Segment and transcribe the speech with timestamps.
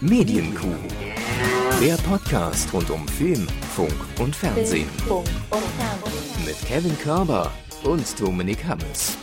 [0.00, 0.68] Medienkuh.
[1.82, 4.86] Der Podcast rund um Film, Funk und Fernsehen.
[6.46, 7.50] Mit Kevin Körber
[7.82, 9.18] und Dominik Hammes.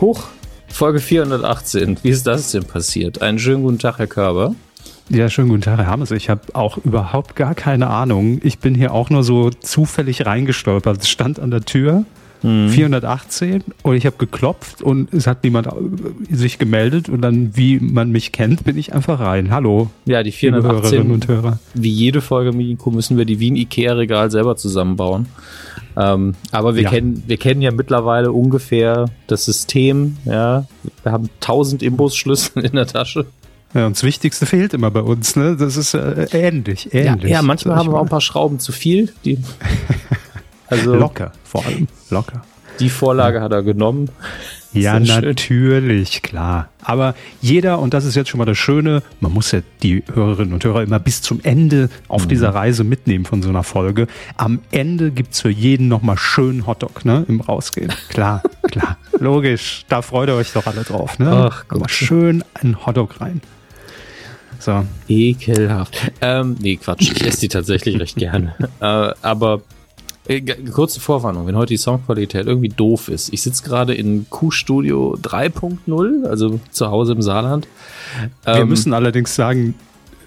[0.00, 0.28] Hoch,
[0.68, 1.98] Folge 418.
[2.02, 3.20] Wie ist das denn passiert?
[3.20, 4.54] Einen schönen guten Tag, Herr Körber.
[5.10, 6.10] Ja, schönen guten Tag, Herr Hammes.
[6.10, 8.40] Ich habe auch überhaupt gar keine Ahnung.
[8.42, 11.02] Ich bin hier auch nur so zufällig reingestolpert.
[11.02, 12.06] Es stand an der Tür.
[12.42, 15.68] 418 und ich habe geklopft und es hat niemand
[16.30, 19.50] sich gemeldet und dann, wie man mich kennt, bin ich einfach rein.
[19.50, 19.90] Hallo.
[20.04, 21.58] Ja, die 418, und Hörer.
[21.74, 25.26] wie jede Folge Medienkuh müssen wir die Wien-Ikea-Regal selber zusammenbauen.
[25.96, 26.90] Ähm, aber wir, ja.
[26.90, 30.16] kennen, wir kennen ja mittlerweile ungefähr das System.
[30.24, 30.66] Ja,
[31.02, 33.26] Wir haben 1000 Imbusschlüssel in der Tasche.
[33.74, 35.56] Ja, und das Wichtigste fehlt immer bei uns, ne?
[35.58, 37.24] Das ist äh, ähnlich, ähnlich.
[37.24, 39.12] Ja, ja manchmal haben wir auch ein paar Schrauben zu viel.
[39.24, 39.38] Die
[40.68, 42.42] Also locker, vor allem locker.
[42.80, 44.10] Die Vorlage hat er genommen.
[44.74, 46.68] Ja, natürlich, klar.
[46.82, 50.52] Aber jeder, und das ist jetzt schon mal das Schöne, man muss ja die Hörerinnen
[50.52, 52.28] und Hörer immer bis zum Ende auf mhm.
[52.28, 54.08] dieser Reise mitnehmen von so einer Folge.
[54.36, 57.92] Am Ende gibt es für jeden nochmal schön Hotdog, ne, im Rausgehen.
[58.10, 59.86] Klar, klar, logisch.
[59.88, 61.50] Da freut ihr euch doch alle drauf, ne?
[61.50, 61.90] Ach, Gott.
[61.90, 63.40] schön ein Hotdog rein.
[64.58, 64.84] So.
[65.08, 66.12] Ekelhaft.
[66.20, 67.12] Ähm, nee, Quatsch.
[67.12, 68.54] Ich esse die tatsächlich recht gerne.
[68.80, 69.62] Äh, aber
[70.28, 70.40] äh,
[70.70, 73.32] kurze Vorwarnung, wenn heute die Soundqualität irgendwie doof ist.
[73.32, 77.66] Ich sitze gerade in Q-Studio 3.0, also zu Hause im Saarland.
[78.44, 79.74] Wir ähm, müssen allerdings sagen,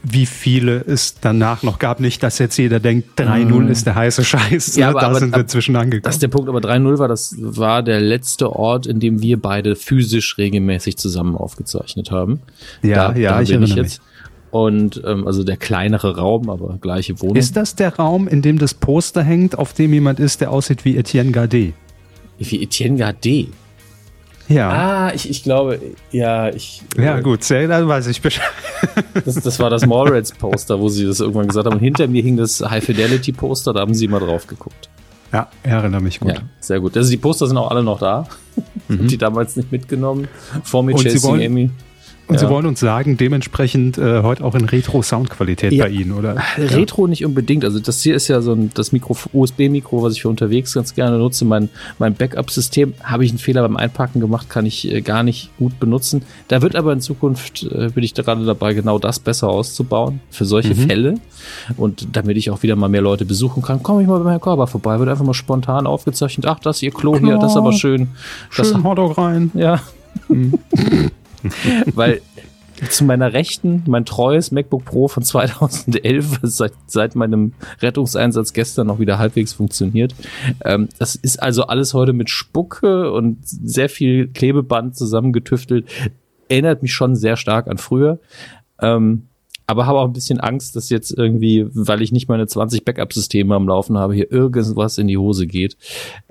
[0.04, 2.00] wie viele es danach noch gab.
[2.00, 3.68] Nicht, dass jetzt jeder denkt, 3.0 mhm.
[3.70, 4.76] ist der heiße Scheiß.
[4.76, 6.04] Ja, aber, da aber, sind wir zwischen angekommen.
[6.04, 9.40] Das ist der Punkt, aber 3.0 war das war der letzte Ort, in dem wir
[9.40, 12.42] beide physisch regelmäßig zusammen aufgezeichnet haben.
[12.82, 14.02] Ja, da, ja, da ich bin ich jetzt.
[14.02, 14.11] Mich.
[14.52, 17.38] Und ähm, also der kleinere Raum, aber gleiche Wohnung.
[17.38, 20.84] Ist das der Raum, in dem das Poster hängt, auf dem jemand ist, der aussieht
[20.84, 21.74] wie Etienne Gardet?
[22.38, 23.48] Wie Etienne Gardet?
[24.50, 24.70] Ja.
[24.70, 25.80] Ah, ich, ich glaube,
[26.12, 26.82] ja, ich.
[26.98, 28.46] Ja, äh, gut, sehr, dann weiß ich Bescheid.
[29.26, 31.76] Das, das war das Mallrats-Poster, wo sie das irgendwann gesagt haben.
[31.76, 34.90] Und hinter mir hing das High-Fidelity-Poster, da haben sie mal drauf geguckt.
[35.32, 36.34] Ja, erinnere mich gut.
[36.34, 36.98] Ja, sehr gut.
[36.98, 38.28] Also die Poster sind auch alle noch da.
[38.88, 39.08] Mhm.
[39.08, 40.28] Die damals nicht mitgenommen.
[40.64, 41.70] Vor mir Chasing Amy.
[42.32, 42.48] Und ja.
[42.48, 45.84] Sie wollen uns sagen, dementsprechend äh, heute auch in Retro-Soundqualität ja.
[45.84, 46.38] bei Ihnen, oder?
[46.58, 47.66] Retro nicht unbedingt.
[47.66, 50.96] Also das hier ist ja so ein das Mikro USB-Mikro, was ich für unterwegs ganz
[50.96, 51.44] gerne nutze.
[51.44, 51.68] Mein,
[52.00, 55.78] mein Backup-System habe ich einen Fehler beim Einpacken gemacht, kann ich äh, gar nicht gut
[55.78, 56.24] benutzen.
[56.48, 60.46] Da wird aber in Zukunft, äh, bin ich gerade dabei, genau das besser auszubauen für
[60.46, 60.88] solche mhm.
[60.88, 61.16] Fälle.
[61.76, 64.40] Und damit ich auch wieder mal mehr Leute besuchen kann, komme ich mal bei Herrn
[64.40, 65.00] Körber vorbei.
[65.00, 66.46] Wird einfach mal spontan aufgezeichnet.
[66.46, 68.08] Ach, das ihr Klo hier, das ist aber schön.
[68.50, 69.52] Schön das, Hotdog rein.
[69.54, 69.82] Ja.
[71.94, 72.22] Weil
[72.90, 79.00] zu meiner Rechten mein treues MacBook Pro von 2011, seit, seit meinem Rettungseinsatz gestern noch
[79.00, 80.16] wieder halbwegs funktioniert.
[80.66, 85.88] Ähm, das ist also alles heute mit Spucke und sehr viel Klebeband zusammengetüftelt.
[86.50, 88.20] Erinnert mich schon sehr stark an früher.
[88.80, 89.28] Ähm,
[89.72, 93.56] aber habe auch ein bisschen Angst, dass jetzt irgendwie, weil ich nicht meine 20 Backup-Systeme
[93.56, 95.78] am Laufen habe, hier irgendwas in die Hose geht.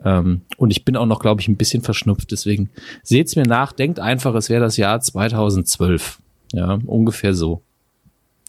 [0.05, 2.31] Ähm, und ich bin auch noch, glaube ich, ein bisschen verschnupft.
[2.33, 2.69] Deswegen
[3.03, 6.19] seht's mir nach, denkt einfach, es wäre das Jahr 2012.
[6.53, 7.63] Ja, ungefähr so.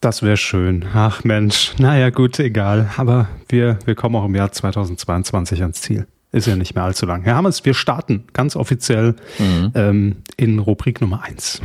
[0.01, 0.85] Das wäre schön.
[0.93, 2.89] Ach Mensch, naja gut, egal.
[2.97, 6.05] Aber wir, wir kommen auch im Jahr 2022 ans Ziel.
[6.33, 7.23] Ist ja nicht mehr allzu lang.
[7.23, 9.71] Herr Hammers, wir starten ganz offiziell mhm.
[9.75, 11.61] ähm, in Rubrik Nummer eins.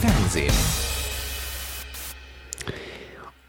[0.00, 0.81] Fernsehen.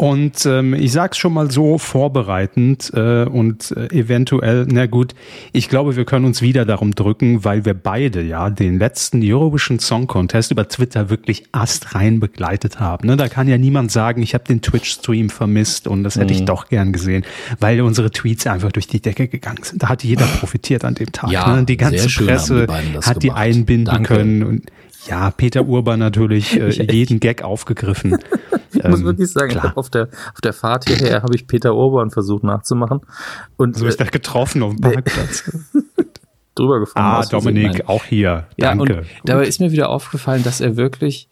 [0.03, 5.15] Und ähm, ich sag's schon mal so vorbereitend äh, und äh, eventuell, na gut,
[5.53, 9.79] ich glaube, wir können uns wieder darum drücken, weil wir beide ja den letzten Eurovision
[9.79, 13.07] Song Contest über Twitter wirklich astrein begleitet haben.
[13.07, 13.15] Ne?
[13.15, 16.39] Da kann ja niemand sagen, ich habe den Twitch-Stream vermisst und das hätte mhm.
[16.41, 17.23] ich doch gern gesehen,
[17.61, 19.83] weil unsere Tweets einfach durch die Decke gegangen sind.
[19.83, 21.31] Da hat jeder profitiert an dem Tag.
[21.31, 21.63] Ja, ne?
[21.63, 23.23] Die ganze Presse die hat gemacht.
[23.23, 24.15] die einbinden Danke.
[24.15, 24.63] können und
[25.07, 28.17] ja, Peter Urban natürlich äh, jeden Gag aufgegriffen.
[28.75, 31.75] Ich muss ähm, wirklich sagen, ich auf der, auf der Fahrt hierher habe ich Peter
[31.75, 33.01] Urban versucht nachzumachen.
[33.55, 35.43] Und so ist er getroffen auf dem Parkplatz.
[36.55, 37.23] drüber gefahren.
[37.23, 38.47] Ah, Dominik, auch hier.
[38.57, 38.93] Danke.
[38.93, 41.29] Ja, dabei ist mir wieder aufgefallen, dass er wirklich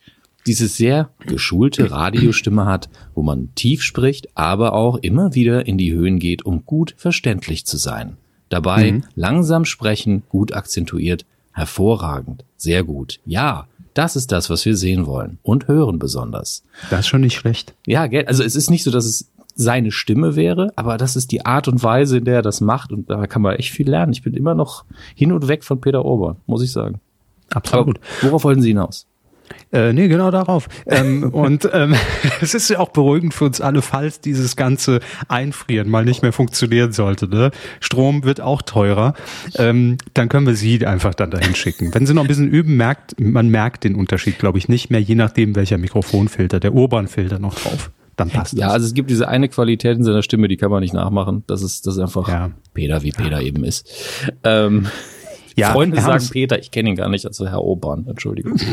[0.47, 5.93] diese sehr geschulte Radiostimme hat, wo man tief spricht, aber auch immer wieder in die
[5.93, 8.17] Höhen geht, um gut verständlich zu sein.
[8.49, 9.03] Dabei mhm.
[9.15, 13.19] langsam sprechen, gut akzentuiert, hervorragend, sehr gut.
[13.25, 16.63] Ja, das ist das, was wir sehen wollen und hören besonders.
[16.89, 17.73] Das ist schon nicht schlecht.
[17.85, 21.45] Ja, also es ist nicht so, dass es seine Stimme wäre, aber das ist die
[21.45, 24.13] Art und Weise, in der er das macht und da kann man echt viel lernen.
[24.13, 27.01] Ich bin immer noch hin und weg von Peter Orban, muss ich sagen.
[27.49, 27.99] Absolut.
[28.21, 29.07] Aber worauf wollten Sie hinaus?
[29.71, 30.67] Äh, nee, genau darauf.
[30.85, 31.95] ähm, und ähm,
[32.41, 36.33] es ist ja auch beruhigend für uns alle, falls dieses ganze Einfrieren mal nicht mehr
[36.33, 37.27] funktionieren sollte.
[37.27, 37.51] Ne?
[37.79, 39.13] Strom wird auch teurer.
[39.55, 41.93] Ähm, dann können wir sie einfach dann dahin schicken.
[41.93, 45.01] Wenn sie noch ein bisschen üben, merkt man merkt den Unterschied, glaube ich, nicht mehr,
[45.01, 47.91] je nachdem, welcher Mikrofonfilter, der Urban-Filter noch drauf.
[48.17, 48.73] Dann passt Ja, das.
[48.73, 51.43] also es gibt diese eine Qualität in seiner Stimme, die kann man nicht nachmachen.
[51.47, 52.51] Das ist, das ist einfach Ja.
[52.73, 53.89] Peter, wie Peter eben ist.
[54.43, 54.87] Ähm,
[55.55, 58.57] Ja, Freunde sagen Peter, ich kenne ihn gar nicht, also Herr Obern, Entschuldigung.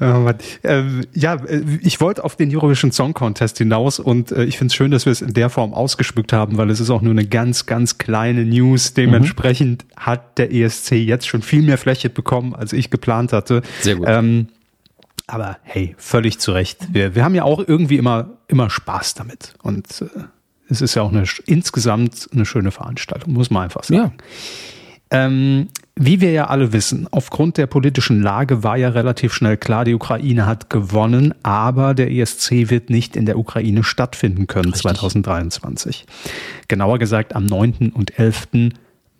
[0.00, 0.30] Oh.
[0.62, 4.70] Ähm, ja, äh, ich wollte auf den Eurovision Song Contest hinaus und äh, ich finde
[4.72, 7.12] es schön, dass wir es in der Form ausgeschmückt haben, weil es ist auch nur
[7.12, 8.94] eine ganz, ganz kleine News.
[8.94, 13.62] Dementsprechend hat der ESC jetzt schon viel mehr Fläche bekommen, als ich geplant hatte.
[13.80, 14.06] Sehr gut.
[14.08, 14.48] Ähm,
[15.26, 16.88] aber hey, völlig zu Recht.
[16.92, 19.54] Wir, wir haben ja auch irgendwie immer, immer Spaß damit.
[19.62, 20.06] Und äh,
[20.68, 24.14] es ist ja auch eine, insgesamt eine schöne Veranstaltung, muss man einfach sagen.
[25.10, 29.84] Ähm, wie wir ja alle wissen, aufgrund der politischen Lage war ja relativ schnell klar,
[29.84, 36.04] die Ukraine hat gewonnen, aber der ESC wird nicht in der Ukraine stattfinden können 2023.
[36.68, 37.92] Genauer gesagt, am 9.
[37.94, 38.48] und 11.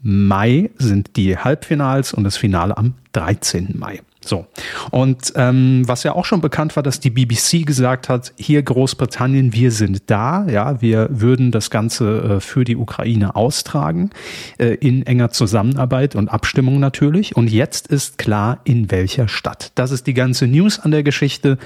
[0.02, 3.74] Mai sind die Halbfinals und das Finale am 13.
[3.76, 4.00] Mai.
[4.28, 4.46] So.
[4.90, 9.52] Und ähm, was ja auch schon bekannt war, dass die BBC gesagt hat, hier Großbritannien,
[9.52, 14.10] wir sind da, ja, wir würden das Ganze äh, für die Ukraine austragen,
[14.58, 17.36] äh, in enger Zusammenarbeit und Abstimmung natürlich.
[17.36, 19.72] Und jetzt ist klar, in welcher Stadt.
[19.74, 21.58] Das ist die ganze News an der Geschichte.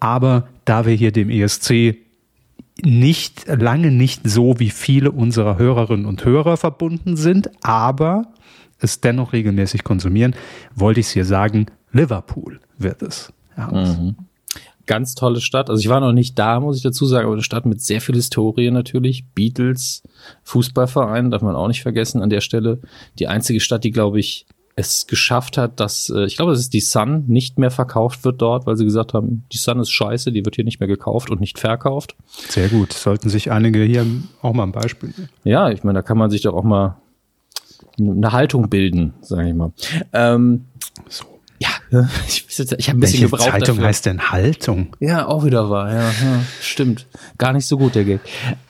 [0.00, 1.96] Aber da wir hier dem ESC
[2.82, 8.26] nicht, lange nicht so wie viele unserer Hörerinnen und Hörer verbunden sind, aber
[8.80, 10.34] es dennoch regelmäßig konsumieren,
[10.74, 13.32] wollte ich es hier sagen, Liverpool wird es.
[13.56, 14.12] Ja,
[14.86, 15.68] Ganz tolle Stadt.
[15.68, 18.00] Also ich war noch nicht da, muss ich dazu sagen, aber eine Stadt mit sehr
[18.00, 19.26] viel Historie natürlich.
[19.34, 20.02] Beatles,
[20.44, 22.80] Fußballverein, darf man auch nicht vergessen an der Stelle.
[23.18, 24.46] Die einzige Stadt, die, glaube ich,
[24.76, 28.40] es geschafft hat, dass, äh, ich glaube, es ist die Sun, nicht mehr verkauft wird
[28.40, 31.30] dort, weil sie gesagt haben, die Sun ist scheiße, die wird hier nicht mehr gekauft
[31.30, 32.14] und nicht verkauft.
[32.48, 32.92] Sehr gut.
[32.92, 34.06] Sollten sich einige hier
[34.40, 35.28] auch mal ein Beispiel nehmen.
[35.42, 36.96] Ja, ich meine, da kann man sich doch auch mal
[37.98, 39.72] eine Haltung bilden, sage ich mal.
[40.12, 40.66] Ähm,
[41.08, 41.24] So.
[41.58, 41.68] ja,
[42.28, 43.84] ich, ich habe ein bisschen Welche gebraucht dafür.
[43.84, 44.96] heißt denn Haltung?
[45.00, 47.06] Ja, auch wieder wahr, ja, ja stimmt.
[47.38, 48.20] Gar nicht so gut, der Gag.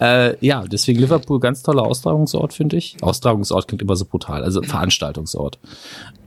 [0.00, 2.96] Äh, ja, deswegen Liverpool, ganz toller Austragungsort, finde ich.
[3.02, 5.58] Austragungsort klingt immer so brutal, also Veranstaltungsort.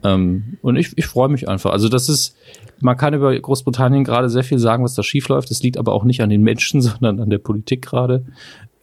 [0.04, 1.72] Ähm, und ich, ich freue mich einfach.
[1.72, 2.36] Also das ist,
[2.80, 5.52] man kann über Großbritannien gerade sehr viel sagen, was da schief läuft.
[5.52, 8.26] Das liegt aber auch nicht an den Menschen, sondern an der Politik gerade.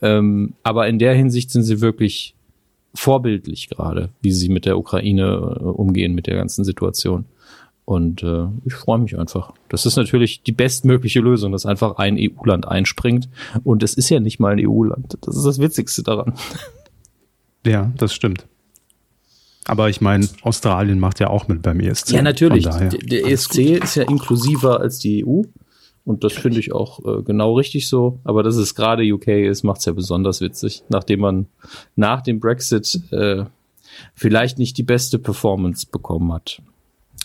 [0.00, 2.36] Ähm, aber in der Hinsicht sind sie wirklich
[2.98, 7.26] vorbildlich gerade, wie sie mit der Ukraine äh, umgehen, mit der ganzen Situation.
[7.84, 9.52] Und äh, ich freue mich einfach.
[9.68, 13.28] Das ist natürlich die bestmögliche Lösung, dass einfach ein EU-Land einspringt.
[13.62, 15.16] Und es ist ja nicht mal ein EU-Land.
[15.20, 16.34] Das ist das Witzigste daran.
[17.64, 18.46] Ja, das stimmt.
[19.66, 22.10] Aber ich meine, Australien macht ja auch mit beim ESC.
[22.12, 22.64] Ja, natürlich.
[22.64, 25.42] Der, ESC ist ja inklusiver als die EU.
[26.08, 28.18] Und das finde ich auch äh, genau richtig so.
[28.24, 31.46] Aber dass es gerade UK ist, macht es ja besonders witzig, nachdem man
[31.96, 33.44] nach dem Brexit äh,
[34.14, 36.62] vielleicht nicht die beste Performance bekommen hat.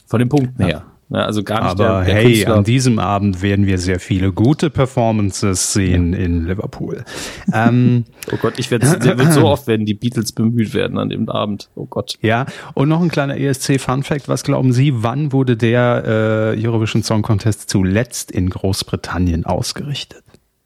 [0.05, 0.85] Von den Punkten her.
[1.13, 2.55] Ja, also gar nicht Aber der, der hey, Künstler.
[2.55, 7.05] an diesem Abend werden wir sehr viele gute Performances sehen in Liverpool.
[7.53, 8.87] ähm, Oh Gott, ich werde
[9.17, 11.69] wird so oft werden die Beatles bemüht werden an dem Abend.
[11.75, 12.17] Oh Gott.
[12.21, 14.27] ja, und noch ein kleiner ESC-Fun-Fact.
[14.27, 20.23] Was glauben Sie, wann wurde der äh, Eurovision Song Contest zuletzt in Großbritannien ausgerichtet?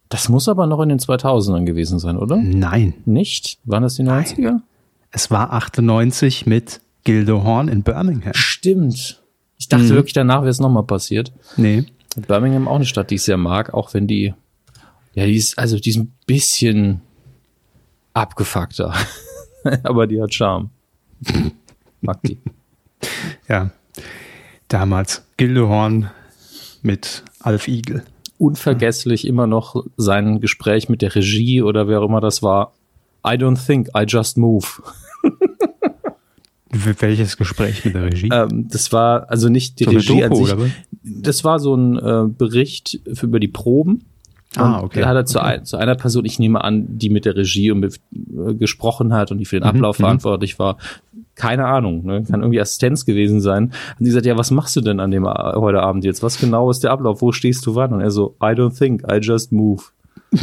[0.08, 2.38] Das muss aber noch in den 2000ern gewesen sein, oder?
[2.38, 3.58] Nein, Nicht?
[3.66, 4.62] Waren das die 90er?
[5.12, 8.34] es war 98 mit Gildo Horn in Birmingham.
[8.34, 9.22] Stimmt.
[9.58, 9.90] Ich dachte Mhm.
[9.90, 11.32] wirklich, danach wäre es nochmal passiert.
[11.56, 11.86] Nee.
[12.28, 14.34] Birmingham auch eine Stadt, die ich sehr mag, auch wenn die,
[15.14, 17.02] ja, die ist, also die ist ein bisschen
[18.14, 18.94] abgefuckter.
[19.84, 20.70] aber die hat Charme.
[22.02, 22.38] Mag die.
[23.48, 23.70] Ja,
[24.68, 26.10] damals Gildo Horn
[26.82, 28.04] mit Alf Igel.
[28.40, 32.74] Unvergesslich immer noch sein Gespräch mit der Regie oder wer auch immer das war.
[33.26, 34.66] I don't think, I just move.
[36.72, 38.30] Welches Gespräch mit der Regie?
[38.32, 40.54] Ähm, das war also nicht die So Regie an Doku, sich.
[40.54, 40.72] oder was?
[41.04, 44.04] Das war so ein äh, Bericht für, über die Proben.
[44.56, 45.02] Ah, okay.
[45.02, 47.70] Da hat er zu, ein, zu einer Person, ich nehme an, die mit der Regie
[47.72, 50.78] und mit, äh, gesprochen hat und die für den Mhm, Ablauf verantwortlich war.
[51.36, 52.24] Keine Ahnung, ne?
[52.24, 53.66] kann irgendwie Assistenz gewesen sein.
[53.66, 56.24] Und die gesagt, ja, was machst du denn an dem äh, heute Abend jetzt?
[56.24, 57.22] Was genau ist der Ablauf?
[57.22, 57.94] Wo stehst du wann?
[57.94, 59.84] Und er so, I don't think, I just move.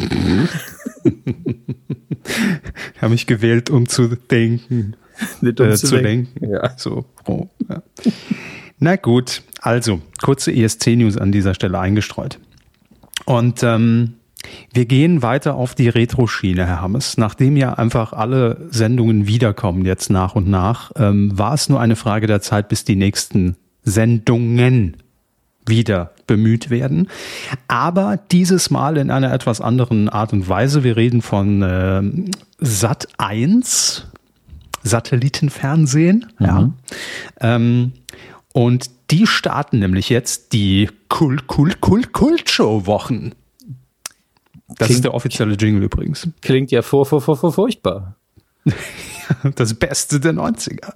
[2.94, 4.96] Ich habe mich gewählt, um zu denken.
[5.42, 6.46] Äh, zu denken.
[6.46, 6.72] Ja.
[6.76, 7.82] So, oh, ja.
[8.78, 12.38] Na gut, also kurze ESC-News an dieser Stelle eingestreut.
[13.24, 14.14] Und ähm,
[14.72, 17.16] wir gehen weiter auf die Retro-Schiene, Herr Hammes.
[17.16, 21.96] Nachdem ja einfach alle Sendungen wiederkommen jetzt nach und nach, ähm, war es nur eine
[21.96, 24.96] Frage der Zeit, bis die nächsten Sendungen
[25.66, 27.08] wieder bemüht werden.
[27.68, 30.84] Aber dieses Mal in einer etwas anderen Art und Weise.
[30.84, 32.02] Wir reden von äh,
[32.58, 34.06] Sat 1,
[34.84, 36.26] Satellitenfernsehen.
[36.38, 36.46] Mhm.
[36.46, 36.70] Ja.
[37.40, 37.92] Ähm,
[38.52, 43.32] und die starten nämlich jetzt die Kult, Kult, Kult, Kult-Show-Wochen.
[44.68, 46.28] Das klingt, ist der offizielle Jingle übrigens.
[46.40, 48.16] Klingt ja vor, vor, vor, vor furchtbar.
[49.56, 50.92] das Beste der 90er.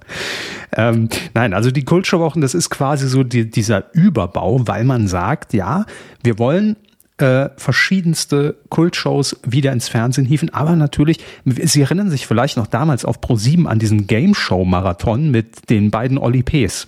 [0.75, 5.53] Ähm, nein, also die Kultshow-Wochen, das ist quasi so die, dieser Überbau, weil man sagt,
[5.53, 5.85] ja,
[6.23, 6.77] wir wollen
[7.19, 13.05] äh, verschiedenste Kultshows wieder ins Fernsehen hieven, aber natürlich, Sie erinnern sich vielleicht noch damals
[13.05, 16.87] auf Pro7 an diesen Game Show Marathon mit den beiden Olli Ps.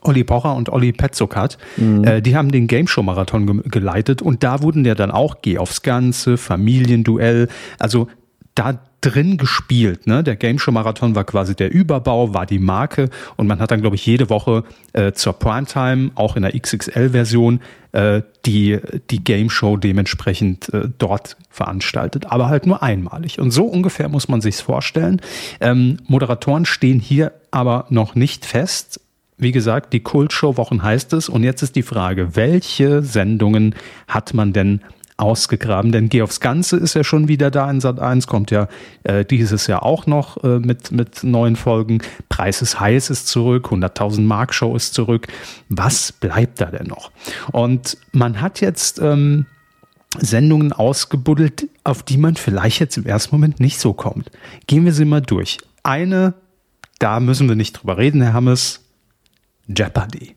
[0.00, 2.04] Olli Pocher und Olli Petzokat, mhm.
[2.04, 5.42] äh, die haben den Game Show Marathon ge geleitet und da wurden ja dann auch
[5.42, 7.48] Geh aufs Ganze, Familienduell,
[7.78, 8.08] also
[8.54, 10.06] da drin gespielt.
[10.06, 10.22] Ne?
[10.22, 13.80] Der Game Show Marathon war quasi der Überbau, war die Marke und man hat dann,
[13.80, 18.78] glaube ich, jede Woche äh, zur Primetime, auch in der XXL-Version, äh, die,
[19.10, 23.40] die Game Show dementsprechend äh, dort veranstaltet, aber halt nur einmalig.
[23.40, 25.20] Und so ungefähr muss man sich's vorstellen.
[25.60, 29.00] Ähm, Moderatoren stehen hier aber noch nicht fest.
[29.36, 31.28] Wie gesagt, die Kultshow-Wochen heißt es.
[31.28, 33.74] Und jetzt ist die Frage, welche Sendungen
[34.06, 34.80] hat man denn
[35.22, 35.92] ausgegraben.
[35.92, 38.68] Denn Geh aufs Ganze ist ja schon wieder da in Sat 1, kommt ja
[39.04, 42.02] äh, dieses Jahr auch noch äh, mit, mit neuen Folgen.
[42.28, 45.28] Preis ist heiß ist zurück, 100.000 Mark Show ist zurück.
[45.68, 47.12] Was bleibt da denn noch?
[47.52, 49.46] Und man hat jetzt ähm,
[50.18, 54.30] Sendungen ausgebuddelt, auf die man vielleicht jetzt im ersten Moment nicht so kommt.
[54.66, 55.58] Gehen wir sie mal durch.
[55.82, 56.34] Eine,
[56.98, 58.80] da müssen wir nicht drüber reden, Herr Hammes,
[59.66, 60.36] Jeopardy.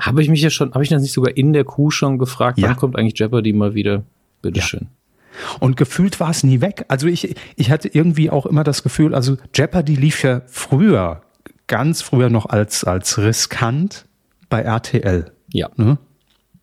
[0.00, 2.58] Habe ich mich ja schon, habe ich das nicht sogar in der Kuh schon gefragt,
[2.58, 2.68] ja.
[2.68, 4.02] wann kommt eigentlich Jeopardy mal wieder?
[4.42, 4.88] Bitteschön.
[4.88, 5.56] Ja.
[5.60, 6.84] Und gefühlt war es nie weg.
[6.88, 11.22] Also ich, ich hatte irgendwie auch immer das Gefühl, also Jeopardy lief ja früher,
[11.66, 14.06] ganz früher noch als, als riskant
[14.48, 15.30] bei RTL.
[15.52, 15.68] Ja.
[15.76, 15.98] Ne?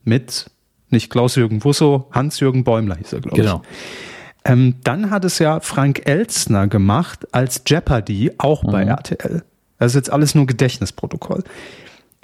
[0.04, 0.50] Mit
[0.90, 3.62] nicht Klaus-Jürgen Wusso, Hans-Jürgen Bäumler hieß er, glaube genau.
[3.64, 4.52] ich.
[4.52, 8.72] Ähm, dann hat es ja Frank Elzner gemacht als Jeopardy, auch mhm.
[8.72, 9.44] bei RTL.
[9.78, 11.44] Das ist jetzt alles nur Gedächtnisprotokoll.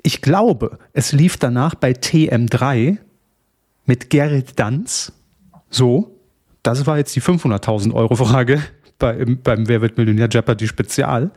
[0.03, 2.97] Ich glaube, es lief danach bei TM3
[3.85, 5.13] mit Gerrit Danz.
[5.69, 6.19] So,
[6.61, 8.61] das war jetzt die 500.000 Euro Frage
[8.99, 11.31] bei, beim Wer wird Millionär Jeopardy Spezial.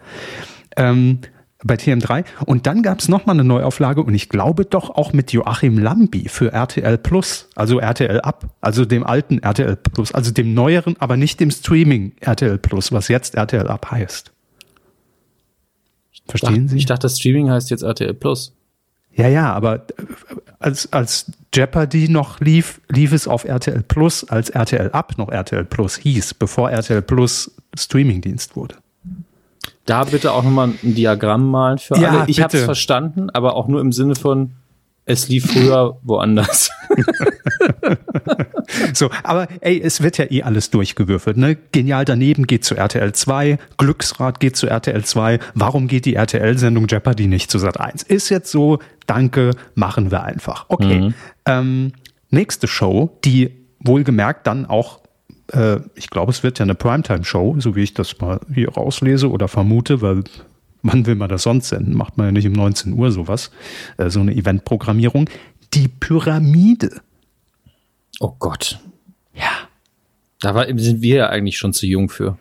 [0.76, 1.20] Ähm,
[1.64, 2.24] bei TM3.
[2.44, 6.28] Und dann gab es nochmal eine Neuauflage und ich glaube doch auch mit Joachim Lambi
[6.28, 11.16] für RTL Plus, also RTL Up, also dem alten RTL Plus, also dem neueren, aber
[11.16, 14.32] nicht dem Streaming RTL Plus, was jetzt RTL Up heißt.
[16.26, 16.76] Verstehen Sie?
[16.78, 18.52] Ich dachte, das Streaming heißt jetzt RTL Plus.
[19.14, 20.04] Ja, ja, aber äh,
[20.58, 25.64] als, als Jeopardy noch lief, lief es auf RTL Plus, als RTL Up noch RTL
[25.64, 28.76] Plus hieß, bevor RTL Plus Streamingdienst wurde.
[29.86, 32.24] Da bitte auch nochmal ein Diagramm malen für ja, alle.
[32.28, 34.52] Ich habe es verstanden, aber auch nur im Sinne von,
[35.06, 36.70] es lief früher woanders.
[38.92, 41.36] so, aber ey, es wird ja eh alles durchgewürfelt.
[41.36, 41.56] Ne?
[41.70, 45.38] Genial daneben geht zu RTL 2, Glücksrad geht zu RTL 2.
[45.54, 48.02] Warum geht die RTL-Sendung Jeopardy nicht zu Sat 1?
[48.02, 50.66] Ist jetzt so, danke, machen wir einfach.
[50.68, 51.00] Okay.
[51.00, 51.14] Mhm.
[51.46, 51.92] Ähm,
[52.30, 55.00] nächste Show, die wohlgemerkt dann auch
[55.52, 59.30] äh, ich glaube, es wird ja eine Primetime-Show, so wie ich das mal hier rauslese
[59.30, 60.24] oder vermute, weil
[60.86, 61.94] Wann will man das sonst senden?
[61.94, 63.50] Macht man ja nicht um 19 Uhr sowas,
[63.96, 65.28] äh, so eine Eventprogrammierung.
[65.74, 67.00] Die Pyramide.
[68.20, 68.78] Oh Gott.
[69.34, 69.50] Ja.
[70.40, 72.38] Da war, sind wir ja eigentlich schon zu jung für.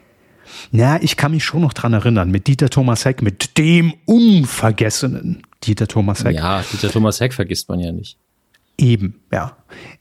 [0.71, 5.41] Na, ich kann mich schon noch dran erinnern, mit Dieter Thomas Heck, mit dem unvergessenen
[5.63, 6.35] Dieter Thomas Heck.
[6.35, 8.17] Ja, Dieter Thomas Heck vergisst man ja nicht.
[8.77, 9.57] Eben, ja.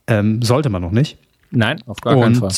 [0.06, 1.16] Ähm, sollte man noch nicht.
[1.50, 2.52] Nein, auf gar keinen Fall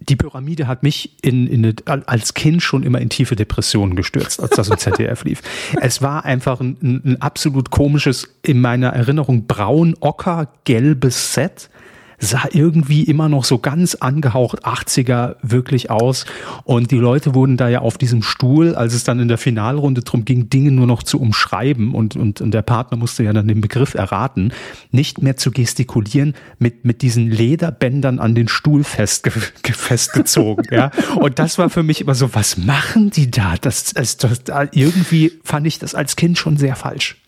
[0.00, 4.50] die Pyramide hat mich in, in als Kind schon immer in tiefe Depressionen gestürzt, als
[4.50, 5.42] das im ZDF lief.
[5.80, 11.70] Es war einfach ein, ein absolut komisches, in meiner Erinnerung braun-ocker-gelbes Set
[12.20, 16.26] sah irgendwie immer noch so ganz angehaucht 80er wirklich aus.
[16.64, 20.02] Und die Leute wurden da ja auf diesem Stuhl, als es dann in der Finalrunde
[20.02, 23.48] drum ging, Dinge nur noch zu umschreiben und, und, und der Partner musste ja dann
[23.48, 24.52] den Begriff erraten,
[24.90, 30.66] nicht mehr zu gestikulieren, mit, mit diesen Lederbändern an den Stuhl festge festgezogen.
[30.70, 30.90] ja.
[31.16, 33.54] Und das war für mich immer so, was machen die da?
[33.60, 37.19] Das, das, das, irgendwie fand ich das als Kind schon sehr falsch.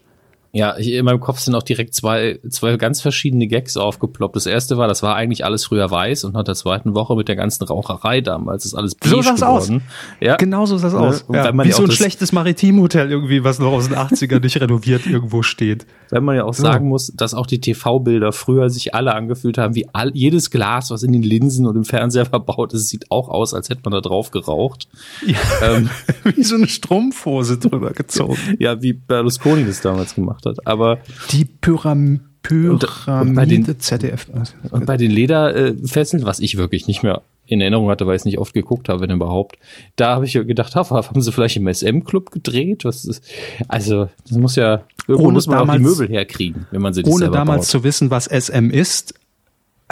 [0.55, 4.37] Ja, ich, in meinem Kopf sind auch direkt zwei, zwei ganz verschiedene Gags aufgeploppt.
[4.37, 7.29] Das erste war, das war eigentlich alles früher weiß und nach der zweiten Woche mit
[7.29, 9.77] der ganzen Raucherei damals ist alles beige so sah's geworden.
[9.77, 10.21] Aus.
[10.21, 10.37] Ja.
[10.37, 11.25] Genau so sah es aus.
[11.33, 11.51] Ja.
[11.65, 15.87] Wie so ein schlechtes Maritimhotel irgendwie, was noch aus den 80ern nicht renoviert irgendwo steht.
[16.11, 19.75] Wenn man ja auch sagen muss, dass auch die TV-Bilder früher sich alle angefühlt haben,
[19.75, 23.31] wie all, jedes Glas, was in den Linsen und im Fernseher verbaut ist, sieht auch
[23.31, 24.87] aus, als hätte man da drauf geraucht.
[25.27, 25.39] Ja.
[25.63, 25.89] Ähm,
[26.25, 28.37] wie so eine Strumpfhose drüber gezogen.
[28.59, 30.67] ja, wie Berlusconi das damals gemacht hat.
[30.67, 30.99] Aber
[31.31, 34.27] die Pyram Pyramide und, bei den, ZDF.
[34.71, 38.25] Und bei den Lederfesseln, was ich wirklich nicht mehr in Erinnerung hatte, weil ich es
[38.25, 39.59] nicht oft geguckt habe, wenn überhaupt.
[39.97, 42.85] Da habe ich gedacht, haben sie vielleicht im SM-Club gedreht?
[42.85, 43.25] Was ist,
[43.69, 46.95] also, das muss ja, irgendwo ohne muss man damals, auch die Möbel herkriegen, wenn man
[46.95, 47.71] sie Ohne damals baut.
[47.71, 49.15] zu wissen, was SM ist,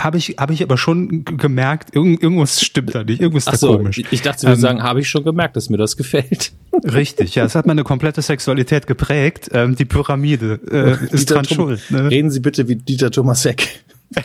[0.04, 3.72] habe ich, habe ich aber schon gemerkt, irgend, irgendwas stimmt da nicht, irgendwas ist so,
[3.72, 4.02] da komisch.
[4.10, 6.52] Ich dachte, Sie würden ähm, sagen, habe ich schon gemerkt, dass mir das gefällt.
[6.84, 9.50] Richtig, ja, es hat meine komplette Sexualität geprägt.
[9.52, 11.82] Ähm, die Pyramide äh, ist dran schuld.
[11.90, 12.10] Ne?
[12.10, 13.80] Reden Sie bitte wie Dieter Thomas Heck.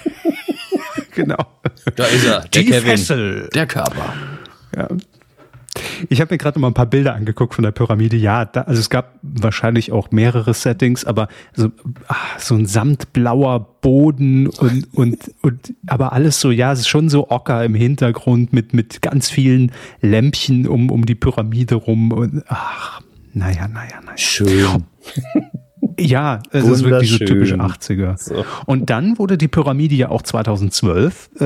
[1.15, 1.45] genau.
[1.95, 3.49] Da ist er, der die Kevin, Fessel.
[3.53, 4.13] der Körper.
[4.75, 4.87] Ja.
[6.09, 8.15] Ich habe mir gerade mal ein paar Bilder angeguckt von der Pyramide.
[8.17, 11.71] Ja, da, also es gab wahrscheinlich auch mehrere Settings, aber so,
[12.07, 17.09] ach, so ein samtblauer Boden und, und, und, aber alles so, ja, es ist schon
[17.09, 22.43] so ocker im Hintergrund mit, mit ganz vielen Lämpchen um, um die Pyramide rum und,
[22.47, 23.01] ach,
[23.33, 24.17] naja, naja, naja.
[24.17, 24.85] Schön.
[25.99, 28.17] Ja, es ist wirklich so typisch 80er.
[28.17, 28.45] So.
[28.65, 31.45] Und dann wurde die Pyramide ja auch 2012 äh,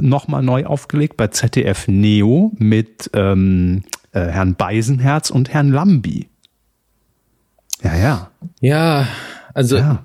[0.00, 3.82] nochmal neu aufgelegt bei ZDF Neo mit ähm,
[4.12, 6.28] äh, Herrn Beisenherz und Herrn Lambi.
[7.82, 8.30] Ja, ja.
[8.60, 9.08] Ja,
[9.54, 9.76] also.
[9.76, 10.04] Ja,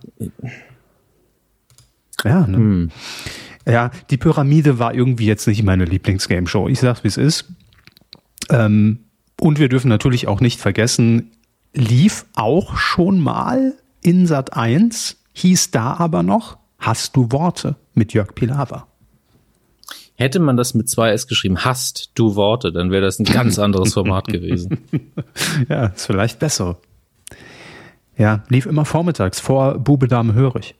[2.23, 2.57] ja, ne?
[2.57, 2.91] hm.
[3.67, 6.69] ja die Pyramide war irgendwie jetzt nicht meine Lieblingsgame-Show.
[6.69, 7.45] Ich sag's, wie es ist.
[8.49, 8.99] Ähm,
[9.39, 11.31] und wir dürfen natürlich auch nicht vergessen,
[11.75, 18.13] lief auch schon mal in Sat 1, hieß da aber noch Hast du Worte mit
[18.13, 18.87] Jörg Pilawa.
[20.17, 23.93] Hätte man das mit 2S geschrieben, hast du Worte, dann wäre das ein ganz anderes
[23.93, 24.77] Format gewesen.
[25.69, 26.77] ja, ist vielleicht besser.
[28.17, 30.75] Ja, lief immer vormittags, vor Bube Dame Hörig.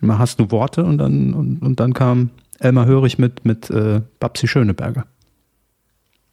[0.00, 4.02] Immer hast du Worte und dann, und, und dann kam Elmar Hörig mit, mit äh,
[4.20, 5.06] Babsi Schöneberger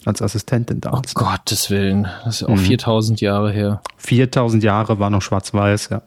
[0.07, 0.93] als Assistentin da.
[0.93, 2.60] Oh Gottes Willen, das ist ja auch mhm.
[2.60, 3.81] 4000 Jahre her.
[3.98, 6.01] 4000 Jahre war noch schwarz-weiß, ja.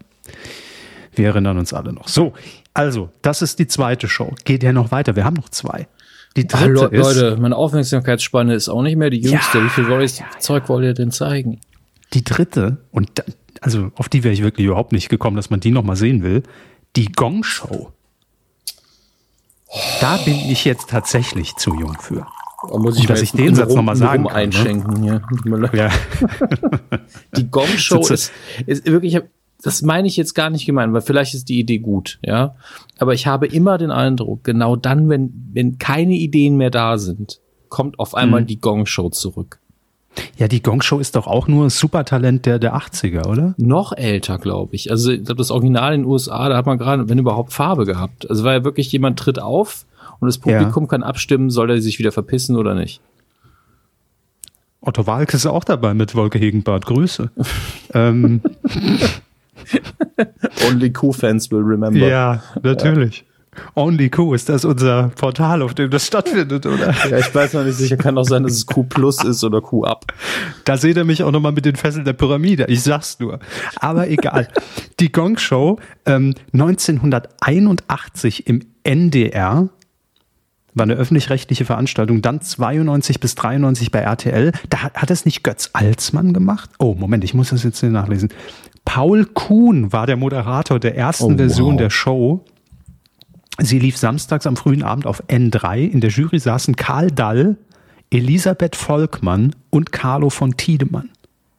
[1.14, 2.08] Wir erinnern uns alle noch.
[2.08, 2.34] So,
[2.74, 4.34] also, das ist die zweite Show.
[4.44, 5.16] Geht ja noch weiter.
[5.16, 5.88] Wir haben noch zwei.
[6.36, 9.58] Die dritte Ach, ist, Leute, meine Aufmerksamkeitsspanne ist auch nicht mehr die jüngste.
[9.58, 11.60] Ja, Wie viel neues ja, Zeug wollt ihr denn zeigen?
[12.12, 13.22] Die dritte, und da,
[13.62, 16.22] also auf die wäre ich wirklich überhaupt nicht gekommen, dass man die noch mal sehen
[16.22, 16.42] will,
[16.94, 17.92] die Gong Show.
[20.00, 22.26] Da bin ich jetzt tatsächlich zu jung für.
[22.72, 24.32] Muss ich, dass ich den Satz nochmal sagen kann.
[24.32, 24.38] Ne?
[24.38, 25.22] Einschenken ne?
[25.44, 25.70] hier.
[25.72, 25.90] Ja.
[27.36, 28.32] die Gong Show ist,
[28.66, 29.18] ist wirklich,
[29.62, 32.54] das meine ich jetzt gar nicht gemeint, weil vielleicht ist die Idee gut, ja.
[32.98, 37.40] Aber ich habe immer den Eindruck, genau dann, wenn, wenn keine Ideen mehr da sind,
[37.68, 38.46] kommt auf einmal mhm.
[38.46, 39.58] die Gong Show zurück.
[40.38, 43.54] Ja, die Gong Show ist doch auch nur ein Supertalent der, der 80er, oder?
[43.58, 44.90] Noch älter, glaube ich.
[44.90, 47.84] Also, ich glaube, das Original in den USA, da hat man gerade, wenn überhaupt, Farbe
[47.84, 48.28] gehabt.
[48.28, 49.84] Also, war ja wirklich jemand tritt auf,
[50.20, 50.88] und das Publikum ja.
[50.88, 53.00] kann abstimmen, soll er sich wieder verpissen oder nicht.
[54.80, 56.86] Otto Walke ist auch dabei mit Wolke Hegenbart.
[56.86, 57.30] Grüße.
[57.94, 58.40] ähm.
[60.68, 62.06] Only Q-Fans will remember.
[62.06, 63.18] Ja, natürlich.
[63.18, 63.36] Ja.
[63.74, 66.94] Only Q, ist das unser Portal, auf dem das stattfindet, oder?
[67.10, 67.96] Ja, ich weiß noch nicht sicher.
[67.96, 70.12] Kann auch sein, dass es Q plus ist oder Q ab.
[70.64, 72.66] Da seht ihr mich auch nochmal mit den Fesseln der Pyramide.
[72.68, 73.38] Ich sag's nur.
[73.76, 74.48] Aber egal.
[75.00, 79.68] Die Gong Show ähm, 1981 im NDR
[80.76, 84.52] war eine öffentlich-rechtliche Veranstaltung, dann 92 bis 93 bei RTL.
[84.69, 86.71] Da hat, hat es nicht Götz Alsmann gemacht?
[86.78, 88.28] Oh, Moment, ich muss das jetzt nachlesen.
[88.84, 91.78] Paul Kuhn war der Moderator der ersten oh, Version wow.
[91.78, 92.45] der Show.
[93.58, 95.89] Sie lief samstags am frühen Abend auf N3.
[95.89, 97.56] In der Jury saßen Karl Dall,
[98.10, 101.10] Elisabeth Volkmann und Carlo von Tiedemann.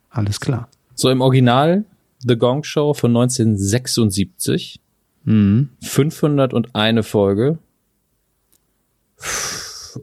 [0.10, 0.70] Alles klar.
[0.94, 1.86] So im Original
[2.20, 4.80] The Gong Show von 1976.
[5.24, 5.70] Mhm.
[5.82, 7.60] 501 Folge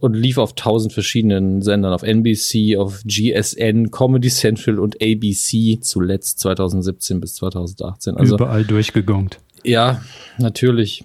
[0.00, 6.40] und lief auf tausend verschiedenen Sendern, auf NBC, auf GSN, Comedy Central und ABC, zuletzt
[6.40, 8.16] 2017 bis 2018.
[8.16, 9.40] Also, Überall durchgegongt.
[9.62, 10.02] Ja,
[10.38, 11.04] natürlich.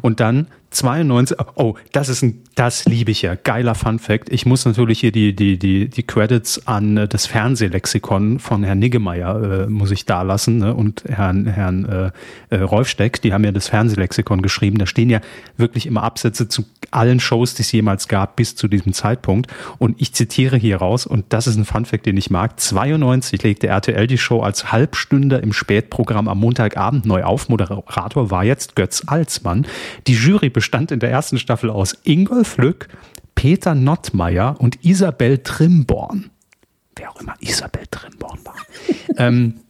[0.00, 4.30] Und dann 92, oh, das ist ein, das liebe ich ja, geiler Fun Fact.
[4.30, 8.78] Ich muss natürlich hier die, die, die, die Credits an äh, das Fernsehlexikon von Herrn
[8.78, 10.74] Niggemeier, äh, muss ich da lassen, ne?
[10.74, 12.10] und Herrn, Herrn äh,
[12.50, 14.78] äh, Rolfsteck, die haben ja das Fernsehlexikon geschrieben.
[14.78, 15.20] Da stehen ja
[15.56, 19.50] wirklich immer Absätze zu allen Shows, die es jemals gab, bis zu diesem Zeitpunkt.
[19.78, 22.58] Und ich zitiere hier raus, und das ist ein Funfact, den ich mag.
[22.58, 27.48] 92 legte RTL die Show als Halbstünder im Spätprogramm am Montagabend neu auf.
[27.48, 29.66] Moderator war jetzt Götz Alsmann.
[30.06, 30.50] Die Jury
[30.90, 32.88] in der ersten Staffel aus Ingolf Lück,
[33.34, 36.30] Peter Nottmeier und Isabel Trimborn.
[36.96, 38.56] Wer auch immer Isabel Trimborn war.
[39.16, 39.60] ähm,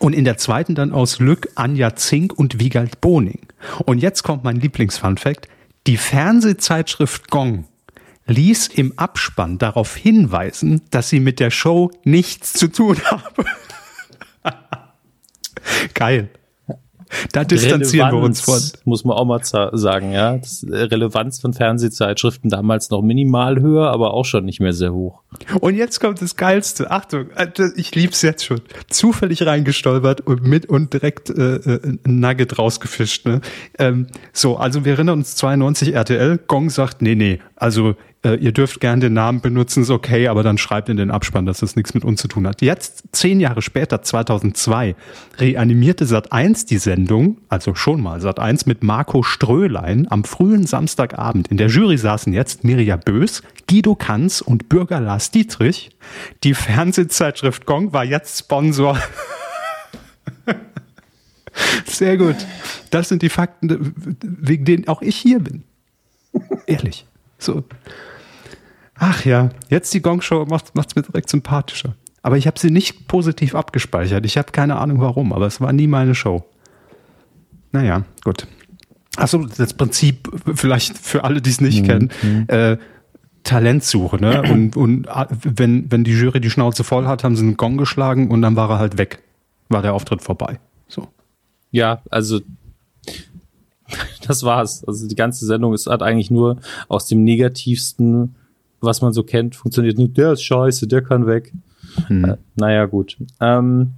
[0.00, 3.46] und in der zweiten dann aus Lück, Anja Zink und Wiegald Boning.
[3.84, 5.48] Und jetzt kommt mein Lieblingsfunfact.
[5.86, 7.66] Die Fernsehzeitschrift Gong
[8.26, 13.44] ließ im Abspann darauf hinweisen, dass sie mit der Show nichts zu tun habe.
[15.94, 16.30] Geil.
[17.32, 18.80] Da distanzieren Relevanz, wir uns von.
[18.84, 20.38] Muss man auch mal sagen, ja.
[20.38, 24.92] Das äh, Relevanz von Fernsehzeitschriften damals noch minimal höher, aber auch schon nicht mehr sehr
[24.92, 25.22] hoch.
[25.60, 26.90] Und jetzt kommt das Geilste.
[26.90, 28.60] Achtung, äh, ich lieb's jetzt schon.
[28.88, 33.26] Zufällig reingestolpert und mit und direkt äh, äh, ein Nugget rausgefischt.
[33.26, 33.40] Ne?
[33.78, 36.38] Ähm, so, also wir erinnern uns 92 RTL.
[36.46, 40.42] Gong sagt, nee, nee, also äh, ihr dürft gern den Namen benutzen, ist okay, aber
[40.42, 42.62] dann schreibt in den Abspann, dass das nichts mit uns zu tun hat.
[42.62, 44.96] Jetzt, zehn Jahre später, 2002,
[45.38, 51.48] reanimierte Sat1 die Sendung, also schon mal Sat1 mit Marco Strölein am frühen Samstagabend.
[51.48, 55.90] In der Jury saßen jetzt Mirja Bös, Guido Kanz und Bürger Lars Dietrich.
[56.42, 58.98] Die Fernsehzeitschrift Gong war jetzt Sponsor.
[61.86, 62.36] Sehr gut.
[62.90, 65.64] Das sind die Fakten, wegen denen auch ich hier bin.
[66.66, 67.04] Ehrlich.
[67.38, 67.64] So.
[68.98, 71.94] Ach ja, jetzt die Gong-Show macht es mir direkt sympathischer.
[72.22, 74.26] Aber ich habe sie nicht positiv abgespeichert.
[74.26, 76.44] Ich habe keine Ahnung warum, aber es war nie meine Show.
[77.70, 78.46] Naja, gut.
[79.16, 81.86] Achso, das Prinzip vielleicht für alle, die es nicht mhm.
[81.86, 82.10] kennen.
[82.22, 82.44] Mhm.
[82.48, 82.76] Äh,
[83.44, 84.42] Talentsuche, ne?
[84.50, 87.76] Und, und ah, wenn, wenn die Jury die Schnauze voll hat, haben sie einen Gong
[87.76, 89.22] geschlagen und dann war er halt weg.
[89.68, 90.58] War der Auftritt vorbei.
[90.88, 91.08] So.
[91.70, 92.40] Ja, also
[94.26, 94.84] das war's.
[94.84, 98.34] Also die ganze Sendung ist hat eigentlich nur aus dem negativsten,
[98.80, 101.52] was man so kennt, funktioniert nur, der ist scheiße, der kann weg.
[102.06, 102.24] Hm.
[102.24, 103.16] Äh, naja, gut.
[103.40, 103.92] Ähm,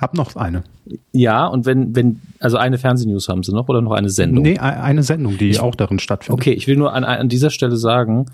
[0.00, 0.64] Hab noch eine.
[1.12, 4.42] Ja, und wenn, wenn, also eine Fernsehnews haben sie noch oder noch eine Sendung?
[4.42, 6.40] Nee, eine Sendung, die ich, auch darin stattfindet.
[6.40, 8.26] Okay, ich will nur an, an dieser Stelle sagen,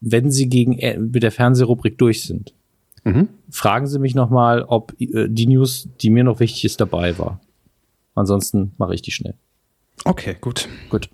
[0.00, 2.52] wenn sie gegen äh, mit der Fernsehrubrik durch sind,
[3.04, 3.28] mhm.
[3.50, 7.40] fragen Sie mich nochmal, ob äh, die News, die mir noch wichtig ist, dabei war.
[8.14, 9.34] Ansonsten mache ich die schnell.
[10.04, 10.68] Okay, gut.
[10.88, 11.08] Gut.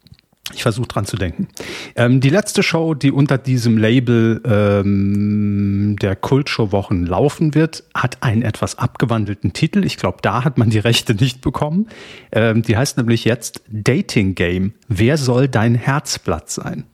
[0.54, 1.48] Ich versuche dran zu denken.
[1.94, 8.40] Ähm, die letzte Show, die unter diesem Label ähm, der Kultshow-Wochen laufen wird, hat einen
[8.40, 9.84] etwas abgewandelten Titel.
[9.84, 11.88] Ich glaube, da hat man die Rechte nicht bekommen.
[12.32, 14.72] Ähm, die heißt nämlich jetzt Dating Game.
[14.88, 16.84] Wer soll dein Herzblatt sein?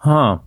[0.00, 0.42] Ha,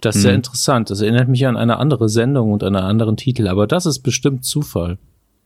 [0.00, 0.28] das ist hm.
[0.28, 0.90] sehr interessant.
[0.90, 4.44] Das erinnert mich an eine andere Sendung und einen anderen Titel, aber das ist bestimmt
[4.44, 4.98] Zufall.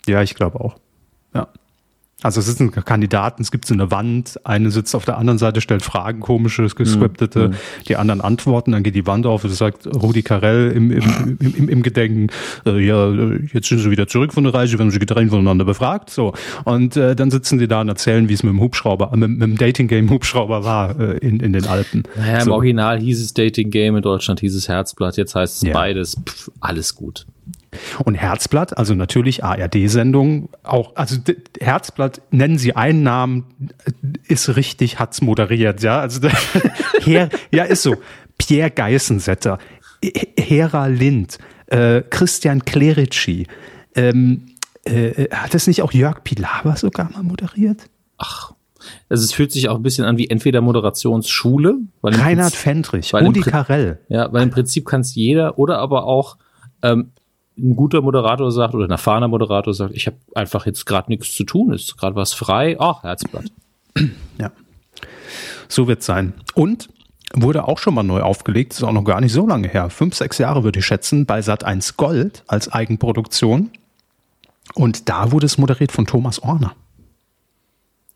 [0.07, 0.79] Ja, ich glaube auch.
[1.35, 1.49] Ja.
[2.21, 5.61] Also es sitzen Kandidaten, es gibt so eine Wand, eine sitzt auf der anderen Seite,
[5.61, 7.55] stellt Fragen, komische, gescriptete, mhm.
[7.87, 11.69] die anderen antworten, dann geht die Wand auf und sagt Rudi Carell im, im, im,
[11.69, 12.27] im Gedenken,
[12.67, 13.13] äh, ja,
[13.53, 16.33] jetzt sind sie wieder zurück von der Reise, werden sie getrennt voneinander befragt, so.
[16.65, 19.43] Und äh, dann sitzen die da und erzählen, wie es mit dem Hubschrauber, mit, mit
[19.43, 22.03] dem Dating-Game-Hubschrauber war äh, in, in den Alpen.
[22.17, 22.47] Naja, so.
[22.47, 25.73] im Original hieß es Dating-Game, in Deutschland hieß es Herzblatt, jetzt heißt es ja.
[25.73, 27.27] beides, Pff, alles gut.
[28.05, 31.17] Und Herzblatt, also natürlich ARD-Sendung, auch, also
[31.61, 33.45] Herzblatt, nennen Sie einen Namen,
[34.27, 36.29] ist richtig, hat's moderiert, ja, also
[37.01, 37.97] Her, ja, ist so.
[38.39, 39.59] Pierre Geissensetter,
[40.39, 43.47] Hera Lind, äh, Christian Clerici,
[43.97, 44.47] ähm,
[44.85, 47.83] äh, hat es nicht auch Jörg Pilawa sogar mal moderiert?
[48.17, 48.53] Ach,
[49.09, 51.79] also es fühlt sich auch ein bisschen an wie entweder Moderationsschule.
[52.01, 54.01] Weil Reinhard Prinzip, Fendrich, Rudi Carell.
[54.09, 56.37] Ja, weil im Prinzip kann es jeder oder aber auch
[56.83, 57.11] ähm,
[57.59, 61.35] ein guter Moderator sagt oder ein erfahrener Moderator sagt, ich habe einfach jetzt gerade nichts
[61.35, 63.47] zu tun, ist gerade was frei, ach, Herzblatt.
[64.39, 64.53] Ja.
[65.69, 66.35] So wird sein.
[66.55, 66.89] Und
[67.35, 69.91] wurde auch schon mal neu aufgelegt, ist auch noch gar nicht so lange her.
[69.91, 73.71] Fünf, sechs Jahre würde ich schätzen, bei Sat 1 Gold als Eigenproduktion.
[74.75, 76.75] Und da wurde es moderiert von Thomas Orner.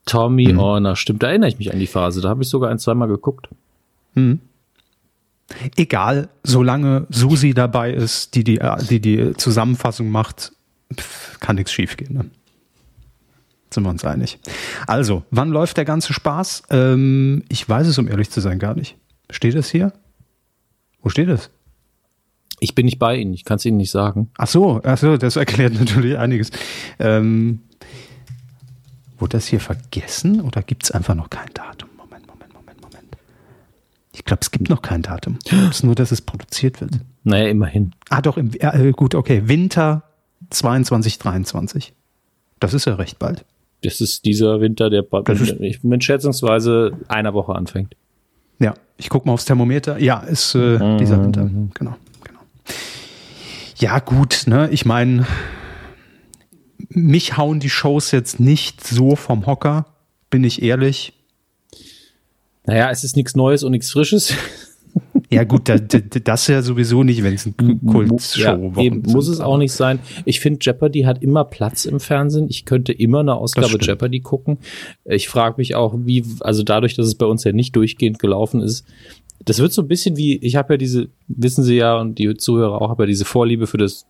[0.07, 0.59] Tommy hm.
[0.59, 2.21] Orner, stimmt, da erinnere ich mich an die Phase.
[2.21, 3.49] Da habe ich sogar ein, zweimal geguckt.
[4.15, 4.41] Hm.
[5.77, 10.53] Egal, solange Susi dabei ist, die die, die, die Zusammenfassung macht,
[11.41, 12.15] kann nichts schiefgehen.
[12.15, 12.31] Ne?
[13.73, 14.39] Sind wir uns einig.
[14.87, 16.65] Also, wann läuft der ganze Spaß?
[16.71, 18.97] Ähm, ich weiß es, um ehrlich zu sein, gar nicht.
[19.31, 19.93] Steht es hier?
[21.03, 21.51] Wo steht es?
[22.61, 24.31] Ich bin nicht bei Ihnen, ich kann es Ihnen nicht sagen.
[24.39, 26.51] Ach so, ach so, das erklärt natürlich einiges.
[26.99, 27.61] Ähm,
[29.19, 31.89] wurde das hier vergessen oder gibt es einfach noch kein Datum?
[34.15, 35.39] Ich glaube, es gibt noch kein Datum.
[35.47, 36.93] Es ist nur, dass es produziert wird.
[37.25, 37.93] Naja, immerhin.
[38.11, 39.43] Ah, doch, im, äh, gut, okay.
[39.47, 40.03] Winter
[40.51, 41.95] 22, 23.
[42.61, 43.45] Das ist ja recht bald.
[43.83, 45.05] Das ist dieser Winter, der
[45.83, 47.97] mit schätzungsweise einer Woche anfängt.
[48.59, 49.99] Ja, ich gucke mal aufs Thermometer.
[49.99, 50.99] Ja, ist äh, mhm.
[50.99, 51.45] dieser Winter.
[51.45, 51.97] Genau, genau.
[53.77, 54.69] Ja, gut, ne?
[54.71, 55.27] Ich meine,
[56.89, 59.87] mich hauen die Shows jetzt nicht so vom Hocker,
[60.31, 61.15] bin ich ehrlich.
[62.65, 64.35] Naja, es ist nichts Neues und nichts Frisches.
[65.31, 65.81] Ja gut, das,
[66.25, 69.99] das ja sowieso nicht, wenn es ein Kultshow ja, eben, Muss es auch nicht sein.
[70.27, 72.49] Ich finde, Jeopardy hat immer Platz im Fernsehen.
[72.51, 74.59] Ich könnte immer eine Ausgabe Jeopardy gucken.
[75.07, 78.61] Ich frage mich auch, wie, also dadurch, dass es bei uns ja nicht durchgehend gelaufen
[78.61, 78.85] ist,
[79.43, 82.37] das wird so ein bisschen wie, ich habe ja diese, wissen Sie ja und die
[82.37, 84.07] Zuhörer auch, habe ja diese Vorliebe für das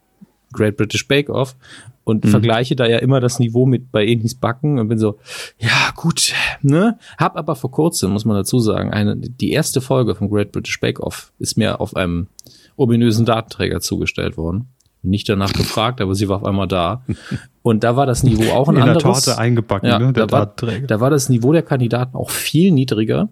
[0.52, 1.56] Great British Bake Off
[2.04, 2.28] und mhm.
[2.28, 5.18] vergleiche da ja immer das Niveau mit bei Enis Backen und bin so,
[5.58, 6.98] ja gut, ne?
[7.18, 10.80] Hab aber vor kurzem, muss man dazu sagen, eine, die erste Folge von Great British
[10.80, 12.28] Bake Off ist mir auf einem
[12.76, 14.68] ominösen Datenträger zugestellt worden.
[15.04, 17.04] Nicht danach gefragt, aber sie war auf einmal da.
[17.62, 19.02] Und da war das Niveau auch ein In anderes.
[19.02, 20.12] In der Torte eingebacken, ja, ne?
[20.12, 20.54] Der da, war,
[20.86, 23.28] da war das Niveau der Kandidaten auch viel niedriger.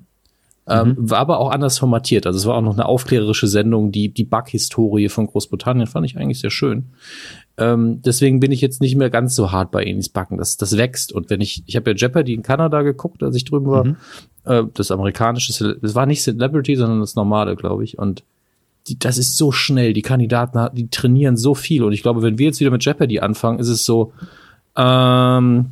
[0.68, 1.10] Ähm, mhm.
[1.10, 2.26] war aber auch anders formatiert.
[2.26, 6.16] Also es war auch noch eine aufklärerische Sendung, die, die Bug-Historie von Großbritannien fand ich
[6.16, 6.90] eigentlich sehr schön.
[7.56, 10.38] Ähm, deswegen bin ich jetzt nicht mehr ganz so hart bei Enis Backen.
[10.38, 11.12] Das, das wächst.
[11.12, 13.84] Und wenn ich, ich habe ja Jeopardy in Kanada geguckt, als ich drüben war.
[13.84, 13.96] Mhm.
[14.44, 17.98] Äh, das amerikanische, das war nicht Celebrity, sondern das normale, glaube ich.
[17.98, 18.22] Und
[18.86, 19.92] die, das ist so schnell.
[19.92, 21.82] Die Kandidaten, die trainieren so viel.
[21.82, 24.12] Und ich glaube, wenn wir jetzt wieder mit Jeopardy anfangen, ist es so,
[24.76, 25.70] ähm,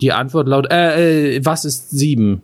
[0.00, 2.42] die Antwort laut, äh, äh, was ist sieben?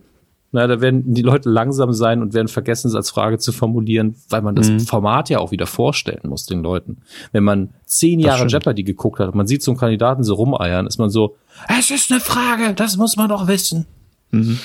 [0.55, 4.15] Na, da werden die Leute langsam sein und werden vergessen, es als Frage zu formulieren,
[4.29, 4.79] weil man das mhm.
[4.79, 6.99] Format ja auch wieder vorstellen muss den Leuten.
[7.33, 10.87] Wenn man zehn Jahre Jeopardy geguckt hat und man sieht so einen Kandidaten so rumeiern,
[10.87, 11.35] ist man so,
[11.77, 13.87] es ist eine Frage, das muss man doch wissen.
[14.31, 14.61] Mhm.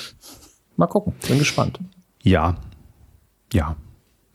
[0.76, 1.80] Mal gucken, bin gespannt.
[2.22, 2.56] Ja,
[3.52, 3.74] ja,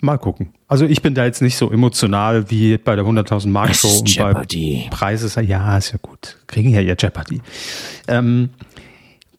[0.02, 0.54] mal gucken.
[0.68, 4.14] Also ich bin da jetzt nicht so emotional wie bei der 100.000 Mark Show und
[4.14, 4.88] Jeopardy.
[4.90, 5.42] bei Preise.
[5.42, 6.38] Ja, ist ja gut.
[6.48, 7.42] Kriegen ja ihr Jeopardy.
[8.10, 8.50] Ähm,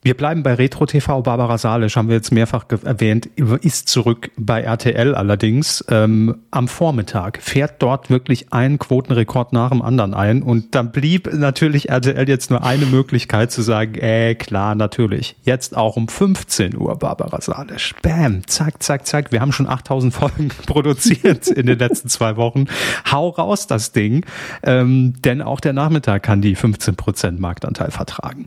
[0.06, 1.20] wir bleiben bei Retro TV.
[1.22, 3.26] Barbara Salisch haben wir jetzt mehrfach erwähnt,
[3.62, 9.82] ist zurück bei RTL allerdings ähm, am Vormittag, fährt dort wirklich einen Quotenrekord nach dem
[9.82, 14.76] anderen ein und dann blieb natürlich RTL jetzt nur eine Möglichkeit zu sagen, äh, klar,
[14.76, 15.34] natürlich.
[15.42, 17.92] Jetzt auch um 15 Uhr Barbara Salisch.
[18.02, 19.32] Bam, zack, zack, zack.
[19.32, 22.66] Wir haben schon 8000 Folgen produziert in den letzten zwei Wochen.
[23.10, 24.24] Hau raus das Ding,
[24.62, 28.46] ähm, denn auch der Nachmittag kann die 15% Marktanteil vertragen.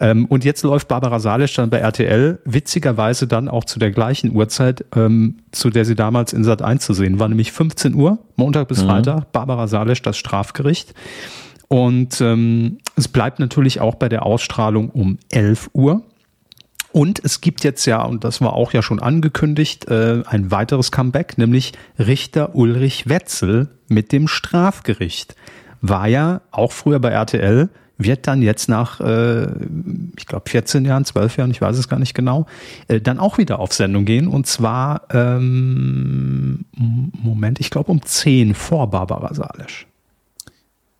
[0.00, 4.34] Ähm, und jetzt läuft Barbara Salisch dann bei RTL, witzigerweise dann auch zu der gleichen
[4.34, 8.18] Uhrzeit, ähm, zu der sie damals in Sat 1 zu sehen war, nämlich 15 Uhr,
[8.36, 8.88] Montag bis mhm.
[8.88, 10.94] Freitag, Barbara Salisch, das Strafgericht.
[11.68, 16.02] Und ähm, es bleibt natürlich auch bei der Ausstrahlung um 11 Uhr.
[16.92, 20.90] Und es gibt jetzt ja, und das war auch ja schon angekündigt, äh, ein weiteres
[20.90, 25.36] Comeback, nämlich Richter Ulrich Wetzel mit dem Strafgericht.
[25.82, 29.48] War ja auch früher bei RTL wird dann jetzt nach, äh,
[30.16, 32.46] ich glaube, 14 Jahren, 12 Jahren, ich weiß es gar nicht genau,
[32.86, 34.28] äh, dann auch wieder auf Sendung gehen.
[34.28, 39.86] Und zwar, ähm, Moment, ich glaube um 10 vor Barbara Salisch.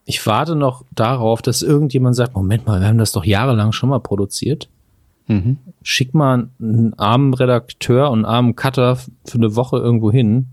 [0.05, 3.91] Ich warte noch darauf, dass irgendjemand sagt, Moment mal, wir haben das doch jahrelang schon
[3.91, 4.69] mal produziert.
[5.29, 5.59] Mhm.
[5.83, 10.47] Schick mal einen armen Redakteur und einen armen Cutter für eine Woche irgendwo hin,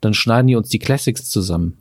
[0.00, 1.79] dann schneiden die uns die Classics zusammen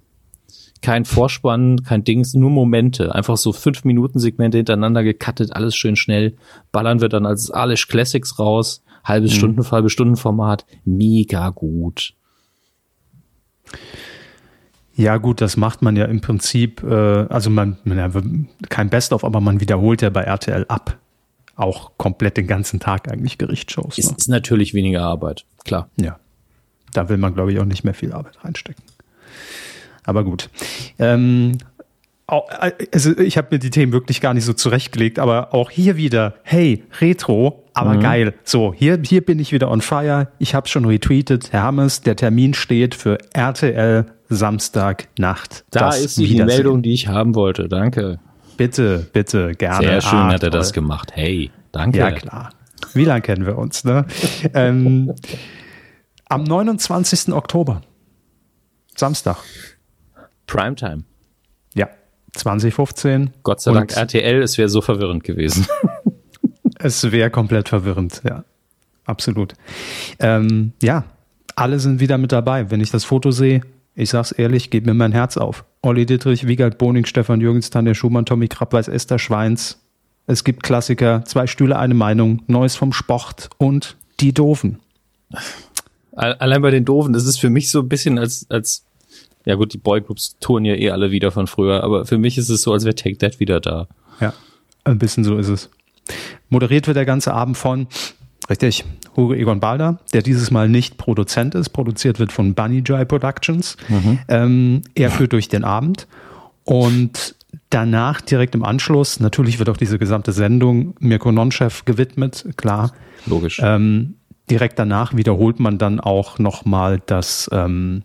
[0.81, 3.13] kein Vorspann, kein Dings, nur Momente.
[3.13, 6.35] Einfach so fünf Minuten Segmente hintereinander gecuttet, alles schön schnell.
[6.71, 8.83] Ballern wir dann als Alish Classics raus.
[9.03, 9.37] Halbes mhm.
[9.37, 10.65] Stunden, halbe Stunden Format.
[10.85, 12.13] Mega gut.
[14.95, 19.39] Ja, gut, das macht man ja im Prinzip, äh, also man, man kein Best-of, aber
[19.39, 20.97] man wiederholt ja bei RTL ab.
[21.55, 23.97] Auch komplett den ganzen Tag eigentlich Gerichtsshows.
[23.97, 24.17] Ist, ne?
[24.17, 25.89] ist natürlich weniger Arbeit, klar.
[25.99, 26.19] Ja.
[26.93, 28.83] Da will man, glaube ich, auch nicht mehr viel Arbeit reinstecken.
[30.09, 30.49] Aber gut.
[30.97, 31.59] Ähm,
[32.91, 36.33] also ich habe mir die Themen wirklich gar nicht so zurechtgelegt, aber auch hier wieder,
[36.43, 37.99] hey, Retro, aber mhm.
[37.99, 38.33] geil.
[38.43, 40.27] So, hier, hier bin ich wieder on fire.
[40.39, 45.63] Ich habe schon retweetet, Herr Hammes, der Termin steht für RTL Samstagnacht.
[45.69, 47.67] Da ist die Meldung, die ich haben wollte.
[47.67, 48.19] Danke.
[48.57, 49.85] Bitte, bitte, gerne.
[49.85, 50.59] Sehr schön ah, hat er toll.
[50.59, 51.11] das gemacht.
[51.13, 51.99] Hey, danke.
[51.99, 52.49] Ja, klar.
[52.93, 54.05] Wie lange kennen wir uns, ne?
[54.55, 55.13] ähm,
[56.27, 57.33] am 29.
[57.33, 57.81] Oktober,
[58.95, 59.37] Samstag,
[60.49, 61.03] Primetime.
[61.73, 61.89] Ja,
[62.33, 63.31] 2015.
[63.43, 65.67] Gott sei Dank RTL, es wäre so verwirrend gewesen.
[66.79, 68.43] es wäre komplett verwirrend, ja.
[69.05, 69.53] Absolut.
[70.19, 71.05] Ähm, ja,
[71.55, 72.69] alle sind wieder mit dabei.
[72.69, 73.61] Wenn ich das Foto sehe,
[73.95, 75.65] ich sag's ehrlich, geht mir mein Herz auf.
[75.81, 79.79] Olli Dittrich, Wiegald Boning, Stefan Jürgens, Tanja Schumann, Tommy Krabweis, Esther Schweins.
[80.27, 84.79] Es gibt Klassiker, zwei Stühle, eine Meinung, Neues vom Sport und die Doofen.
[86.11, 88.85] Allein bei den Doofen, das ist für mich so ein bisschen als, als
[89.45, 92.49] ja gut, die Boygroups touren ja eh alle wieder von früher, aber für mich ist
[92.49, 93.87] es so, als wäre Take That wieder da.
[94.19, 94.33] Ja,
[94.83, 95.69] ein bisschen so ist es.
[96.49, 97.87] Moderiert wird der ganze Abend von
[98.49, 98.83] Richtig.
[99.15, 103.77] Hugo Egon Balder, der dieses Mal nicht Produzent ist, produziert wird von Bunny Jai Productions.
[103.87, 104.19] Mhm.
[104.27, 106.07] Ähm, er führt durch den Abend
[106.63, 107.35] und
[107.69, 112.91] danach direkt im Anschluss, natürlich wird auch diese gesamte Sendung Mirko Nonchef gewidmet, klar.
[113.27, 113.61] Logisch.
[113.63, 114.15] Ähm,
[114.49, 118.03] direkt danach wiederholt man dann auch nochmal das, ähm,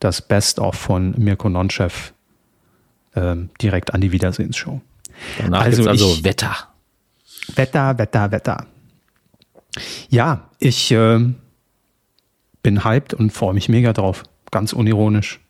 [0.00, 2.12] das Best-of von Mirko Nonchef
[3.14, 4.80] ähm, direkt an die Wiedersehensshow.
[5.38, 6.54] Danach also, also ich, Wetter.
[7.54, 8.66] Wetter, Wetter, Wetter.
[10.08, 11.20] Ja, ich äh,
[12.62, 14.24] bin hyped und freue mich mega drauf.
[14.50, 15.40] Ganz unironisch.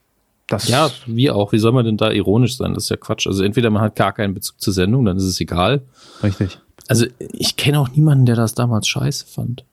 [0.47, 1.53] Das ja, wie auch.
[1.53, 2.73] Wie soll man denn da ironisch sein?
[2.73, 3.27] Das ist ja Quatsch.
[3.27, 5.83] Also entweder man hat gar keinen Bezug zur Sendung, dann ist es egal.
[6.23, 6.59] Richtig.
[6.89, 9.65] Also ich kenne auch niemanden, der das damals scheiße fand.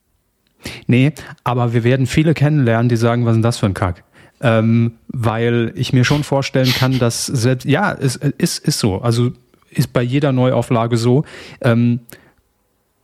[0.88, 4.04] Nee, aber wir werden viele kennenlernen, die sagen, was ist denn das für ein Kack?
[4.41, 9.00] Ähm, weil ich mir schon vorstellen kann, dass selbst, ja, es ist, ist so.
[9.00, 9.32] Also
[9.71, 11.24] ist bei jeder Neuauflage so.
[11.62, 12.02] Ähm,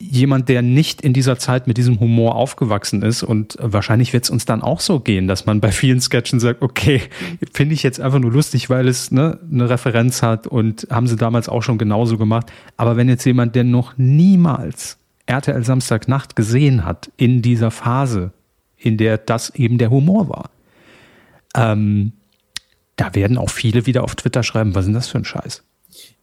[0.02, 4.30] jemand, der nicht in dieser Zeit mit diesem Humor aufgewachsen ist und wahrscheinlich wird es
[4.30, 7.02] uns dann auch so gehen, dass man bei vielen Sketchen sagt, okay,
[7.54, 11.16] finde ich jetzt einfach nur lustig, weil es ne, eine Referenz hat und haben sie
[11.16, 12.52] damals auch schon genauso gemacht.
[12.78, 18.32] Aber wenn jetzt jemand, der noch niemals RTL Samstagnacht gesehen hat in dieser Phase,
[18.78, 20.50] in der das eben der Humor war,
[21.56, 22.14] ähm,
[22.96, 25.64] da werden auch viele wieder auf Twitter schreiben, was ist denn das für ein Scheiß?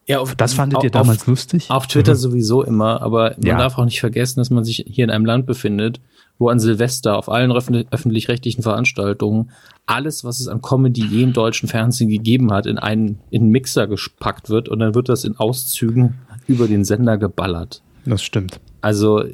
[0.07, 1.71] Ja, auf, das fandet auf, ihr damals auf, lustig?
[1.71, 2.19] Auf Twitter mhm.
[2.19, 3.59] sowieso immer, aber man ja.
[3.59, 6.01] darf auch nicht vergessen, dass man sich hier in einem Land befindet,
[6.39, 9.51] wo an Silvester auf allen öffentlich-rechtlichen Veranstaltungen
[9.85, 13.51] alles, was es an Comedy je im deutschen Fernsehen gegeben hat, in einen, in einen
[13.51, 16.15] Mixer gepackt wird und dann wird das in Auszügen
[16.47, 17.83] über den Sender geballert.
[18.07, 18.61] Das stimmt.
[18.81, 19.25] Also,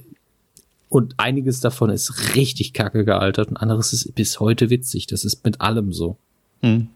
[0.94, 5.08] und einiges davon ist richtig kacke gealtert und anderes ist bis heute witzig.
[5.08, 6.18] Das ist mit allem so.
[6.62, 6.86] Hm.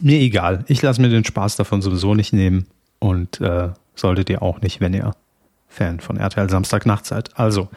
[0.00, 0.64] Mir egal.
[0.66, 2.66] Ich lasse mir den Spaß davon sowieso nicht nehmen.
[2.98, 5.12] Und äh, solltet ihr auch nicht, wenn ihr
[5.68, 7.38] Fan von RTL Samstagnacht seid.
[7.38, 7.68] Also,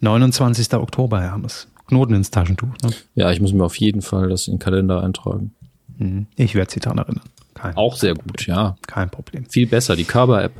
[0.00, 0.74] 29.
[0.74, 1.68] Oktober, Herr Hammes.
[1.86, 2.74] Knoten ins Taschentuch.
[2.82, 2.90] Ne?
[3.14, 5.54] Ja, ich muss mir auf jeden Fall das in den Kalender eintragen.
[5.98, 6.26] Mhm.
[6.34, 7.28] Ich werde Sie daran erinnern.
[7.54, 8.76] Kein auch sehr gut, ja.
[8.88, 9.46] Kein Problem.
[9.48, 10.52] Viel besser, die Körper-App.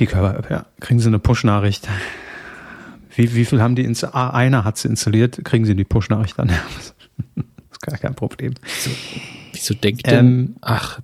[0.00, 0.64] Die Körper-App, ja.
[0.80, 1.86] Kriegen Sie eine Push-Nachricht.
[3.16, 6.38] Wie, wie viel haben die ins ah, einer hat sie installiert, kriegen Sie die Push-Nachricht
[6.38, 6.48] dann.
[6.48, 6.94] das
[7.72, 8.54] ist gar kein Problem.
[8.78, 8.90] So.
[9.52, 10.18] Wieso denkt denn?
[10.18, 11.00] Ähm, ach,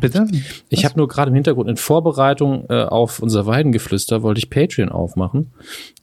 [0.00, 0.26] bitte?
[0.68, 4.90] Ich habe nur gerade im Hintergrund in Vorbereitung äh, auf unser Weidengeflüster wollte ich Patreon
[4.90, 5.52] aufmachen.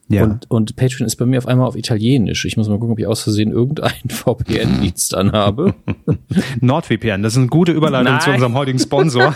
[0.10, 0.24] Ja.
[0.24, 2.44] Und, und Patreon ist bei mir auf einmal auf Italienisch.
[2.46, 5.76] Ich muss mal gucken, ob ich aus Versehen irgendeinen VPN-Dienst anhabe.
[6.60, 8.22] NordVPN, das ist eine gute Überleitung Nein.
[8.22, 9.36] zu unserem heutigen Sponsor.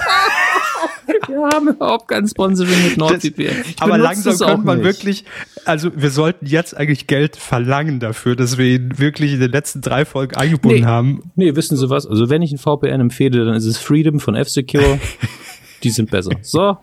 [1.36, 3.64] Wir haben überhaupt kein Sponsoring mit NordVPN.
[3.80, 4.86] aber langsam könnte man nicht.
[4.86, 5.26] wirklich,
[5.66, 9.82] also wir sollten jetzt eigentlich Geld verlangen dafür, dass wir ihn wirklich in den letzten
[9.82, 10.86] drei Folgen eingebunden nee.
[10.86, 11.32] haben.
[11.36, 12.08] Nee, wissen Sie was?
[12.08, 15.00] Also wenn ich ein VPN empfehle, dann ist es Freedom von F-Secure.
[15.84, 16.32] Die sind besser.
[16.42, 16.78] So.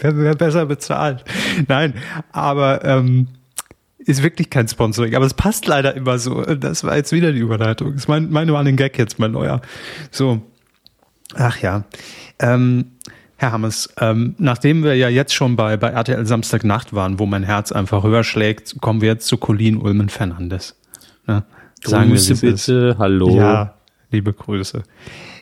[0.00, 1.24] Wer besser bezahlt.
[1.66, 1.94] Nein,
[2.30, 3.26] aber ähm,
[3.98, 6.42] ist wirklich kein Sponsoring, aber es passt leider immer so.
[6.42, 7.92] Das war jetzt wieder die Überleitung.
[7.92, 9.60] Das ist mein, mein Running Gag jetzt, mein neuer.
[10.10, 10.40] So.
[11.34, 11.84] Ach ja.
[12.38, 12.92] Ähm,
[13.42, 17.42] Herr Hammes, ähm, nachdem wir ja jetzt schon bei, bei RTL Samstagnacht waren, wo mein
[17.42, 20.76] Herz einfach höher schlägt, kommen wir jetzt zu Colleen Ulmen Fernandes.
[21.26, 21.42] Ne?
[21.82, 22.98] Sagen Grüße wir, bitte, ist.
[22.98, 23.36] hallo.
[23.36, 23.74] Ja,
[24.12, 24.84] liebe Grüße.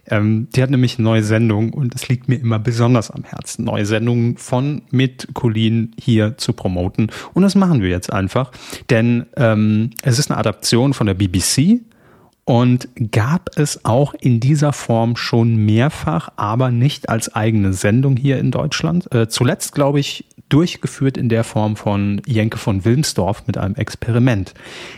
[0.06, 3.66] Ähm, die hat nämlich eine neue Sendung und es liegt mir immer besonders am Herzen,
[3.66, 7.10] neue Sendungen von mit Colleen hier zu promoten.
[7.34, 8.50] Und das machen wir jetzt einfach,
[8.88, 11.82] denn ähm, es ist eine Adaption von der BBC
[12.50, 18.40] und gab es auch in dieser Form schon mehrfach, aber nicht als eigene Sendung hier
[18.40, 19.06] in Deutschland.
[19.14, 24.52] Äh, zuletzt, glaube ich, durchgeführt in der Form von Jenke von Wilmsdorf mit einem Experiment.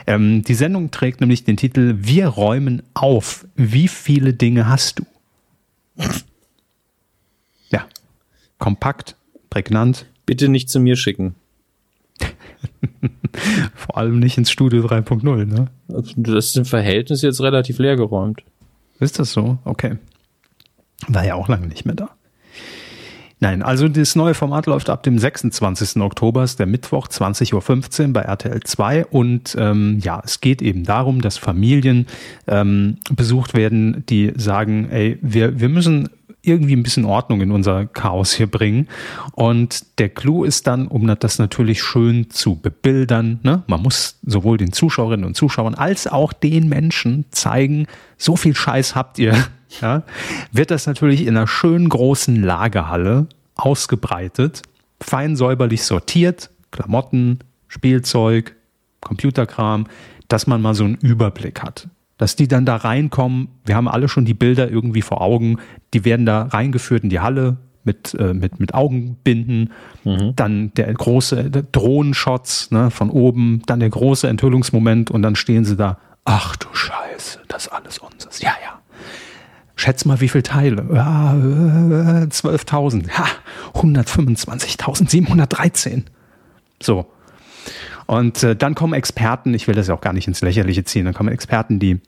[0.07, 3.47] Ähm, die Sendung trägt nämlich den Titel Wir räumen auf.
[3.55, 5.05] Wie viele Dinge hast du?
[7.69, 7.85] Ja,
[8.57, 9.17] kompakt,
[9.51, 10.07] prägnant.
[10.25, 11.35] Bitte nicht zu mir schicken.
[13.75, 15.67] Vor allem nicht ins Studio 3.0, ne?
[16.17, 18.43] Das ist im Verhältnis jetzt relativ leer geräumt.
[19.01, 19.59] Ist das so?
[19.65, 19.97] Okay.
[21.09, 22.11] War ja auch lange nicht mehr da.
[23.43, 26.01] Nein, also das neue Format läuft ab dem 26.
[26.01, 29.07] Oktober, ist der Mittwoch, 20.15 Uhr bei RTL 2.
[29.07, 32.07] Und ähm, ja, es geht eben darum, dass Familien
[32.47, 36.09] ähm, besucht werden, die sagen, ey, wir, wir müssen
[36.43, 38.89] irgendwie ein bisschen Ordnung in unser Chaos hier bringen.
[39.33, 43.63] Und der Clou ist dann, um das natürlich schön zu bebildern, ne?
[43.67, 47.87] man muss sowohl den Zuschauerinnen und Zuschauern als auch den Menschen zeigen,
[48.19, 49.37] so viel Scheiß habt ihr,
[49.81, 50.03] ja?
[50.51, 54.63] wird das natürlich in einer schönen großen Lagerhalle ausgebreitet,
[55.01, 58.57] fein säuberlich sortiert, Klamotten, Spielzeug,
[59.01, 59.87] Computerkram,
[60.29, 61.89] dass man mal so einen Überblick hat
[62.23, 63.49] dass die dann da reinkommen.
[63.65, 65.59] Wir haben alle schon die Bilder irgendwie vor Augen.
[65.93, 67.57] Die werden da reingeführt in die Halle.
[67.83, 69.73] mit, äh, mit, mit Augenbinden,
[70.05, 70.37] mhm.
[70.37, 75.75] dann der große Drohnenshots ne, von oben, dann der große Enthüllungsmoment und dann stehen sie
[75.75, 78.41] da, ach du Scheiße, das ist alles unseres.
[78.41, 78.79] Ja, ja.
[79.75, 80.87] Schätz mal, wie viele Teile?
[80.95, 83.09] Ja, 12.000.
[83.09, 83.27] Äh, ja,
[83.75, 86.05] 125.713.
[86.81, 87.11] So.
[88.13, 91.07] Und äh, dann kommen Experten, ich will das ja auch gar nicht ins Lächerliche ziehen,
[91.07, 91.99] dann kommen Experten, die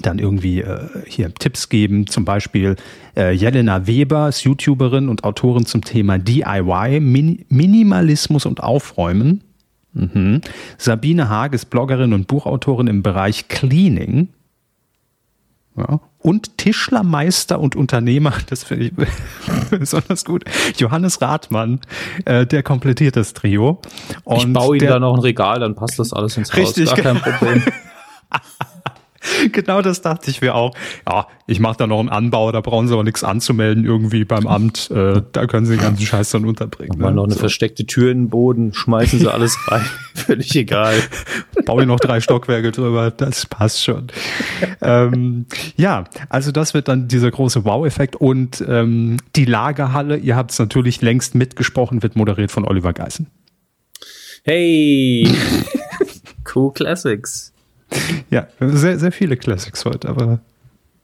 [0.00, 2.74] dann irgendwie äh, hier Tipps geben, zum Beispiel
[3.16, 9.44] äh, Jelena Weber ist YouTuberin und Autorin zum Thema DIY, Min Minimalismus und Aufräumen.
[9.92, 10.40] Mhm.
[10.76, 14.30] Sabine Haag ist Bloggerin und Buchautorin im Bereich Cleaning.
[15.76, 16.00] Ja.
[16.28, 18.92] Und Tischlermeister und Unternehmer, das finde ich
[19.70, 20.44] besonders gut.
[20.76, 21.80] Johannes Rathmann,
[22.26, 23.80] äh, der komplettiert das Trio.
[24.24, 26.58] Und ich baue ihm da noch ein Regal, dann passt das alles ins Haus.
[26.58, 27.62] Richtig, Gar kein Problem.
[29.52, 30.74] genau das dachte ich mir auch.
[31.08, 34.46] Ja, ich mache da noch einen Anbau, da brauchen sie aber nichts anzumelden irgendwie beim
[34.46, 34.90] Amt.
[34.90, 36.98] Äh, da können sie den ganzen Scheiß dann unterbringen.
[36.98, 37.16] Mal ne?
[37.16, 37.40] noch eine so.
[37.40, 39.84] versteckte Tür in den Boden, schmeißen sie alles rein.
[40.14, 40.94] Völlig egal.
[41.64, 44.08] Baue noch drei Stockwerke drüber, das passt schon.
[44.80, 45.46] ähm,
[45.76, 50.58] ja, also das wird dann dieser große Wow-Effekt und ähm, die Lagerhalle, ihr habt es
[50.58, 53.28] natürlich längst mitgesprochen, wird moderiert von Oliver Geissen.
[54.44, 55.28] Hey!
[56.54, 57.52] cool Classics.
[58.30, 60.40] Ja, sehr, sehr viele Classics heute, aber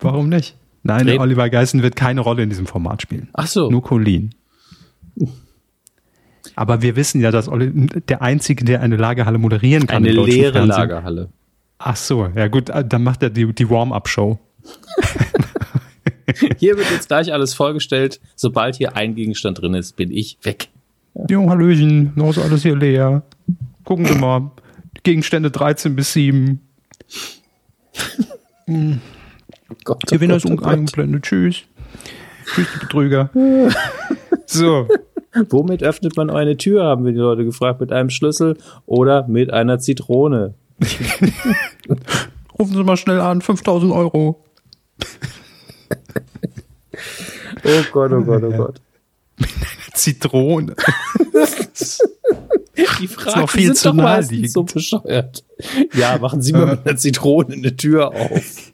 [0.00, 0.56] warum nicht?
[0.82, 3.28] Nein, Red Oliver Geissen wird keine Rolle in diesem Format spielen.
[3.32, 3.70] Ach so.
[3.70, 4.34] Nur Colin.
[6.56, 7.72] Aber wir wissen ja, dass Olli,
[8.08, 10.04] der Einzige, der eine Lagerhalle moderieren kann.
[10.04, 10.68] Eine leere Fernsehen.
[10.68, 11.28] Lagerhalle.
[11.78, 14.38] Ach so, ja gut, dann macht er die, die Warm-up-Show.
[16.58, 18.20] hier wird jetzt gleich alles vorgestellt.
[18.36, 20.68] Sobald hier ein Gegenstand drin ist, bin ich weg.
[21.14, 21.24] Ja.
[21.28, 23.22] Jo, Hallöchen, noch ist alles hier leer.
[23.84, 24.50] Gucken Sie mal.
[25.02, 26.60] Gegenstände 13 bis 7.
[28.68, 31.24] oh Gott, oh Gewinner ist eingeblendet.
[31.24, 31.62] Tschüss.
[32.46, 33.30] Tschüss, die Betrüger.
[34.46, 34.88] so.
[35.50, 37.80] Womit öffnet man eine Tür, haben wir die Leute gefragt.
[37.80, 38.56] Mit einem Schlüssel
[38.86, 40.54] oder mit einer Zitrone?
[42.58, 44.44] Rufen Sie mal schnell an, 5000 Euro.
[47.64, 48.80] oh Gott, oh Gott, oh Gott.
[49.94, 50.76] Zitrone.
[53.00, 55.44] Die Frage ist viel sind zu doch meistens so bescheuert.
[55.94, 58.72] Ja, machen Sie mal mit einer Zitrone eine Tür auf.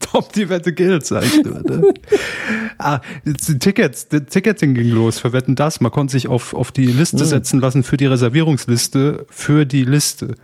[0.00, 1.50] Top, die Wette gilt, sagst du.
[1.50, 1.94] Ne?
[2.78, 5.80] ah, die Tickets, das Ticketing ging los für Wetten das.
[5.80, 7.26] Man konnte sich auf, auf die Liste hm.
[7.26, 10.34] setzen lassen für die Reservierungsliste für die Liste.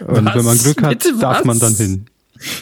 [0.00, 0.34] Und was?
[0.34, 2.06] wenn man Glück hat, Bitte, darf man dann hin.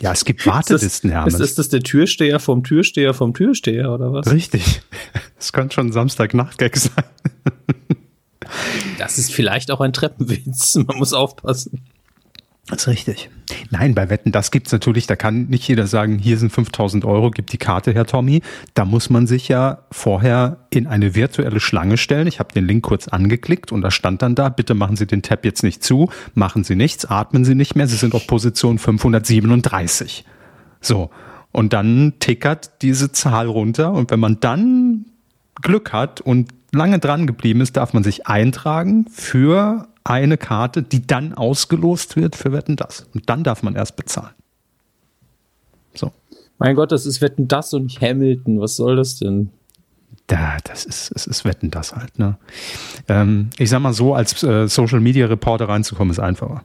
[0.01, 1.35] Ja, es gibt Wartelisten, Hermes.
[1.35, 4.31] Ist, ist das der Türsteher vom Türsteher vom Türsteher oder was?
[4.31, 4.83] Richtig.
[5.39, 7.05] Das könnte schon Samstagnachtgag sein.
[8.97, 10.77] Das ist vielleicht auch ein Treppenwitz.
[10.77, 11.85] Man muss aufpassen.
[12.69, 13.31] Das ist richtig.
[13.71, 15.07] Nein, bei Wetten, das gibt's natürlich.
[15.07, 18.43] Da kann nicht jeder sagen, hier sind 5000 Euro, gib die Karte, Herr Tommy.
[18.75, 22.27] Da muss man sich ja vorher in eine virtuelle Schlange stellen.
[22.27, 25.23] Ich habe den Link kurz angeklickt und da stand dann da, bitte machen Sie den
[25.23, 28.79] Tab jetzt nicht zu, machen Sie nichts, atmen Sie nicht mehr, Sie sind auf Position
[28.79, 30.25] 537.
[30.81, 31.11] So.
[31.53, 35.07] Und dann tickert diese Zahl runter und wenn man dann
[35.63, 41.07] Glück hat und lange dran geblieben ist, darf man sich eintragen für eine Karte, die
[41.07, 43.07] dann ausgelost wird für Wetten das.
[43.15, 44.35] Und dann darf man erst bezahlen.
[45.95, 46.13] So.
[46.59, 48.61] Mein Gott, das ist Wetten das und nicht Hamilton.
[48.61, 49.51] Was soll das denn?
[50.29, 52.37] Da, das ist, es ist Wetten das halt, ne?
[53.09, 56.63] Ähm, ich sag mal so, als äh, Social Media Reporter reinzukommen, ist einfacher.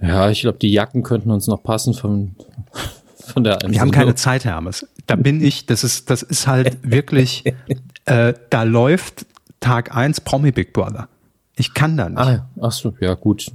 [0.00, 2.34] Ja, ich glaube, die Jacken könnten uns noch passen von,
[3.18, 4.86] von der Wir haben keine Zeit, Hermes.
[5.06, 7.44] Da bin ich, das ist, das ist halt wirklich,
[8.04, 9.26] äh, da läuft
[9.60, 11.08] Tag eins Promi Big Brother.
[11.56, 12.18] Ich kann da nicht.
[12.18, 13.50] Ah, ach so, ja, gut.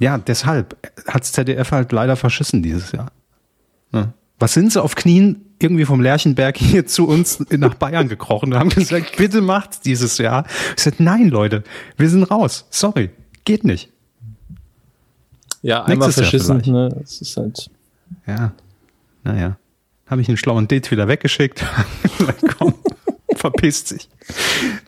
[0.00, 0.76] Ja, deshalb
[1.06, 3.12] hat's ZDF halt leider verschissen dieses Jahr.
[3.92, 4.12] Ne?
[4.38, 8.58] Was sind sie auf Knien irgendwie vom Lerchenberg hier zu uns nach Bayern gekrochen und
[8.58, 10.44] haben gesagt, bitte macht's dieses Jahr.
[10.76, 11.62] Ich sagte, nein, Leute,
[11.96, 12.66] wir sind raus.
[12.70, 13.10] Sorry,
[13.44, 13.90] geht nicht.
[15.62, 17.00] Ja, einmal Nächstes verschissen, ne?
[17.04, 17.70] Es ist halt.
[18.26, 18.52] Ja,
[19.22, 19.56] naja.
[20.06, 21.64] Habe ich einen schlauen Date wieder weggeschickt.
[22.58, 22.74] Komm,
[23.36, 24.08] verpisst sich.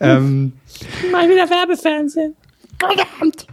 [0.01, 0.53] Ähm,
[1.13, 2.35] Mal wieder Werbefernsehen.
[2.79, 3.47] Verdammt!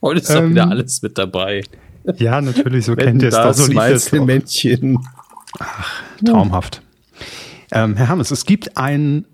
[0.00, 1.62] Heute ist doch ähm, wieder alles mit dabei.
[2.16, 3.52] Ja, natürlich, so kennt ihr es doch.
[3.52, 4.98] So lief Männchen.
[5.58, 6.82] Ach, traumhaft.
[7.72, 9.26] Ähm, Herr Hammes, es gibt ein,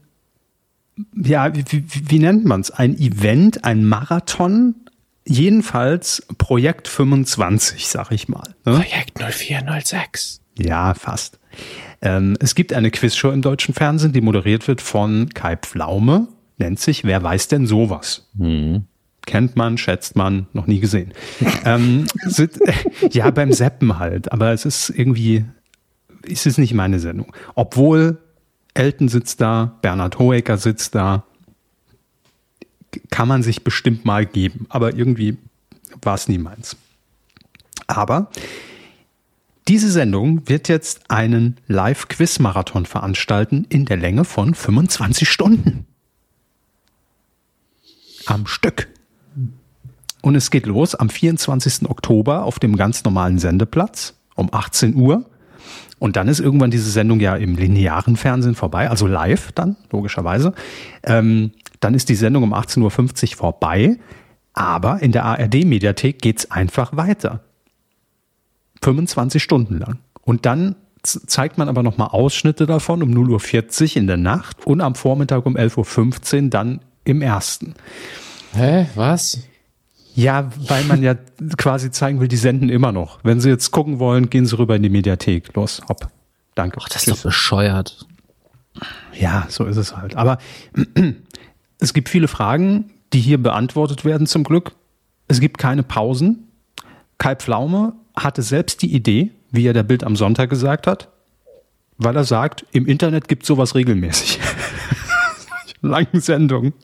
[1.15, 2.71] ja, wie, wie, wie nennt man es?
[2.71, 4.75] Ein Event, ein Marathon,
[5.25, 8.55] jedenfalls Projekt 25, sag ich mal.
[8.65, 8.75] Ne?
[8.75, 10.41] Projekt 0406.
[10.59, 11.39] Ja, fast.
[12.03, 16.29] Ähm, es gibt eine Quizshow im deutschen Fernsehen, die moderiert wird von Kai Pflaume
[16.59, 18.29] nennt sich Wer weiß denn sowas?
[18.35, 18.85] Mhm.
[19.27, 21.13] Kennt man, schätzt man, noch nie gesehen.
[21.65, 22.59] ähm, sind,
[23.13, 25.45] ja, beim Seppen halt, aber es ist irgendwie
[26.31, 27.33] es ist nicht meine Sendung.
[27.55, 28.19] Obwohl
[28.75, 31.25] Elton sitzt da, Bernhard Hoeker sitzt da,
[33.11, 34.67] kann man sich bestimmt mal geben.
[34.69, 35.37] Aber irgendwie
[36.03, 36.77] war es nie meins.
[37.87, 38.31] Aber
[39.69, 45.87] diese Sendung wird jetzt einen Live-Quiz-Marathon veranstalten in der Länge von 25 Stunden.
[48.27, 48.89] Am Stück.
[50.23, 51.89] Und es geht los am 24.
[51.89, 55.27] Oktober auf dem ganz normalen Sendeplatz um 18 Uhr.
[55.99, 60.55] Und dann ist irgendwann diese Sendung ja im linearen Fernsehen vorbei, also live dann, logischerweise.
[61.03, 62.83] Ähm, dann ist die Sendung um 18.50
[63.33, 63.99] Uhr vorbei.
[64.55, 67.41] Aber in der ARD-Mediathek geht's einfach weiter.
[68.83, 69.99] 25 Stunden lang.
[70.23, 74.81] Und dann zeigt man aber nochmal Ausschnitte davon um 0.40 Uhr in der Nacht und
[74.81, 77.75] am Vormittag um 11.15 Uhr dann im ersten.
[78.55, 78.87] Hä?
[78.95, 79.41] Was?
[80.15, 81.17] Ja, weil man ja
[81.57, 83.19] quasi zeigen will, die senden immer noch.
[83.25, 85.55] Wenn Sie jetzt gucken wollen, gehen Sie rüber in die Mediathek.
[85.55, 86.09] Los, hopp.
[86.55, 86.79] Danke.
[86.81, 88.07] Ach, das ist doch bescheuert.
[89.19, 90.17] Ja, so ist es halt.
[90.17, 90.39] Aber
[91.81, 94.73] es gibt viele Fragen, die hier beantwortet werden zum Glück.
[95.27, 96.49] Es gibt keine Pausen.
[97.19, 101.09] Kai Pflaume hatte selbst die Idee, wie er der Bild am Sonntag gesagt hat,
[101.97, 104.41] weil er sagt, im Internet gibt sowas regelmäßig.
[105.89, 106.75] Langen Sendungen.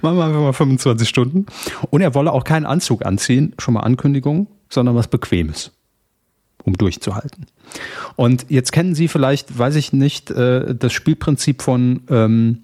[0.00, 1.46] Machen wir einfach mal 25 Stunden.
[1.90, 5.72] Und er wolle auch keinen Anzug anziehen, schon mal Ankündigung, sondern was Bequemes,
[6.64, 7.46] um durchzuhalten.
[8.16, 12.62] Und jetzt kennen Sie vielleicht, weiß ich nicht, äh, das Spielprinzip von, ähm,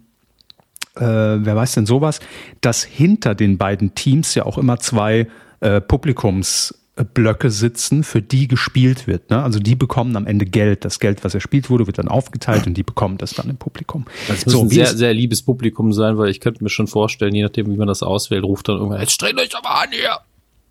[0.96, 2.20] äh, wer weiß denn sowas,
[2.60, 5.28] dass hinter den beiden Teams ja auch immer zwei
[5.60, 6.74] äh, Publikums
[7.04, 9.30] Blöcke sitzen, für die gespielt wird.
[9.30, 9.42] Ne?
[9.42, 10.84] Also die bekommen am Ende Geld.
[10.84, 14.06] Das Geld, was erspielt wurde, wird dann aufgeteilt und die bekommen das dann im Publikum.
[14.26, 17.34] Das muss so, ein sehr, sehr liebes Publikum sein, weil ich könnte mir schon vorstellen,
[17.34, 20.18] je nachdem, wie man das auswählt, ruft dann irgendwann, jetzt streht euch aber an hier,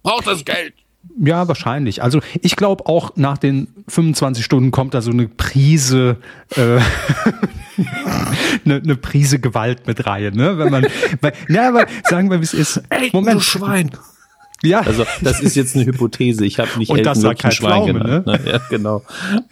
[0.03, 0.73] braucht das Geld.
[1.19, 2.03] Ja, wahrscheinlich.
[2.03, 6.17] Also ich glaube auch nach den 25 Stunden kommt da so eine Prise,
[6.55, 6.79] äh,
[8.65, 10.57] eine, eine Prise Gewalt mit rein, ne?
[10.57, 10.87] Wenn man,
[11.21, 12.83] weil, ja, aber sagen wir, wie es ist.
[12.89, 13.91] Ey, Moment, du Schwein.
[14.63, 14.81] Ja.
[14.81, 16.45] Also das ist jetzt eine Hypothese.
[16.45, 18.25] Ich habe nicht Und das sagt kein Schwein Pflaume, genannt.
[18.25, 18.39] Ne?
[18.45, 19.03] Ja, genau.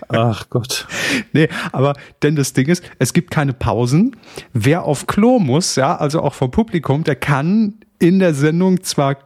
[0.10, 0.88] Ach Gott.
[1.34, 1.94] Nee, aber
[2.24, 4.16] denn das Ding ist, es gibt keine Pausen.
[4.54, 9.18] Wer auf Klo muss, ja, also auch vom Publikum, der kann in der Sendung zwar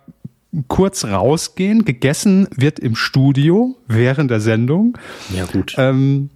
[0.68, 4.98] kurz rausgehen, gegessen wird im Studio während der Sendung.
[5.36, 5.76] Ja, gut.
[5.78, 6.30] Ähm,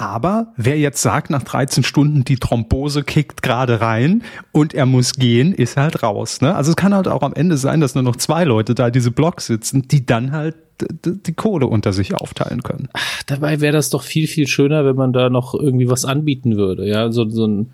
[0.00, 5.12] aber wer jetzt sagt, nach 13 Stunden die Thrombose kickt gerade rein und er muss
[5.12, 6.40] gehen, ist halt raus.
[6.40, 6.54] Ne?
[6.54, 9.10] Also es kann halt auch am Ende sein, dass nur noch zwei Leute da diese
[9.10, 10.56] Blocks sitzen, die dann halt
[11.04, 12.88] die Kohle unter sich aufteilen können.
[12.94, 16.56] Ach, dabei wäre das doch viel, viel schöner, wenn man da noch irgendwie was anbieten
[16.56, 16.88] würde.
[16.88, 17.72] Ja, so, so ein,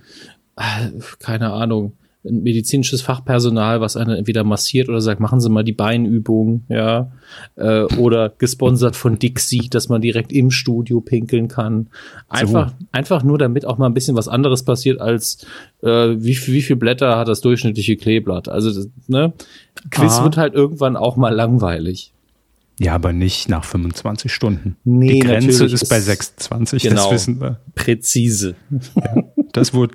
[0.57, 0.89] ah,
[1.21, 1.93] keine Ahnung
[2.31, 7.11] medizinisches Fachpersonal, was einen entweder massiert oder sagt, machen Sie mal die Beinübung, ja,
[7.57, 11.89] äh, oder gesponsert von Dixie, dass man direkt im Studio pinkeln kann.
[12.29, 12.87] Einfach, so.
[12.93, 15.47] einfach nur, damit auch mal ein bisschen was anderes passiert als
[15.83, 18.49] äh, wie, wie viel Blätter hat das durchschnittliche Kleeblatt.
[18.49, 19.33] Also, das, ne,
[19.91, 20.25] Quiz Aha.
[20.25, 22.13] wird halt irgendwann auch mal langweilig.
[22.79, 24.77] Ja, aber nicht nach 25 Stunden.
[24.85, 27.59] Nee, Die Grenze ist bei 26, genau, das wissen wir.
[27.75, 28.55] Präzise.
[28.95, 29.23] Ja,
[29.53, 29.95] das wurde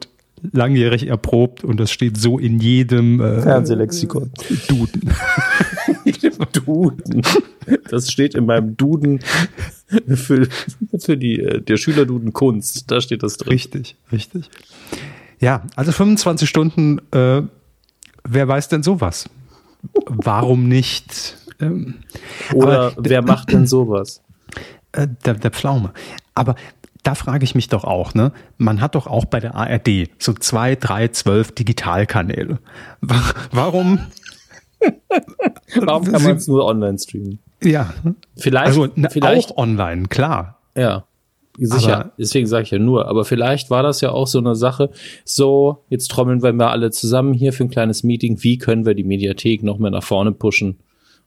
[0.51, 4.31] langjährig erprobt und das steht so in jedem äh, Fernsehlexikon.
[4.67, 5.13] Duden.
[6.65, 7.21] Duden.
[7.89, 9.19] Das steht in meinem Duden
[10.07, 10.47] für,
[10.99, 12.89] für die, äh, der Schülerduden Kunst.
[12.89, 13.53] Da steht das drin.
[13.53, 14.49] Richtig, richtig.
[15.39, 17.41] Ja, also 25 Stunden, äh,
[18.23, 19.29] wer weiß denn sowas?
[20.05, 21.37] Warum nicht?
[21.59, 21.95] Ähm,
[22.53, 24.21] Oder aber, wer macht denn sowas?
[24.91, 25.93] Äh, der, der Pflaume.
[26.35, 26.55] Aber
[27.03, 28.31] da frage ich mich doch auch, ne?
[28.57, 32.59] Man hat doch auch bei der ARD so zwei, drei, zwölf Digitalkanäle.
[33.51, 33.99] Warum?
[35.75, 37.39] Warum kann man es nur online streamen?
[37.63, 37.93] Ja.
[38.35, 40.59] Vielleicht, also, vielleicht auch online, klar.
[40.75, 41.05] Ja.
[41.57, 44.55] Sicher, aber, deswegen sage ich ja nur, aber vielleicht war das ja auch so eine
[44.55, 44.89] Sache,
[45.25, 48.95] so, jetzt trommeln wir mal alle zusammen hier für ein kleines Meeting, wie können wir
[48.95, 50.79] die Mediathek noch mehr nach vorne pushen?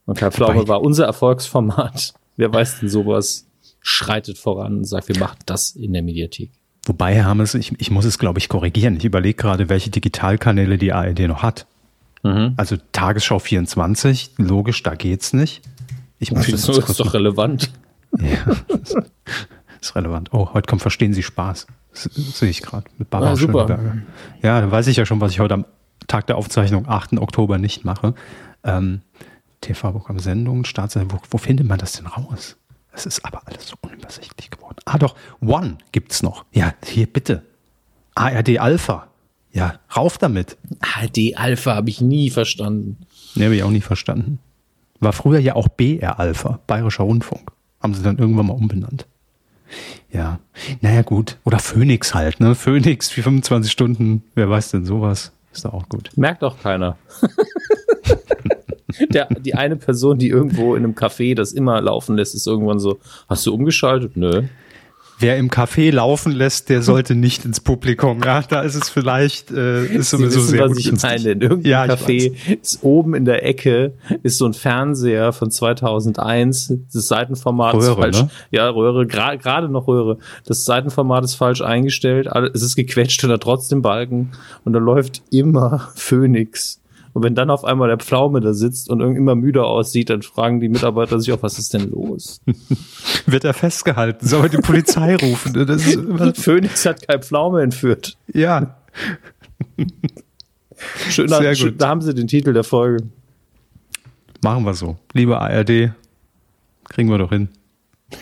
[0.06, 2.14] Und Herr Pflaume war unser Erfolgsformat.
[2.36, 3.46] Wer weiß denn sowas?
[3.84, 6.50] Schreitet voran und sagt, wir machen das in der Mediathek.
[6.86, 8.96] Wobei, Herr Hammes, ich, ich muss es, glaube ich, korrigieren.
[8.96, 11.66] Ich überlege gerade, welche Digitalkanäle die ARD noch hat.
[12.22, 12.54] Mhm.
[12.56, 15.62] Also Tagesschau 24, logisch, da geht's nicht.
[16.18, 17.70] Ich muss das, ist doch relevant.
[18.18, 18.56] Ja,
[19.80, 20.32] ist, relevant.
[20.32, 21.66] Oh, heute kommt Verstehen Sie Spaß.
[21.92, 24.02] Das sehe ich gerade mit Barbara ja, super.
[24.42, 25.66] Ja, dann weiß ich ja schon, was ich heute am
[26.06, 27.18] Tag der Aufzeichnung, 8.
[27.18, 28.14] Oktober, nicht mache.
[28.62, 29.02] Ähm,
[29.60, 32.56] TV-Programm Sendungen, Startseite, wo, wo findet man das denn raus?
[32.94, 34.76] Es ist aber alles so unübersichtlich geworden.
[34.84, 36.44] Ah, doch, One gibt's noch.
[36.52, 37.42] Ja, hier bitte.
[38.14, 39.08] ARD Alpha.
[39.52, 40.56] Ja, rauf damit.
[40.80, 43.06] ARD Alpha habe ich nie verstanden.
[43.34, 44.38] Nee, habe ich auch nie verstanden.
[45.00, 47.50] War früher ja auch BR Alpha, Bayerischer Rundfunk.
[47.80, 49.06] Haben sie dann irgendwann mal umbenannt.
[50.12, 50.38] Ja,
[50.80, 51.38] naja gut.
[51.44, 52.54] Oder Phoenix halt, ne?
[52.54, 55.32] Phoenix für 25 Stunden, wer weiß denn sowas?
[55.52, 56.10] Ist doch auch gut.
[56.16, 56.96] Merkt doch keiner.
[59.10, 62.78] Der, die eine Person, die irgendwo in einem Café das immer laufen lässt, ist irgendwann
[62.78, 64.16] so, hast du umgeschaltet?
[64.16, 64.42] Nö.
[65.20, 68.20] Wer im Café laufen lässt, der sollte nicht ins Publikum.
[68.24, 71.30] Ja, da ist es vielleicht äh, ist sowieso wissen, sehr was ich meine.
[71.30, 76.74] In irgendeinem Ja, Café ist oben in der Ecke ist so ein Fernseher von 2001.
[76.92, 78.22] Das Seitenformat ist Röhre, falsch.
[78.22, 78.30] ne?
[78.50, 80.18] Ja, Röhre, gra- gerade noch Röhre.
[80.46, 82.28] Das Seitenformat ist falsch eingestellt.
[82.52, 84.32] Es ist gequetscht und da trotzdem Balken.
[84.64, 86.80] Und da läuft immer Phoenix.
[87.14, 90.20] Und wenn dann auf einmal der Pflaume da sitzt und irgendwie immer müde aussieht, dann
[90.22, 92.40] fragen die Mitarbeiter sich auch, was ist denn los?
[93.26, 94.26] Wird er festgehalten?
[94.26, 95.54] Soll er die Polizei rufen?
[95.66, 95.98] Das ist,
[96.42, 98.18] Phoenix hat kein Pflaume entführt.
[98.32, 98.76] ja,
[101.08, 101.80] Schöner, Sehr schön, gut.
[101.80, 103.04] da haben sie den Titel der Folge.
[104.42, 104.96] machen wir so.
[105.12, 105.92] Liebe ARD,
[106.88, 107.48] kriegen wir doch hin.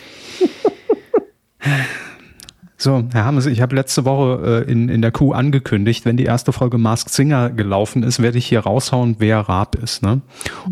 [2.83, 6.25] So, Herr Hammes, ich habe letzte Woche äh, in, in der Kuh angekündigt, wenn die
[6.25, 10.03] erste Folge Masked Singer gelaufen ist, werde ich hier raushauen, wer Raab ist.
[10.03, 10.21] Ne?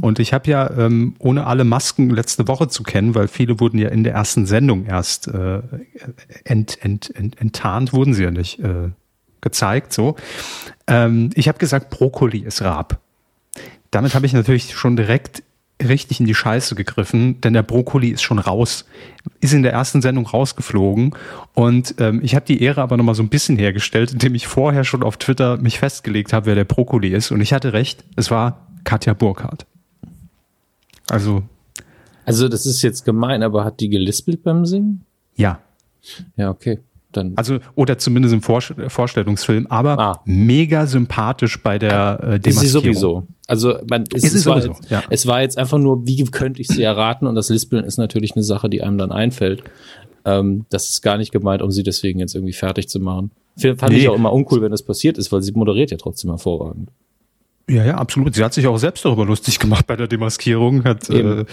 [0.00, 3.78] Und ich habe ja, ähm, ohne alle Masken letzte Woche zu kennen, weil viele wurden
[3.78, 5.61] ja in der ersten Sendung erst äh,
[6.42, 8.90] ent, ent, ent, enttarnt, wurden sie ja nicht äh,
[9.40, 9.92] gezeigt.
[9.92, 10.16] So,
[10.88, 12.98] ähm, Ich habe gesagt, Brokkoli ist Raab.
[13.92, 15.44] Damit habe ich natürlich schon direkt
[15.81, 18.85] richtig in die Scheiße gegriffen, denn der Brokkoli ist schon raus,
[19.41, 21.14] ist in der ersten Sendung rausgeflogen
[21.55, 24.85] und ähm, ich habe die Ehre aber nochmal so ein bisschen hergestellt, indem ich vorher
[24.85, 28.31] schon auf Twitter mich festgelegt habe, wer der Brokkoli ist und ich hatte recht, es
[28.31, 29.66] war Katja Burkhardt.
[31.09, 31.43] Also
[32.24, 35.05] Also, das ist jetzt gemein, aber hat die gelispelt beim Singen?
[35.37, 35.61] ja,
[36.37, 36.81] Ja, okay.
[37.12, 37.32] Dann.
[37.36, 40.20] also oder zumindest im Vor Vorstellungsfilm, aber Ah.
[40.24, 42.82] mega sympathisch bei der äh, ist sie Demaskierung.
[42.84, 43.26] sowieso.
[43.48, 45.02] Also, man, es, Ist es, war sowieso, jetzt, ja.
[45.11, 47.26] es war jetzt einfach nur, wie könnte ich sie erraten?
[47.26, 49.64] Und das Lispeln ist natürlich eine Sache, die einem dann einfällt.
[50.24, 53.32] Ähm, das ist gar nicht gemeint, um sie deswegen jetzt irgendwie fertig zu machen.
[53.58, 53.98] Fand Nee.
[53.98, 56.90] ich auch immer uncool, wenn das passiert ist, weil sie moderiert ja trotzdem hervorragend.
[57.68, 58.34] Ja, ja, absolut.
[58.34, 60.84] Sie hat sich auch selbst darüber lustig gemacht bei der Demaskierung.
[60.84, 61.44] Hat, äh,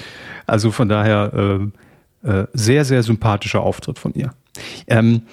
[0.46, 1.70] also von daher
[2.24, 4.34] äh, äh, sehr, sehr sympathischer Auftritt von ihr.
[4.88, 5.24] Ähm,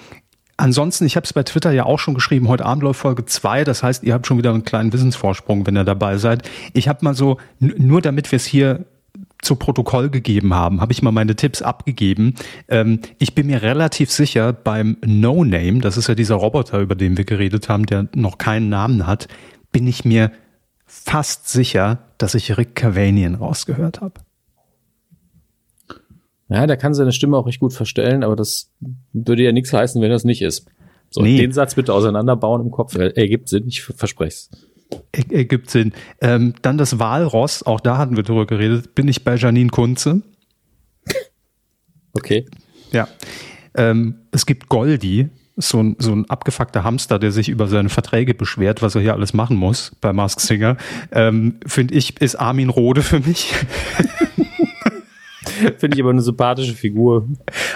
[0.57, 3.63] ansonsten, ich habe es bei Twitter ja auch schon geschrieben, heute Abend läuft Folge 2,
[3.63, 6.49] das heißt, ihr habt schon wieder einen kleinen Wissensvorsprung, wenn ihr dabei seid.
[6.73, 8.85] Ich habe mal so, nur damit wir es hier
[9.41, 12.33] zu Protokoll gegeben haben, habe ich mal meine Tipps abgegeben.
[12.67, 16.95] Ähm, ich bin mir relativ sicher, beim No Name, das ist ja dieser Roboter, über
[16.95, 19.27] den wir geredet haben, der noch keinen Namen hat,
[19.71, 20.31] bin ich mir
[20.85, 24.24] fast sicher, dass ich Rick Cavanian rausgehört habe.
[26.49, 28.71] Ja, der kann seine Stimme auch recht gut verstellen, aber das
[29.13, 30.67] würde ja nichts heißen, wenn das nicht ist.
[31.09, 31.37] So, Nee.
[31.37, 32.95] den Satz bitte auseinanderbauen im Kopf.
[32.95, 34.49] Er ergibt Sinn, ich verspreche es.
[35.11, 35.93] Er- Ergibt Sinn.
[36.21, 40.21] Ähm, dann das Walross, auch da hatten wir drüber geredet, bin ich bei Janine Kunze.
[42.13, 42.45] Okay.
[42.91, 43.07] Ja.
[43.75, 48.33] Ähm, es gibt Goldi, so ein, so ein abgefuckter Hamster, der sich über seine Verträge
[48.33, 50.77] beschwert, was er hier alles machen muss bei Mask Singer.
[51.11, 53.53] Ähm, Finde ich, ist Armin Rohde für mich.
[55.77, 57.27] Finde ich aber eine sympathische Figur.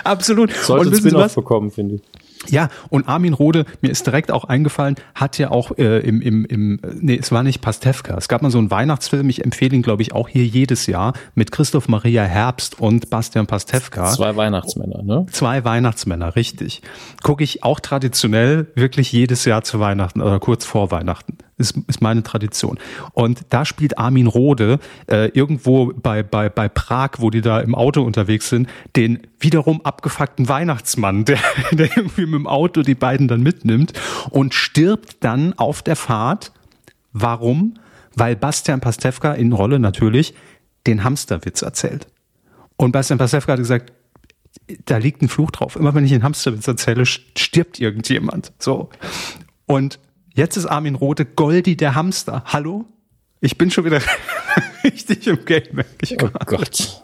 [0.04, 0.52] Absolut.
[0.54, 2.02] Sollte Sie Spin-off bekommen, finde ich.
[2.48, 6.46] Ja, und Armin Rohde, mir ist direkt auch eingefallen, hat ja auch äh, im, im,
[6.46, 8.16] im, nee, es war nicht Pastewka.
[8.18, 11.14] Es gab mal so einen Weihnachtsfilm, ich empfehle ihn, glaube ich, auch hier jedes Jahr
[11.36, 14.06] mit Christoph Maria Herbst und Bastian Pastewka.
[14.06, 15.26] Zwei Weihnachtsmänner, ne?
[15.32, 16.82] Zwei Weihnachtsmänner, richtig.
[17.24, 21.38] Gucke ich auch traditionell wirklich jedes Jahr zu Weihnachten oder kurz vor Weihnachten.
[21.60, 22.80] Ist, ist meine Tradition.
[23.12, 24.80] Und da spielt Armin Rohde
[25.12, 29.82] äh, irgendwo bei, bei, bei Prag, wo die da im Auto unterwegs sind, den wiederum
[29.82, 31.40] abgefuckten Weihnachtsmann, der,
[31.74, 33.94] der irgendwie mit dem Auto die beiden dann mitnimmt
[34.30, 36.52] und stirbt dann auf der Fahrt.
[37.12, 37.76] Warum?
[38.16, 40.34] Weil Bastian Pastewka in Rolle natürlich
[40.88, 42.08] den Hamsterwitz erzählt.
[42.78, 43.94] Und Bastian Pastewka hat gesagt,
[44.86, 45.76] da liegt ein Fluch drauf.
[45.76, 48.52] Immer wenn ich einen Hamsterwitz erzähle, stirbt irgendjemand.
[48.60, 48.90] So.
[49.66, 50.00] Und
[50.34, 52.44] jetzt ist Armin Rote Goldi der Hamster.
[52.46, 52.86] Hallo?
[53.42, 54.02] Ich bin schon wieder
[54.84, 55.64] richtig im Game.
[55.74, 56.30] merke ich Oh.
[56.46, 57.04] Gott.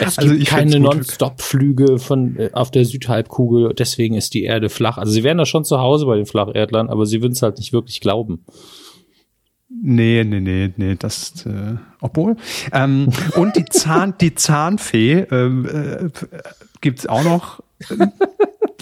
[0.00, 0.78] Es Also gibt keine.
[0.80, 4.98] Non-Stop-Flüge von äh, auf der Südhalbkugel, deswegen ist die Erde flach.
[4.98, 7.58] Also sie wären da schon zu Hause bei den Flacherdlern, aber sie würden es halt
[7.58, 8.44] nicht wirklich glauben.
[9.68, 12.36] Nee, nee, nee, nee, das, äh, obwohl.
[12.72, 16.10] Ähm, und die Zahn, die Zahnfee ähm, äh,
[16.80, 17.60] gibt's auch noch.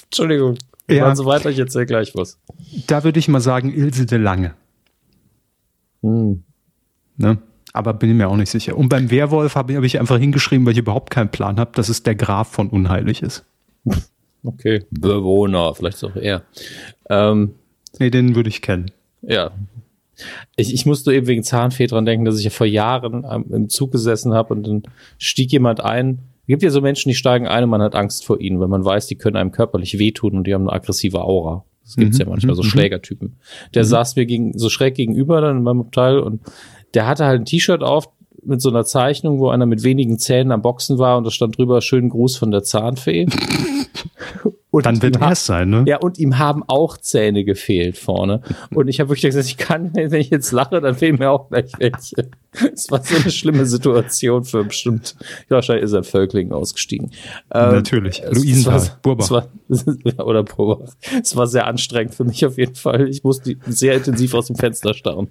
[0.04, 0.56] Entschuldigung.
[0.88, 0.96] Ja.
[0.96, 1.16] Ja.
[1.16, 2.38] so weiter, ich erzähl gleich was.
[2.86, 4.54] Da würde ich mal sagen, Ilse de Lange.
[6.02, 6.42] Hm.
[7.16, 7.38] Ne?
[7.72, 8.76] Aber bin mir auch nicht sicher.
[8.76, 12.02] Und beim Werwolf habe ich, einfach hingeschrieben, weil ich überhaupt keinen Plan habe, dass es
[12.02, 13.44] der Graf von Unheilig ist.
[14.44, 14.84] Okay.
[14.90, 16.42] Bewohner, vielleicht auch er.
[17.08, 17.54] Ähm,
[17.98, 18.90] Nee, den würde ich kennen.
[19.22, 19.50] ja.
[20.56, 23.90] Ich, ich musste eben wegen Zahnfee dran denken, dass ich ja vor Jahren im Zug
[23.90, 24.82] gesessen habe und dann
[25.18, 28.38] stieg jemand ein, gibt ja so Menschen, die steigen ein und man hat Angst vor
[28.40, 31.64] ihnen, weil man weiß, die können einem körperlich wehtun und die haben eine aggressive Aura.
[31.82, 32.24] Das gibt's mhm.
[32.24, 32.66] ja manchmal, so mhm.
[32.66, 33.36] Schlägertypen.
[33.74, 33.88] Der mhm.
[33.88, 36.42] saß mir gegen, so schräg gegenüber dann in meinem Abteil und
[36.94, 38.08] der hatte halt ein T-Shirt auf
[38.44, 41.56] mit so einer Zeichnung, wo einer mit wenigen Zähnen am Boxen war und da stand
[41.58, 43.26] drüber schönen Gruß von der Zahnfee.
[44.72, 45.84] Und Dann wird es sein, ne?
[45.86, 48.40] Ja, und ihm haben auch Zähne gefehlt vorne.
[48.74, 51.50] Und ich habe wirklich gesagt, ich kann, wenn ich jetzt lache, dann fehlen mir auch
[51.50, 52.30] gleich welche.
[52.72, 55.14] Es war so eine schlimme Situation für bestimmt.
[55.50, 57.10] Wahrscheinlich ist er Völkling ausgestiegen.
[57.52, 58.22] Ähm, Natürlich.
[58.30, 59.48] Luisenthal, Burbach.
[60.24, 60.88] oder Burbach.
[61.22, 63.10] Es war sehr anstrengend für mich auf jeden Fall.
[63.10, 65.28] Ich musste sehr intensiv aus dem Fenster starren.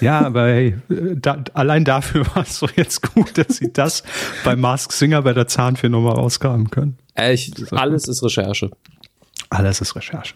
[0.00, 4.02] Ja, aber hey, da, allein dafür war es doch jetzt gut, dass sie das
[4.44, 6.98] bei Mask Singer bei der Zahnfee nochmal rausgraben können.
[7.14, 8.70] Echt, alles ist Recherche.
[9.50, 10.34] Alles ist Recherche.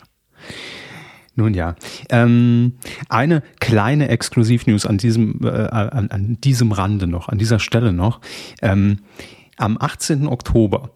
[1.35, 1.77] Nun ja,
[2.11, 2.75] ähm,
[3.09, 8.21] eine kleine Exklusivnews an diesem äh, an, an diesem Rande noch, an dieser Stelle noch.
[8.61, 8.99] Ähm,
[9.57, 10.27] am 18.
[10.27, 10.91] Oktober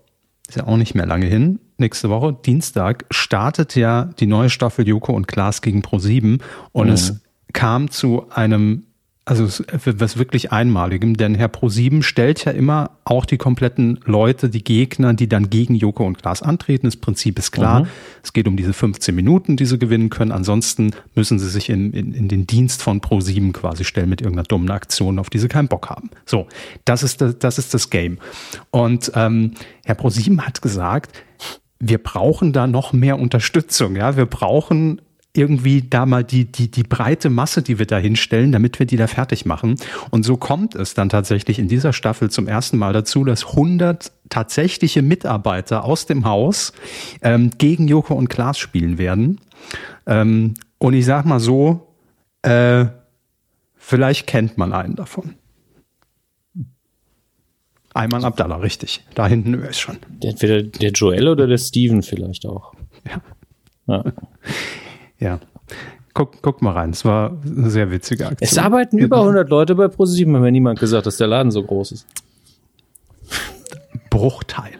[0.49, 1.61] ist ja auch nicht mehr lange hin.
[1.83, 6.93] Nächste Woche, Dienstag, startet ja die neue Staffel Joko und Klaas gegen Pro7 und mhm.
[6.93, 7.21] es
[7.53, 8.85] kam zu einem,
[9.25, 14.63] also was wirklich Einmaligem, denn Herr ProSieben stellt ja immer auch die kompletten Leute, die
[14.63, 16.87] Gegner, die dann gegen Joko und Klaas antreten.
[16.87, 17.81] Das Prinzip ist klar.
[17.81, 17.87] Mhm.
[18.23, 20.31] Es geht um diese 15 Minuten, die sie gewinnen können.
[20.31, 24.47] Ansonsten müssen sie sich in, in, in den Dienst von ProSieben quasi stellen mit irgendeiner
[24.47, 26.11] dummen Aktion, auf die sie keinen Bock haben.
[26.27, 26.47] So,
[26.85, 28.19] das ist das, das, ist das Game.
[28.71, 29.55] Und ähm,
[29.85, 31.25] Herr ProSieben hat gesagt,
[31.85, 33.97] wir brauchen da noch mehr Unterstützung.
[33.97, 35.03] Ja, wir brauchen
[35.35, 38.97] irgendwie da mal die, die, die breite Masse, die wir da hinstellen, damit wir die
[38.97, 39.77] da fertig machen.
[40.11, 44.13] Und so kommt es dann tatsächlich in dieser Staffel zum ersten Mal dazu, dass 100
[44.29, 46.73] tatsächliche Mitarbeiter aus dem Haus
[47.21, 49.41] ähm, gegen Joko und Klaas spielen werden.
[50.07, 51.89] Ähm, und ich sag mal so,
[52.43, 52.87] äh,
[53.75, 55.35] vielleicht kennt man einen davon.
[57.95, 59.05] Ayman Abdallah, richtig.
[59.15, 59.99] Da hinten ist schon.
[60.23, 62.73] Entweder der Joel oder der Steven vielleicht auch.
[63.07, 63.23] Ja.
[63.87, 64.05] ja.
[65.19, 65.41] Ja.
[66.15, 68.49] Guck, guck mal rein, es war eine sehr witzige Aktion.
[68.49, 71.63] Es arbeiten über 100 Leute bei ProSieben, haben mir niemand gesagt, dass der Laden so
[71.63, 72.07] groß ist.
[74.11, 74.73] Bruchteil.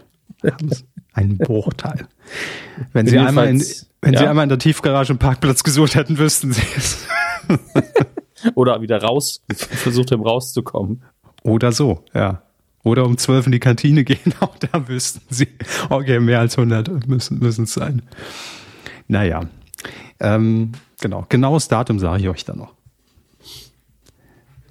[1.15, 2.07] Ein Bruchteil.
[2.93, 3.63] Wenn Sie, einmal in,
[4.03, 4.21] wenn ja.
[4.21, 7.07] Sie einmal in der Tiefgarage einen Parkplatz gesucht hätten, wüssten Sie es.
[8.55, 11.03] Oder wieder raus, versucht haben rauszukommen.
[11.45, 12.43] Oder so, ja.
[12.85, 15.49] Oder um 12 in die Kantine gehen, auch da wüssten Sie.
[15.89, 18.03] Okay, mehr als 100 müssen, müssen es sein.
[19.09, 19.43] Naja,
[20.21, 22.75] ähm, genau, genaues Datum sage ich euch dann noch.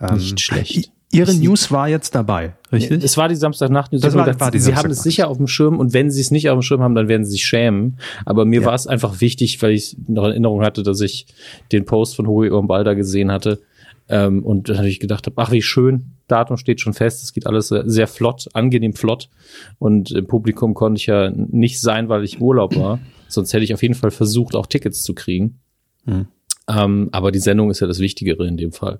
[0.01, 0.91] Ähm, Nicht schlecht.
[1.13, 3.03] Ihre News war jetzt dabei, richtig?
[3.03, 4.01] Es war die Samstagnacht-News.
[4.01, 6.31] Das war, war die Sie haben es sicher auf dem Schirm und wenn Sie es
[6.31, 7.97] nicht auf dem Schirm haben, dann werden Sie sich schämen.
[8.25, 8.67] Aber mir ja.
[8.67, 11.27] war es einfach wichtig, weil ich noch Erinnerung hatte, dass ich
[11.73, 13.61] den Post von Hugo Balder gesehen hatte
[14.07, 17.33] ähm, und dann hatte ich gedacht habe, ach wie schön, Datum steht schon fest, es
[17.33, 19.29] geht alles sehr flott, angenehm flott
[19.79, 22.99] und im Publikum konnte ich ja nicht sein, weil ich Urlaub war.
[23.27, 25.59] Sonst hätte ich auf jeden Fall versucht, auch Tickets zu kriegen.
[26.05, 26.27] Hm.
[26.67, 28.99] Ähm, aber die Sendung ist ja das Wichtigere in dem Fall.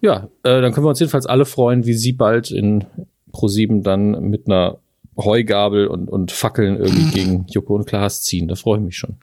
[0.00, 2.84] Ja, äh, dann können wir uns jedenfalls alle freuen, wie Sie bald in
[3.32, 4.78] Pro7 dann mit einer
[5.16, 8.48] Heugabel und, und Fackeln irgendwie gegen Joko und Klaas ziehen.
[8.48, 9.16] Da freue ich mich schon.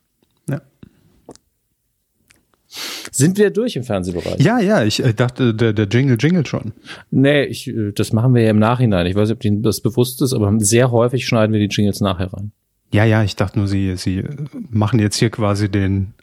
[3.12, 4.40] Sind wir durch im Fernsehbereich?
[4.40, 6.74] Ja, ja, ich äh, dachte, der, der Jingle Jingle schon.
[7.12, 9.06] Nee, ich, äh, das machen wir ja im Nachhinein.
[9.06, 12.02] Ich weiß nicht, ob Ihnen das bewusst ist, aber sehr häufig schneiden wir die Jingles
[12.02, 12.52] nachher rein.
[12.94, 14.24] Ja, ja, ich dachte nur, Sie, Sie
[14.70, 16.14] machen jetzt hier quasi den,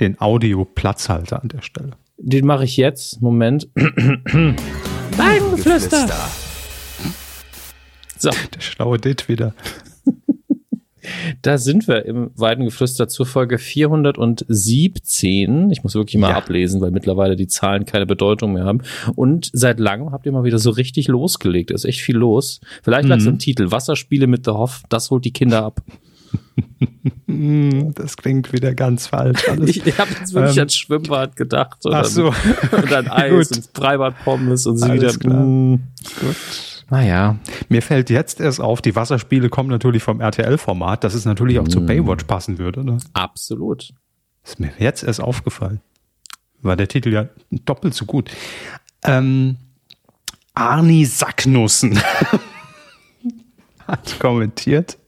[0.00, 1.92] den Audio-Platzhalter an der Stelle.
[2.18, 3.22] Den mache ich jetzt.
[3.22, 3.68] Moment.
[5.16, 6.08] Weidengeflüster.
[8.18, 8.30] So.
[8.30, 9.54] Der schlaue Dit wieder.
[11.42, 15.70] Da sind wir im Weidengeflüster zur Folge 417.
[15.70, 16.36] Ich muss wirklich mal ja.
[16.36, 18.80] ablesen, weil mittlerweile die Zahlen keine Bedeutung mehr haben.
[19.14, 21.70] Und seit langem habt ihr mal wieder so richtig losgelegt.
[21.70, 22.60] Da ist echt viel los.
[22.82, 23.10] Vielleicht mhm.
[23.10, 23.70] lag es im Titel.
[23.70, 25.82] Wasserspiele mit The Hoff, das holt die Kinder ab.
[27.26, 29.48] Das klingt wieder ganz falsch.
[29.48, 29.76] Alles.
[29.76, 31.78] Ich, habe jetzt wirklich ähm, an Schwimmbad gedacht.
[31.90, 32.32] Ach so.
[32.72, 35.12] Und an Eis und Freibad Pommes und so wieder.
[35.12, 35.44] Klar.
[35.44, 35.80] Mm.
[36.20, 36.77] Gut.
[36.90, 37.38] Naja.
[37.68, 41.66] Mir fällt jetzt erst auf, die Wasserspiele kommen natürlich vom RTL-Format, dass es natürlich auch
[41.66, 41.70] mm.
[41.70, 42.84] zu Baywatch passen würde.
[42.84, 42.98] Ne?
[43.12, 43.92] Absolut.
[44.42, 45.80] Ist mir jetzt erst aufgefallen.
[46.62, 48.30] War der Titel ja doppelt so gut.
[49.04, 49.56] Ähm,
[50.54, 52.00] Arni Sacknussen
[53.86, 54.98] hat kommentiert.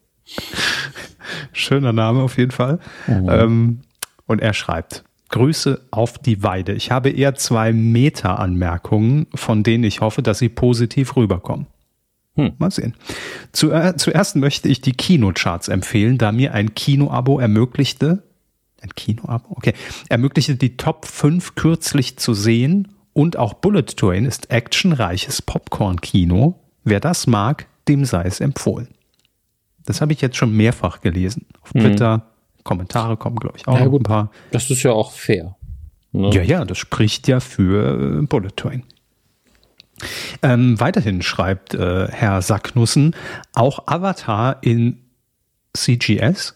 [1.53, 2.79] Schöner Name auf jeden Fall.
[3.07, 3.29] Mhm.
[3.29, 3.81] Ähm,
[4.27, 6.73] und er schreibt, Grüße auf die Weide.
[6.73, 11.67] Ich habe eher zwei Meta-Anmerkungen, von denen ich hoffe, dass sie positiv rüberkommen.
[12.37, 12.53] Hm.
[12.59, 12.95] Mal sehen.
[13.53, 18.23] Zu, äh, zuerst möchte ich die Kinocharts empfehlen, da mir ein Kinoabo ermöglichte,
[18.81, 19.75] ein Kinoabo, okay,
[20.09, 27.01] ermöglichte die Top 5 kürzlich zu sehen und auch Bullet Train ist actionreiches Popcorn-Kino, Wer
[27.01, 28.89] das mag, dem sei es empfohlen.
[29.85, 31.47] Das habe ich jetzt schon mehrfach gelesen.
[31.61, 31.81] Auf mhm.
[32.65, 34.01] Kommentare kommen, glaube ich, auch ja, gut.
[34.01, 34.31] ein paar.
[34.51, 35.57] Das ist ja auch fair.
[36.13, 36.31] Ne?
[36.35, 38.85] Ja, ja, das spricht ja für äh, Bullet Train.
[40.43, 43.15] Ähm, weiterhin schreibt äh, Herr Sacknussen,
[43.53, 45.03] auch Avatar in
[45.75, 46.55] CGS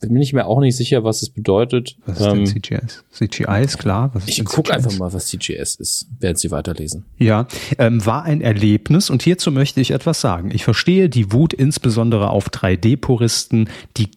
[0.00, 1.96] bin ich mir auch nicht sicher, was es bedeutet.
[2.06, 3.04] Was ist ähm, denn CGS?
[3.10, 4.12] CGI ist klar.
[4.26, 7.04] ich gucke einfach mal, was CGS ist, während Sie weiterlesen.
[7.18, 7.46] Ja,
[7.78, 10.50] ähm, war ein Erlebnis und hierzu möchte ich etwas sagen.
[10.52, 14.10] Ich verstehe die Wut insbesondere auf 3D-Puristen, die,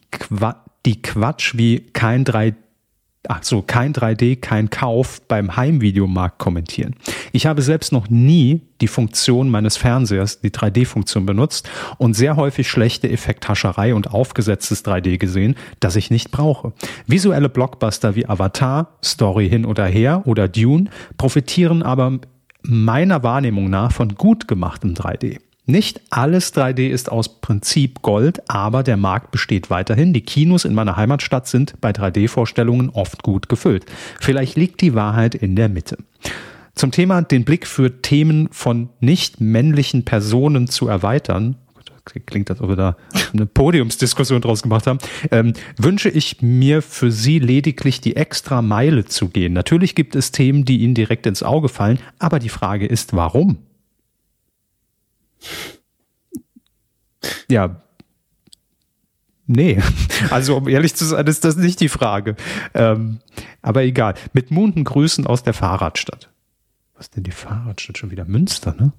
[0.86, 2.54] die Quatsch wie kein 3D
[3.28, 6.94] ach so, kein 3D, kein Kauf beim Heimvideomarkt kommentieren.
[7.32, 11.68] Ich habe selbst noch nie die Funktion meines Fernsehers, die 3D-Funktion benutzt
[11.98, 16.72] und sehr häufig schlechte Effekthascherei und aufgesetztes 3D gesehen, das ich nicht brauche.
[17.06, 22.18] Visuelle Blockbuster wie Avatar, Story hin oder her oder Dune profitieren aber
[22.62, 25.38] meiner Wahrnehmung nach von gut gemachtem 3D.
[25.70, 30.14] Nicht alles 3D ist aus Prinzip Gold, aber der Markt besteht weiterhin.
[30.14, 33.84] Die Kinos in meiner Heimatstadt sind bei 3D-Vorstellungen oft gut gefüllt.
[34.18, 35.98] Vielleicht liegt die Wahrheit in der Mitte.
[36.74, 41.56] Zum Thema den Blick für Themen von nicht männlichen Personen zu erweitern,
[42.24, 42.96] klingt, als ob wir da
[43.34, 45.00] eine Podiumsdiskussion draus gemacht haben,
[45.30, 49.52] ähm, wünsche ich mir für Sie lediglich die extra Meile zu gehen.
[49.52, 53.58] Natürlich gibt es Themen, die Ihnen direkt ins Auge fallen, aber die Frage ist, warum?
[57.50, 57.82] Ja.
[59.46, 59.80] Nee,
[60.30, 62.36] also um ehrlich zu sein, ist das nicht die Frage.
[62.74, 63.20] Ähm,
[63.62, 64.14] aber egal.
[64.34, 66.30] Mit munden Grüßen aus der Fahrradstadt.
[66.94, 68.24] Was ist denn die Fahrradstadt schon wieder?
[68.24, 68.92] Münster, ne?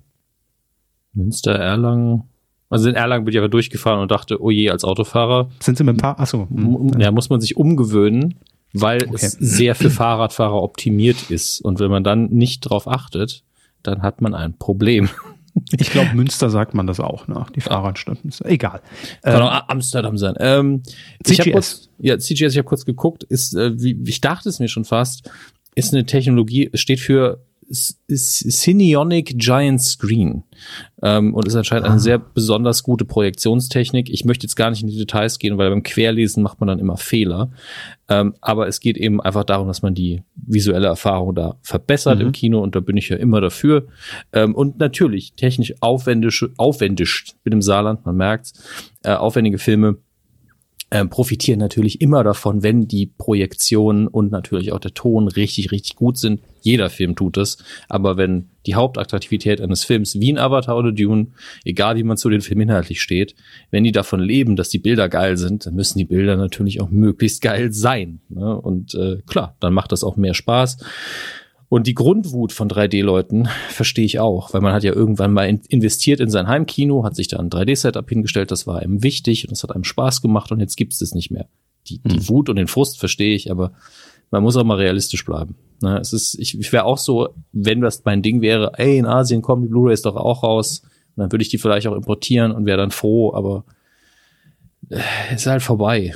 [1.14, 2.24] Münster, Erlangen.
[2.70, 5.50] Also in Erlangen bin ich aber durchgefahren und dachte, oh je, als Autofahrer.
[5.60, 6.20] Sind Sie mit ein paar?
[6.20, 6.48] Achso.
[6.50, 7.00] Hm.
[7.00, 8.36] Ja, muss man sich umgewöhnen,
[8.74, 9.18] weil okay.
[9.26, 11.62] es sehr für Fahrradfahrer optimiert ist.
[11.62, 13.44] Und wenn man dann nicht drauf achtet,
[13.84, 15.10] dann hat man ein Problem.
[15.80, 17.45] Ich glaube, Münster sagt man das auch, ne?
[17.56, 18.18] Die Fahrradstadt.
[18.43, 18.82] Egal.
[19.22, 20.36] Kann ähm, auch Amsterdam sein.
[20.39, 20.84] Ähm,
[21.24, 21.45] CGS.
[21.45, 24.68] Ich kurz, ja, CGS, ich habe kurz geguckt, ist, äh, wie, ich dachte es mir
[24.68, 25.30] schon fast,
[25.76, 30.44] ist eine Technologie, steht für Cineonic Giant Screen
[31.04, 32.00] ähm, und ist anscheinend eine ah.
[32.00, 34.10] sehr besonders gute Projektionstechnik.
[34.10, 36.80] Ich möchte jetzt gar nicht in die Details gehen, weil beim Querlesen macht man dann
[36.80, 37.52] immer Fehler.
[38.08, 42.26] Ähm, aber es geht eben einfach darum, dass man die visuelle Erfahrung da verbessert mhm.
[42.28, 43.88] im Kino und da bin ich ja immer dafür.
[44.34, 48.54] Ähm, und natürlich technisch aufwendig, aufwendig mit dem Saarland, man merkt's,
[49.04, 49.98] äh, aufwendige Filme
[50.92, 55.96] ähm, profitieren natürlich immer davon, wenn die Projektionen und natürlich auch der Ton richtig, richtig
[55.96, 56.42] gut sind.
[56.62, 57.58] Jeder Film tut es.
[57.88, 61.28] Aber wenn die Hauptattraktivität eines Films wie ein Avatar oder Dune,
[61.64, 63.36] egal wie man zu den Filmen inhaltlich steht,
[63.72, 66.90] wenn die davon leben, dass die Bilder geil sind, dann müssen die Bilder natürlich auch
[66.90, 68.20] möglichst geil sein.
[68.30, 68.60] Ne?
[68.60, 70.78] Und äh, klar, dann macht das auch mehr Spaß.
[71.70, 76.20] Und die Grundwut von 3D-Leuten verstehe ich auch, weil man hat ja irgendwann mal investiert
[76.20, 79.62] in sein Heimkino, hat sich da ein 3D-Setup hingestellt, das war einem wichtig und das
[79.62, 81.48] hat einem Spaß gemacht und jetzt gibt es das nicht mehr.
[81.88, 82.30] Die, die mhm.
[82.30, 83.72] Wut und den Frust verstehe ich, aber
[84.32, 85.56] man muss auch mal realistisch bleiben.
[85.82, 89.06] Ne, es ist, ich, ich wäre auch so, wenn das mein Ding wäre, ey, in
[89.06, 90.82] Asien kommen die Blu-rays doch auch raus,
[91.16, 93.64] und dann würde ich die vielleicht auch importieren und wäre dann froh, aber
[94.90, 96.16] äh, ist halt vorbei.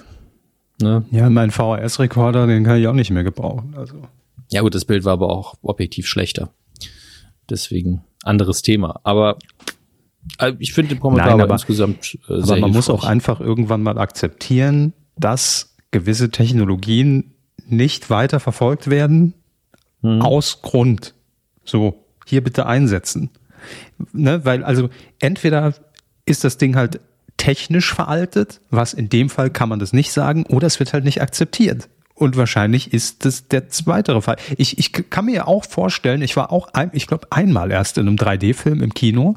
[0.82, 1.06] Ne?
[1.12, 3.76] Ja, mein VHS-Rekorder, den kann ich auch nicht mehr gebrauchen.
[3.78, 3.96] Also.
[4.54, 6.54] Ja gut, das Bild war aber auch objektiv schlechter.
[7.50, 9.02] Deswegen anderes Thema.
[9.04, 9.40] Aber
[10.38, 12.74] äh, ich finde den Kommentar aber, insgesamt äh, Aber man hilfreich.
[12.74, 17.34] muss auch einfach irgendwann mal akzeptieren, dass gewisse Technologien
[17.66, 19.34] nicht weiter verfolgt werden
[20.02, 20.22] hm.
[20.22, 21.16] aus Grund.
[21.66, 23.32] So, hier bitte einsetzen.
[24.12, 24.90] Ne, weil also
[25.20, 25.74] entweder
[26.26, 27.00] ist das Ding halt
[27.38, 31.06] technisch veraltet, was in dem Fall kann man das nicht sagen, oder es wird halt
[31.06, 31.90] nicht akzeptiert.
[32.16, 34.36] Und wahrscheinlich ist das der zweitere Fall.
[34.58, 38.08] Ich, ich kann mir auch vorstellen, ich war auch, ein, ich glaube, einmal erst in
[38.08, 39.36] einem 3D-Film im Kino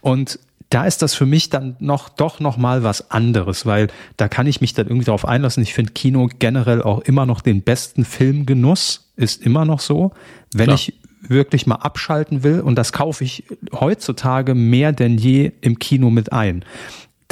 [0.00, 0.38] und
[0.70, 4.46] da ist das für mich dann noch doch noch mal was anderes, weil da kann
[4.46, 5.62] ich mich dann irgendwie darauf einlassen.
[5.62, 10.12] Ich finde Kino generell auch immer noch den besten Filmgenuss, ist immer noch so.
[10.54, 10.76] Wenn Klar.
[10.76, 16.10] ich wirklich mal abschalten will und das kaufe ich heutzutage mehr denn je im Kino
[16.10, 16.64] mit ein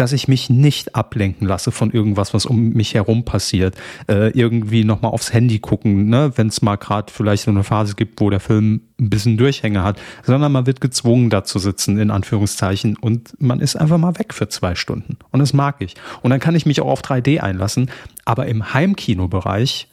[0.00, 3.76] dass ich mich nicht ablenken lasse von irgendwas, was um mich herum passiert.
[4.08, 6.32] Äh, irgendwie nochmal aufs Handy gucken, ne?
[6.36, 9.82] wenn es mal gerade vielleicht so eine Phase gibt, wo der Film ein bisschen Durchhänge
[9.82, 14.18] hat, sondern man wird gezwungen, da zu sitzen, in Anführungszeichen, und man ist einfach mal
[14.18, 15.18] weg für zwei Stunden.
[15.32, 15.94] Und das mag ich.
[16.22, 17.90] Und dann kann ich mich auch auf 3D einlassen.
[18.24, 19.86] Aber im Heimkinobereich,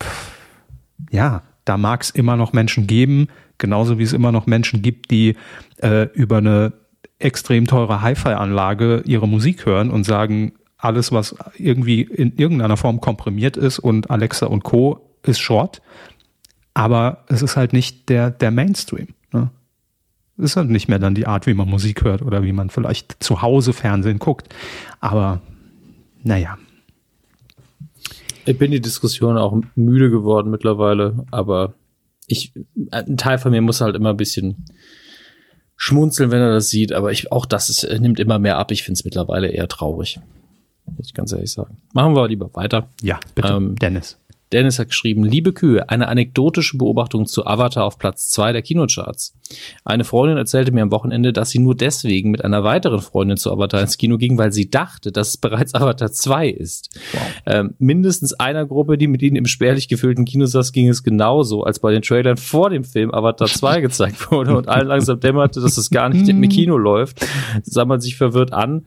[0.00, 0.30] pff,
[1.10, 3.26] ja, da mag es immer noch Menschen geben,
[3.58, 5.36] genauso wie es immer noch Menschen gibt, die
[5.78, 6.72] äh, über eine
[7.22, 13.56] extrem teure Hi-Fi-Anlage ihre Musik hören und sagen, alles, was irgendwie in irgendeiner Form komprimiert
[13.56, 15.00] ist und Alexa und Co.
[15.22, 15.80] ist Short.
[16.74, 19.08] Aber es ist halt nicht der, der Mainstream.
[19.32, 19.50] Ne?
[20.38, 23.22] ist halt nicht mehr dann die Art, wie man Musik hört oder wie man vielleicht
[23.22, 24.48] zu Hause Fernsehen guckt.
[25.00, 25.40] Aber
[26.22, 26.58] naja.
[28.44, 31.74] Ich bin die Diskussion auch müde geworden mittlerweile, aber
[32.26, 32.52] ich,
[32.90, 34.64] ein Teil von mir muss halt immer ein bisschen
[35.82, 38.70] schmunzeln, wenn er das sieht, aber ich, auch das ist, nimmt immer mehr ab.
[38.70, 40.20] Ich finde es mittlerweile eher traurig.
[40.96, 41.76] Muss ich ganz ehrlich sagen.
[41.92, 42.88] Machen wir lieber weiter.
[43.02, 44.16] Ja, bitte, ähm, Dennis.
[44.52, 49.34] Dennis hat geschrieben, liebe Kühe, eine anekdotische Beobachtung zu Avatar auf Platz zwei der Kinocharts.
[49.84, 53.50] Eine Freundin erzählte mir am Wochenende, dass sie nur deswegen mit einer weiteren Freundin zu
[53.50, 56.90] Avatar ins Kino ging, weil sie dachte, dass es bereits Avatar 2 ist.
[57.12, 57.20] Wow.
[57.46, 61.64] Ähm, mindestens einer Gruppe, die mit ihnen im spärlich gefüllten Kino saß, ging es genauso,
[61.64, 65.60] als bei den Trailern vor dem Film Avatar 2 gezeigt wurde und allen langsam dämmerte,
[65.60, 67.24] dass es gar nicht im Kino läuft,
[67.62, 68.86] sah man sich verwirrt an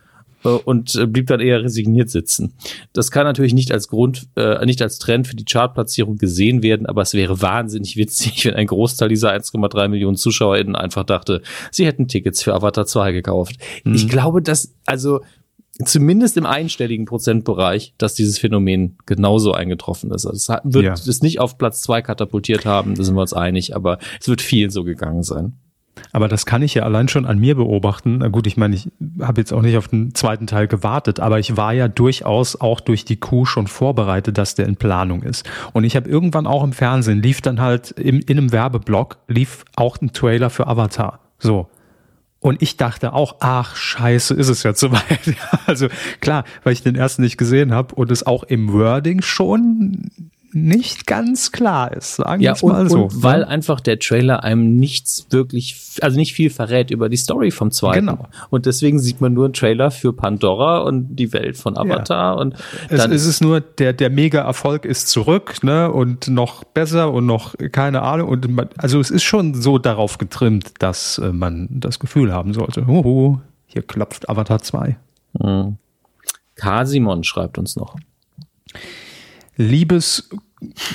[0.49, 2.53] und äh, blieb dann eher resigniert sitzen.
[2.93, 6.85] Das kann natürlich nicht als Grund, äh, nicht als Trend für die Chartplatzierung gesehen werden,
[6.85, 11.41] aber es wäre wahnsinnig witzig, wenn ein Großteil dieser 1,3 Millionen ZuschauerInnen einfach dachte,
[11.71, 13.55] sie hätten Tickets für Avatar 2 gekauft.
[13.83, 13.95] Mhm.
[13.95, 15.21] Ich glaube, dass, also,
[15.83, 20.25] zumindest im einstelligen Prozentbereich, dass dieses Phänomen genauso eingetroffen ist.
[20.25, 20.93] Also es wird ja.
[20.93, 24.41] es nicht auf Platz zwei katapultiert haben, da sind wir uns einig, aber es wird
[24.41, 25.53] vielen so gegangen sein.
[26.11, 28.19] Aber das kann ich ja allein schon an mir beobachten.
[28.19, 28.89] Na gut, ich meine, ich
[29.21, 32.79] habe jetzt auch nicht auf den zweiten Teil gewartet, aber ich war ja durchaus auch
[32.79, 35.47] durch die Kuh schon vorbereitet, dass der in Planung ist.
[35.73, 39.65] Und ich habe irgendwann auch im Fernsehen, lief dann halt im, in einem Werbeblock, lief
[39.75, 41.19] auch ein Trailer für Avatar.
[41.39, 41.67] So.
[42.39, 45.35] Und ich dachte auch, ach scheiße, ist es ja zu weit.
[45.65, 45.87] also
[46.21, 50.11] klar, weil ich den ersten nicht gesehen habe und es auch im Wording schon
[50.55, 53.03] nicht ganz klar ist, sagen wir ja, mal und, so.
[53.03, 53.23] Und ne?
[53.23, 57.71] weil einfach der Trailer einem nichts wirklich, also nicht viel verrät über die Story vom
[57.71, 58.05] zweiten.
[58.05, 58.27] Genau.
[58.51, 62.35] Und deswegen sieht man nur einen Trailer für Pandora und die Welt von Avatar.
[62.35, 62.41] Ja.
[62.41, 62.55] Und
[62.89, 67.55] dann es, ist nur, der, der Mega-Erfolg ist zurück, ne, und noch besser und noch
[67.73, 68.29] keine Ahnung.
[68.29, 72.53] Und man, also es ist schon so darauf getrimmt, dass äh, man das Gefühl haben
[72.53, 74.95] sollte, hoho, hier klopft Avatar 2.
[75.33, 75.75] Mhm.
[76.55, 77.97] Kasimon schreibt uns noch.
[79.57, 80.29] Liebes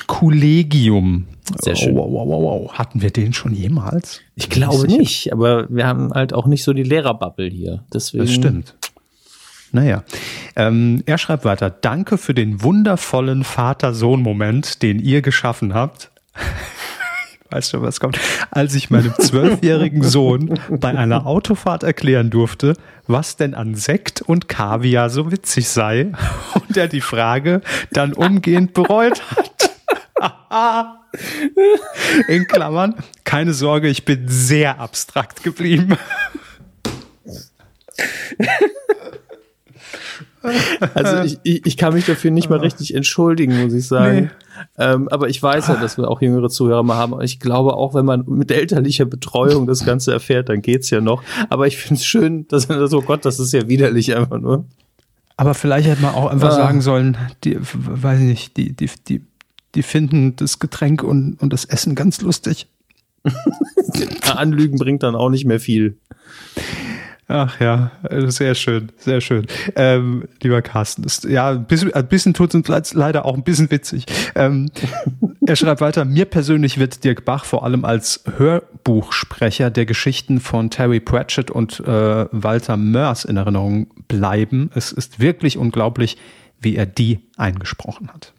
[0.06, 1.26] Kollegium.
[1.62, 1.96] Sehr schön.
[1.96, 2.72] Wow, wow, wow, wow.
[2.72, 4.20] Hatten wir den schon jemals?
[4.36, 7.84] Ich glaube nicht, nicht, aber wir haben halt auch nicht so die Lehrerbubble hier.
[7.92, 8.24] Deswegen.
[8.24, 8.74] Das stimmt.
[9.72, 10.02] Naja,
[10.56, 16.10] ähm, er schreibt weiter, danke für den wundervollen Vater-Sohn-Moment, den ihr geschaffen habt.
[17.51, 18.18] Weißt du, was kommt?
[18.51, 22.74] Als ich meinem zwölfjährigen Sohn bei einer Autofahrt erklären durfte,
[23.07, 26.12] was denn an Sekt und Kaviar so witzig sei
[26.55, 27.61] und er die Frage
[27.92, 29.70] dann umgehend bereut hat.
[32.28, 32.94] In Klammern,
[33.24, 35.96] keine Sorge, ich bin sehr abstrakt geblieben.
[40.95, 42.62] Also ich, ich, ich kann mich dafür nicht mal ah.
[42.62, 44.20] richtig entschuldigen, muss ich sagen.
[44.20, 44.30] Nee.
[44.78, 47.20] Ähm, aber ich weiß ja, dass wir auch jüngere Zuhörer mal haben.
[47.22, 51.22] Ich glaube auch, wenn man mit elterlicher Betreuung das Ganze erfährt, dann geht's ja noch.
[51.49, 54.38] Aber ich finde es schön, dass man so, oh Gott, das ist ja widerlich einfach
[54.38, 54.64] nur.
[55.36, 56.57] Aber vielleicht hätte man auch einfach ah.
[56.57, 59.22] sagen sollen, die, weiß ich nicht, die, die, die,
[59.74, 62.66] die finden das Getränk und, und das Essen ganz lustig.
[64.34, 65.97] Anlügen bringt dann auch nicht mehr viel.
[67.32, 67.92] Ach ja,
[68.26, 69.46] sehr schön, sehr schön.
[69.76, 73.70] Ähm, lieber Carsten, ist, ja, ein bisschen, ein bisschen tut uns leider auch ein bisschen
[73.70, 74.06] witzig.
[74.34, 74.68] Ähm,
[75.46, 80.70] er schreibt weiter, mir persönlich wird Dirk Bach vor allem als Hörbuchsprecher der Geschichten von
[80.70, 84.72] Terry Pratchett und äh, Walter Mörs in Erinnerung bleiben.
[84.74, 86.16] Es ist wirklich unglaublich,
[86.60, 88.32] wie er die eingesprochen hat.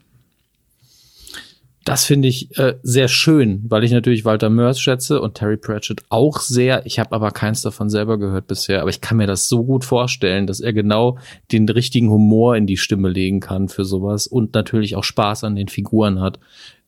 [1.83, 6.03] Das finde ich äh, sehr schön, weil ich natürlich Walter Mörs schätze und Terry Pratchett
[6.09, 6.85] auch sehr.
[6.85, 9.83] Ich habe aber keins davon selber gehört bisher, aber ich kann mir das so gut
[9.83, 11.17] vorstellen, dass er genau
[11.51, 15.55] den richtigen Humor in die Stimme legen kann für sowas und natürlich auch Spaß an
[15.55, 16.39] den Figuren hat.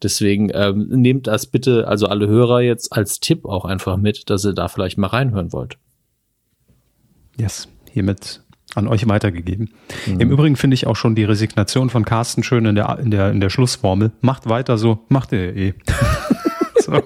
[0.03, 4.45] Deswegen ähm, nehmt das bitte, also alle Hörer jetzt als Tipp auch einfach mit, dass
[4.45, 5.77] ihr da vielleicht mal reinhören wollt.
[7.39, 8.42] Yes, hiermit
[8.75, 9.69] an euch weitergegeben.
[10.07, 10.19] Mhm.
[10.19, 13.31] Im Übrigen finde ich auch schon die Resignation von Carsten schön in der, in der,
[13.31, 14.11] in der Schlussformel.
[14.21, 15.73] Macht weiter so, macht ihr eh.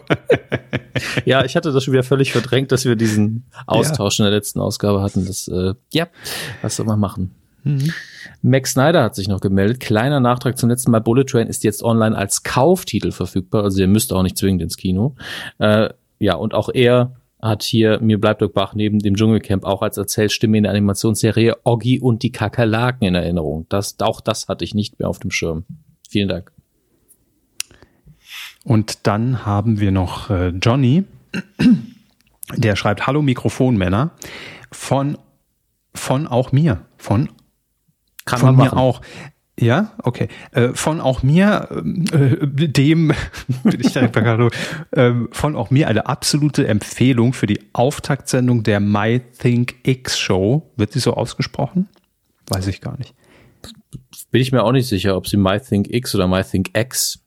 [1.25, 4.25] ja, ich hatte das schon wieder völlig verdrängt, dass wir diesen Austausch ja.
[4.25, 5.25] in der letzten Ausgabe hatten.
[5.25, 6.07] Das, äh, ja,
[6.61, 7.35] was soll man machen?
[7.63, 7.91] Mhm.
[8.41, 9.79] Max Snyder hat sich noch gemeldet.
[9.79, 11.01] Kleiner Nachtrag zum letzten Mal.
[11.01, 13.63] Bullet Train ist jetzt online als Kauftitel verfügbar.
[13.63, 15.15] Also ihr müsst auch nicht zwingend ins Kino.
[15.59, 15.89] Äh,
[16.19, 19.97] ja, und auch er hat hier Mir bleibt Dirk Bach neben dem Dschungelcamp auch als
[19.97, 23.65] Erzählstimme in der Animationsserie Oggi und die Kakerlaken in Erinnerung.
[23.69, 25.65] Das, auch das hatte ich nicht mehr auf dem Schirm.
[26.09, 26.51] Vielen Dank.
[28.63, 31.05] Und dann haben wir noch äh, Johnny,
[32.55, 34.11] der schreibt Hallo Mikrofonmänner
[34.71, 35.17] von
[35.93, 37.29] von auch mir, von
[38.25, 39.01] Kann von mir auch.
[39.59, 40.27] Ja, okay.
[40.51, 43.13] Äh, von auch mir, äh, dem,
[43.63, 49.75] bin ich äh, von auch mir eine absolute Empfehlung für die Auftaktsendung der My Think
[49.83, 50.71] X Show.
[50.75, 51.89] Wird sie so ausgesprochen?
[52.49, 53.15] Weiß ich gar nicht.
[54.29, 57.25] Bin ich mir auch nicht sicher, ob sie My Think X oder My Think X.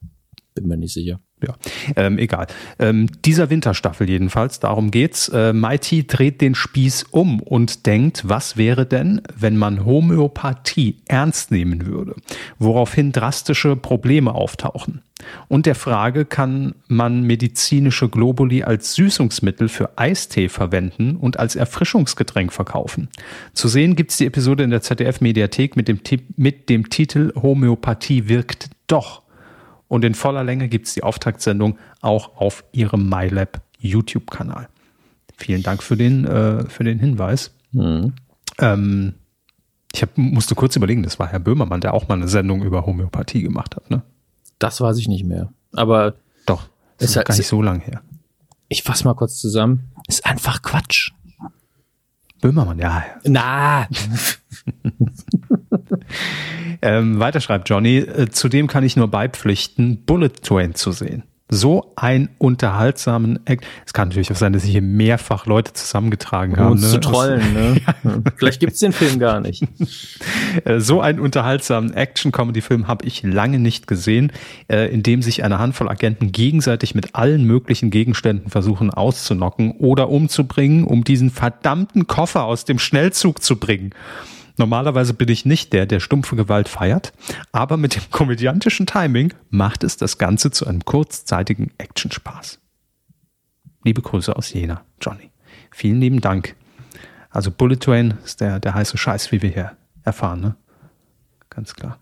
[0.55, 1.55] Bin mir nicht sicher ja,
[1.97, 2.47] ähm, egal.
[2.79, 5.29] Ähm, dieser Winterstaffel jedenfalls, darum geht's.
[5.29, 11.51] Äh, Mighty dreht den Spieß um und denkt, was wäre denn, wenn man Homöopathie ernst
[11.51, 12.15] nehmen würde,
[12.59, 15.03] woraufhin drastische Probleme auftauchen.
[15.49, 22.53] Und der Frage, kann man medizinische Globuli als Süßungsmittel für Eistee verwenden und als Erfrischungsgetränk
[22.53, 23.09] verkaufen?
[23.53, 26.01] Zu sehen gibt's die Episode in der ZDF-Mediathek mit dem,
[26.37, 29.23] mit dem Titel Homöopathie wirkt doch.
[29.91, 34.69] Und in voller Länge gibt es die Auftaktsendung auch auf ihrem MyLab YouTube-Kanal.
[35.37, 37.53] Vielen Dank für den, äh, für den Hinweis.
[37.73, 38.13] Mhm.
[38.61, 39.15] Ähm,
[39.93, 42.87] ich hab, musste kurz überlegen, das war Herr Böhmermann, der auch mal eine Sendung über
[42.87, 43.91] Homöopathie gemacht hat.
[43.91, 44.03] Ne?
[44.61, 45.53] Das weiß ich nicht mehr.
[45.73, 46.15] Aber
[46.47, 46.69] doch,
[46.99, 48.01] ist, ist gar nicht so lang her.
[48.69, 49.91] Ich fasse mal kurz zusammen.
[50.07, 51.11] Ist einfach Quatsch.
[52.41, 53.03] Böhmermann, ja.
[53.25, 53.89] Na.
[56.83, 61.93] ähm, weiter schreibt Johnny, äh, zudem kann ich nur beipflichten, Bullet Train zu sehen so
[61.97, 63.67] einen unterhaltsamen Act.
[63.85, 66.73] Es kann natürlich auch sein, dass sich hier mehrfach Leute zusammengetragen um haben.
[66.73, 66.89] Uns ne?
[66.89, 67.81] zu trollen, ne?
[68.05, 68.13] ja.
[68.37, 69.65] Vielleicht gibt's den Film gar nicht.
[70.65, 74.33] Äh, so einen unterhaltsamen Action-Comedy-Film habe ich lange nicht gesehen,
[74.69, 80.09] äh, in dem sich eine Handvoll Agenten gegenseitig mit allen möglichen Gegenständen versuchen auszunocken oder
[80.09, 83.95] umzubringen, um diesen verdammten Koffer aus dem Schnellzug zu bringen.
[84.61, 87.15] Normalerweise bin ich nicht der, der stumpfe Gewalt feiert,
[87.51, 92.61] aber mit dem komödiantischen Timing macht es das Ganze zu einem kurzzeitigen Actionspaß.
[93.85, 95.31] Liebe Grüße aus Jena, Johnny.
[95.71, 96.57] Vielen lieben Dank.
[97.31, 100.57] Also Bullet Train ist der, der heiße Scheiß, wie wir hier erfahren, ne?
[101.49, 101.99] Ganz klar.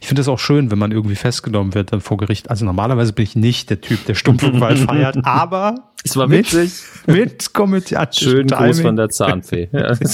[0.00, 2.48] Ich finde es auch schön, wenn man irgendwie festgenommen wird dann vor Gericht.
[2.50, 6.72] Also normalerweise bin ich nicht der Typ, der stumpfe Gewalt feiert, aber es war witzig.
[7.06, 8.66] Mit, mit komödiantischem Schön Timing.
[8.66, 9.68] Gruß von der Zahnfee.
[9.76, 9.94] Ja.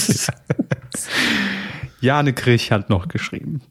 [2.01, 3.61] Jane Krich hat noch geschrieben.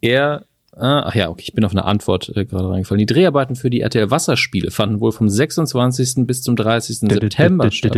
[0.00, 2.98] Er ah, Ach ja, okay, ich bin auf eine Antwort äh, gerade reingefallen.
[2.98, 6.26] Die Dreharbeiten für die RTL Wasserspiele fanden wohl vom 26.
[6.26, 6.98] bis zum 30.
[6.98, 7.96] September statt.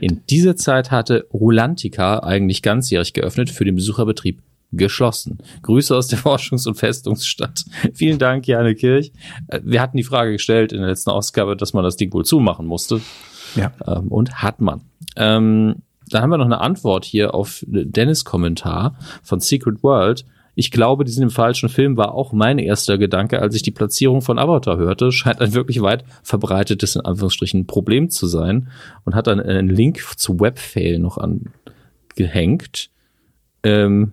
[0.00, 4.40] In dieser Zeit hatte Rulantica eigentlich ganzjährig geöffnet, für den Besucherbetrieb
[4.72, 5.38] geschlossen.
[5.62, 7.64] Grüße aus der Forschungs- und Festungsstadt.
[7.94, 9.12] Vielen Dank, Jane Kirch.
[9.48, 12.24] Äh, wir hatten die Frage gestellt in der letzten Ausgabe, dass man das Ding wohl
[12.24, 13.00] zumachen musste.
[13.56, 13.72] Ja.
[13.86, 14.82] Ähm, und hat man.
[15.16, 15.76] Ähm,
[16.08, 20.24] dann haben wir noch eine Antwort hier auf Dennis Kommentar von Secret World.
[20.56, 23.70] Ich glaube, die sind im falschen Film war auch mein erster Gedanke, als ich die
[23.70, 25.12] Platzierung von Avatar hörte.
[25.12, 28.68] Scheint ein wirklich weit verbreitetes, in Anführungsstrichen, Problem zu sein.
[29.04, 32.90] Und hat dann einen Link zu Webfail noch angehängt.
[33.62, 34.12] Ähm,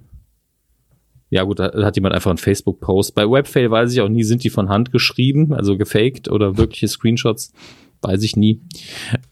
[1.29, 3.15] ja gut, da hat jemand einfach einen Facebook-Post.
[3.15, 6.87] Bei Webfail weiß ich auch nie, sind die von Hand geschrieben, also gefaked oder wirkliche
[6.87, 7.53] Screenshots,
[8.01, 8.61] weiß ich nie.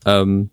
[0.06, 0.50] Ähm,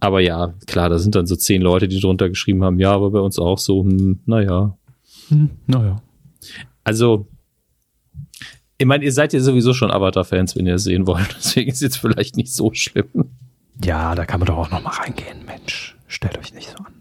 [0.00, 3.10] aber ja, klar, da sind dann so zehn Leute, die drunter geschrieben haben, ja, aber
[3.10, 4.76] bei uns auch so, hm, naja.
[5.28, 6.02] Hm, naja.
[6.84, 7.28] Also,
[8.78, 11.34] ich meine, ihr seid ja sowieso schon Avatar-Fans, wenn ihr es sehen wollt.
[11.36, 13.30] Deswegen ist es jetzt vielleicht nicht so schlimm.
[13.84, 15.96] Ja, da kann man doch auch noch mal reingehen, Mensch.
[16.06, 16.91] Stellt euch nicht so an.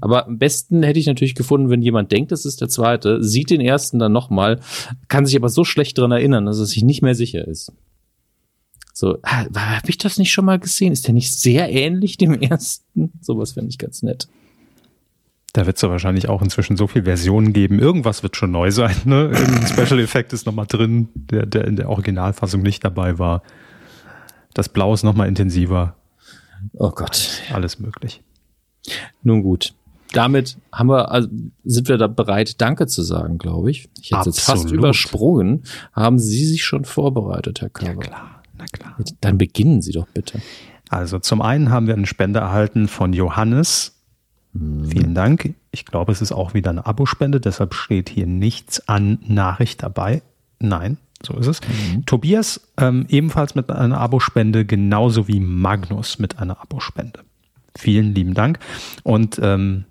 [0.00, 3.50] Aber am besten hätte ich natürlich gefunden, wenn jemand denkt, das ist der zweite, sieht
[3.50, 4.60] den ersten dann nochmal,
[5.08, 7.72] kann sich aber so schlecht dran erinnern, dass er sich nicht mehr sicher ist.
[8.94, 10.92] So, ah, habe ich das nicht schon mal gesehen?
[10.92, 13.12] Ist der nicht sehr ähnlich dem ersten?
[13.20, 14.28] Sowas fände ich ganz nett.
[15.54, 17.78] Da wird es ja wahrscheinlich auch inzwischen so viele Versionen geben.
[17.78, 18.96] Irgendwas wird schon neu sein.
[19.04, 19.30] Ne?
[19.34, 23.42] Irgendein Special Effekt ist nochmal drin, der, der in der Originalfassung nicht dabei war.
[24.54, 25.96] Das Blau ist nochmal intensiver.
[26.74, 27.42] Oh Gott.
[27.52, 28.22] Alles möglich.
[29.22, 29.74] Nun gut.
[30.12, 31.28] Damit haben wir, also
[31.64, 33.88] sind wir da bereit, Danke zu sagen, glaube ich.
[34.00, 35.64] Ich hätte es fast übersprungen.
[35.92, 38.02] Haben Sie sich schon vorbereitet, Herr Körber?
[38.02, 38.42] Ja, klar.
[38.58, 38.96] Na klar.
[39.20, 40.40] Dann beginnen Sie doch bitte.
[40.90, 44.02] Also zum einen haben wir eine Spende erhalten von Johannes.
[44.52, 44.84] Hm.
[44.84, 45.54] Vielen Dank.
[45.70, 50.20] Ich glaube, es ist auch wieder eine Abospende, deshalb steht hier nichts an Nachricht dabei.
[50.58, 51.60] Nein, so ist es.
[51.62, 52.04] Mhm.
[52.04, 57.20] Tobias ähm, ebenfalls mit einer Abospende, genauso wie Magnus mit einer Abospende.
[57.76, 58.58] Vielen lieben Dank.
[59.02, 59.84] Und ähm,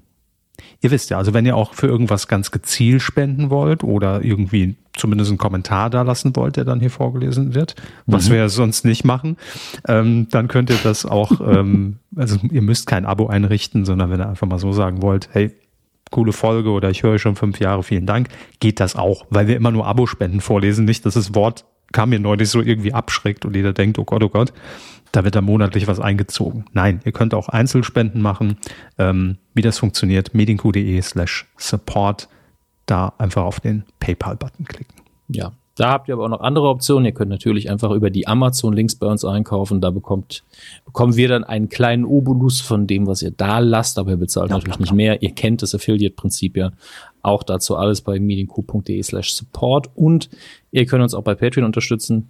[0.82, 4.76] ihr wisst ja, also wenn ihr auch für irgendwas ganz gezielt spenden wollt oder irgendwie
[4.94, 8.32] zumindest einen Kommentar da lassen wollt, der dann hier vorgelesen wird, was mhm.
[8.32, 9.38] wir ja sonst nicht machen,
[9.88, 14.20] ähm, dann könnt ihr das auch, ähm, also ihr müsst kein Abo einrichten, sondern wenn
[14.20, 15.52] ihr einfach mal so sagen wollt, hey,
[16.10, 18.28] coole Folge oder ich höre schon fünf Jahre, vielen Dank,
[18.60, 22.20] geht das auch, weil wir immer nur Abo-Spenden vorlesen, nicht, dass das Wort kam mir
[22.20, 24.54] neulich so irgendwie abschreckt und jeder denkt, oh Gott, oh Gott,
[25.12, 26.66] da wird da monatlich was eingezogen.
[26.74, 28.58] Nein, ihr könnt auch Einzelspenden machen.
[28.98, 32.28] Ähm, wie das funktioniert, medienq.de slash support.
[32.86, 34.96] da einfach auf den PayPal-Button klicken.
[35.30, 37.06] Ja, da habt ihr aber auch noch andere Optionen.
[37.06, 39.80] Ihr könnt natürlich einfach über die Amazon-Links bei uns einkaufen.
[39.80, 40.44] Da bekommt,
[40.86, 44.50] bekommen wir dann einen kleinen Obolus von dem, was ihr da lasst, aber ihr bezahlt
[44.50, 45.22] ja, natürlich nicht mehr.
[45.22, 46.72] Ihr kennt das Affiliate-Prinzip ja.
[47.22, 50.30] Auch dazu alles bei medienco.de slash support und
[50.72, 52.30] ihr könnt uns auch bei Patreon unterstützen.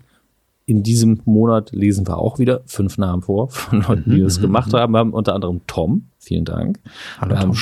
[0.66, 4.38] In diesem Monat lesen wir auch wieder fünf Namen vor von Leuten, die mhm, das
[4.38, 4.78] mhm, gemacht mhm.
[4.78, 4.94] haben.
[4.94, 6.80] Wir haben unter anderem Tom, vielen Dank.
[7.20, 7.50] Hallo, wir, Tom.
[7.50, 7.58] Haben,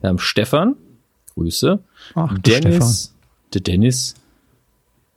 [0.00, 0.76] wir haben Stefan,
[1.34, 1.80] Grüße.
[2.14, 3.14] Ach, Dennis,
[3.52, 4.14] der Dennis,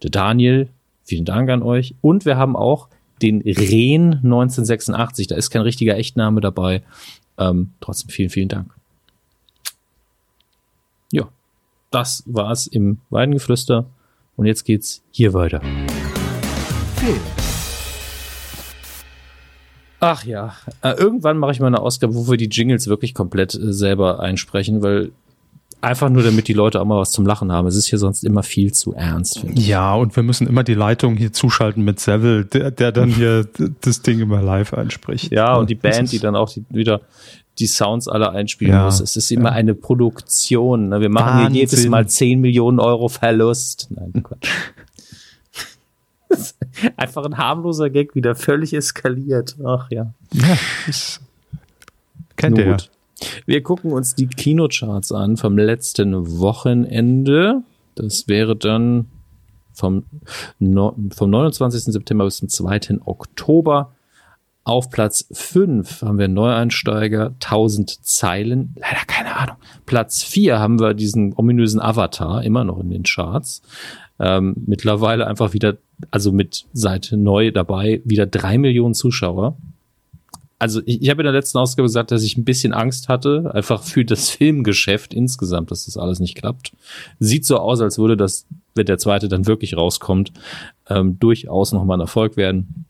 [0.03, 0.69] der Daniel,
[1.03, 1.95] vielen Dank an euch.
[2.01, 2.89] Und wir haben auch
[3.21, 5.27] den Rehn 1986.
[5.27, 6.83] Da ist kein richtiger Echtname dabei.
[7.37, 8.73] Ähm, trotzdem vielen, vielen Dank.
[11.11, 11.29] Ja,
[11.91, 13.85] das war's im Weidengeflüster.
[14.35, 15.61] Und jetzt geht's hier weiter.
[19.99, 20.53] Ach ja,
[20.83, 24.19] äh, irgendwann mache ich mal eine Ausgabe, wo wir die Jingles wirklich komplett äh, selber
[24.19, 25.11] einsprechen, weil
[25.79, 27.67] Einfach nur, damit die Leute auch mal was zum Lachen haben.
[27.67, 29.67] Es ist hier sonst immer viel zu ernst, finde ich.
[29.67, 33.47] Ja, und wir müssen immer die Leitung hier zuschalten mit Seville, der, der dann hier
[33.81, 35.31] das Ding immer live einspricht.
[35.31, 37.01] Ja, und die Band, die dann auch die, wieder
[37.59, 38.99] die Sounds alle einspielen ja, muss.
[38.99, 39.55] Es ist immer ja.
[39.55, 40.89] eine Produktion.
[40.89, 40.99] Ne?
[40.99, 41.53] Wir machen Wahnsinn.
[41.53, 43.87] hier jedes Mal 10 Millionen Euro Verlust.
[43.91, 44.49] Nein, Quatsch.
[46.97, 49.55] Einfach ein harmloser Gag, wieder völlig eskaliert.
[49.63, 50.13] Ach ja.
[50.33, 50.57] Ja,
[52.35, 52.77] kennt ihr.
[53.45, 57.63] Wir gucken uns die Kinocharts an vom letzten Wochenende.
[57.95, 59.07] Das wäre dann
[59.73, 60.03] vom,
[60.59, 61.93] no, vom 29.
[61.93, 62.99] September bis zum 2.
[63.05, 63.93] Oktober.
[64.63, 69.55] Auf Platz 5 haben wir Neueinsteiger, 1000 Zeilen, leider keine Ahnung.
[69.85, 73.61] Platz 4 haben wir diesen ominösen Avatar, immer noch in den Charts.
[74.19, 75.77] Ähm, mittlerweile einfach wieder,
[76.11, 79.57] also mit seit neu dabei, wieder drei Millionen Zuschauer
[80.59, 83.51] also ich, ich habe in der letzten Ausgabe gesagt, dass ich ein bisschen Angst hatte,
[83.53, 86.73] einfach für das Filmgeschäft insgesamt, dass das alles nicht klappt.
[87.19, 88.45] Sieht so aus, als würde das,
[88.75, 90.31] wenn der zweite dann wirklich rauskommt,
[90.89, 92.85] ähm, durchaus nochmal ein Erfolg werden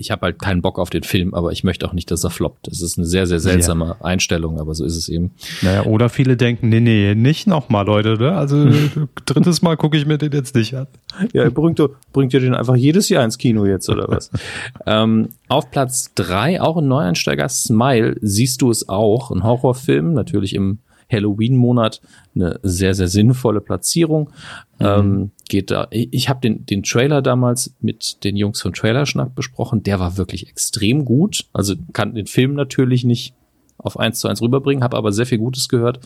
[0.00, 2.30] ich habe halt keinen Bock auf den Film, aber ich möchte auch nicht, dass er
[2.30, 2.66] floppt.
[2.66, 3.96] Das ist eine sehr, sehr seltsame ja.
[4.00, 5.32] Einstellung, aber so ist es eben.
[5.60, 8.32] Naja, oder viele denken, nee, nee, nicht nochmal, Leute, ne?
[8.32, 8.66] Also
[9.26, 10.86] drittes Mal gucke ich mir den jetzt nicht an.
[11.32, 11.80] Ja, bringt,
[12.12, 14.30] bringt ihr den einfach jedes Jahr ins Kino jetzt, oder was?
[14.86, 20.54] ähm, auf Platz drei auch ein Neueinsteiger, Smile, siehst du es auch, ein Horrorfilm, natürlich
[20.54, 20.78] im
[21.10, 22.00] Halloween-Monat
[22.34, 24.30] eine sehr, sehr sinnvolle Platzierung.
[24.78, 24.86] Mhm.
[24.86, 25.88] Ähm, geht da.
[25.90, 29.82] Ich habe den, den Trailer damals mit den Jungs von Trailerschnack besprochen.
[29.82, 31.46] Der war wirklich extrem gut.
[31.52, 33.34] Also kann den Film natürlich nicht
[33.82, 36.00] auf eins zu eins rüberbringen, habe aber sehr viel Gutes gehört.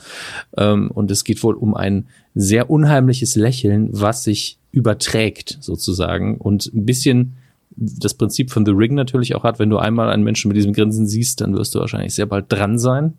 [0.56, 6.70] Ähm, und es geht wohl um ein sehr unheimliches Lächeln, was sich überträgt sozusagen und
[6.74, 7.34] ein bisschen
[7.76, 10.72] das Prinzip von The Ring natürlich auch hat, wenn du einmal einen Menschen mit diesem
[10.72, 13.14] Grinsen siehst, dann wirst du wahrscheinlich sehr bald dran sein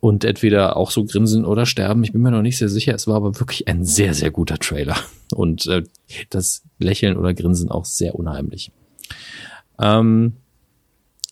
[0.00, 2.04] und entweder auch so grinsen oder sterben.
[2.04, 2.94] Ich bin mir noch nicht sehr sicher.
[2.94, 4.96] Es war aber wirklich ein sehr, sehr guter Trailer.
[5.34, 5.82] Und äh,
[6.30, 8.70] das Lächeln oder Grinsen auch sehr unheimlich.
[9.80, 10.34] Ähm,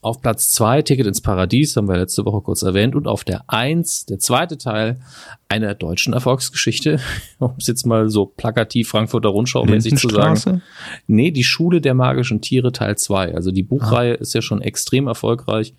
[0.02, 2.96] auf Platz zwei Ticket ins Paradies, haben wir letzte Woche kurz erwähnt.
[2.96, 5.00] Und auf der eins der zweite Teil
[5.48, 6.98] einer deutschen Erfolgsgeschichte,
[7.38, 10.62] um es jetzt mal so plakativ Frankfurter Rundschau mäßig zu sagen.
[11.06, 14.20] Nee, die Schule der magischen Tiere Teil zwei Also die Buchreihe ah.
[14.20, 15.74] ist ja schon extrem erfolgreich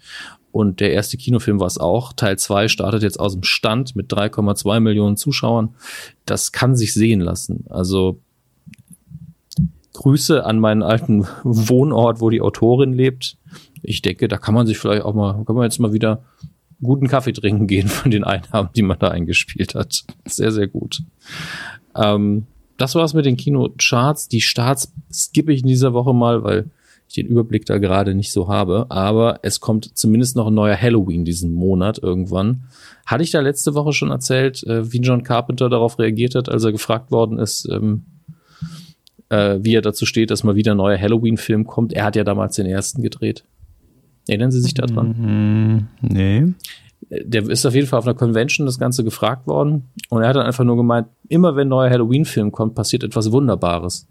[0.58, 2.14] und der erste Kinofilm war es auch.
[2.14, 5.76] Teil 2 startet jetzt aus dem Stand mit 3,2 Millionen Zuschauern.
[6.26, 7.66] Das kann sich sehen lassen.
[7.70, 8.22] Also
[9.94, 13.38] Grüße an meinen alten Wohnort, wo die Autorin lebt.
[13.84, 16.24] Ich denke, da kann man sich vielleicht auch mal, kann man jetzt mal wieder
[16.82, 20.06] guten Kaffee trinken gehen von den Einnahmen, die man da eingespielt hat.
[20.26, 21.04] Sehr, sehr gut.
[21.96, 22.48] Ähm,
[22.78, 24.28] das war's mit den Kinocharts.
[24.28, 26.72] Die Starts skippe ich in dieser Woche mal, weil
[27.18, 28.86] den Überblick da gerade nicht so habe.
[28.90, 32.64] Aber es kommt zumindest noch ein neuer Halloween diesen Monat irgendwann.
[33.06, 36.64] Hatte ich da letzte Woche schon erzählt, äh, wie John Carpenter darauf reagiert hat, als
[36.64, 38.04] er gefragt worden ist, ähm,
[39.30, 41.94] äh, wie er dazu steht, dass mal wieder ein neuer Halloween-Film kommt.
[41.94, 43.44] Er hat ja damals den ersten gedreht.
[44.28, 45.16] Erinnern Sie sich daran?
[45.18, 46.54] Mhm, nee.
[47.10, 50.36] Der ist auf jeden Fall auf einer Convention das Ganze gefragt worden und er hat
[50.36, 54.08] dann einfach nur gemeint, immer wenn ein neuer Halloween-Film kommt, passiert etwas Wunderbares.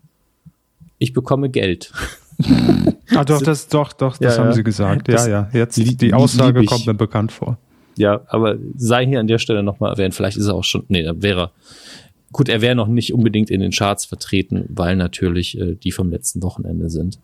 [0.99, 1.93] Ich bekomme Geld.
[3.15, 4.55] ah, doch, das, doch, doch, das ja, haben ja.
[4.55, 5.09] sie gesagt.
[5.09, 5.61] Das ja, ja.
[5.61, 7.59] Jetzt die, die Aussage kommt mir bekannt vor.
[7.97, 10.15] Ja, aber sei hier an der Stelle nochmal erwähnt.
[10.15, 11.51] Vielleicht ist er auch schon, nee, da wäre
[12.33, 16.11] gut, er wäre noch nicht unbedingt in den Charts vertreten, weil natürlich äh, die vom
[16.11, 17.19] letzten Wochenende sind.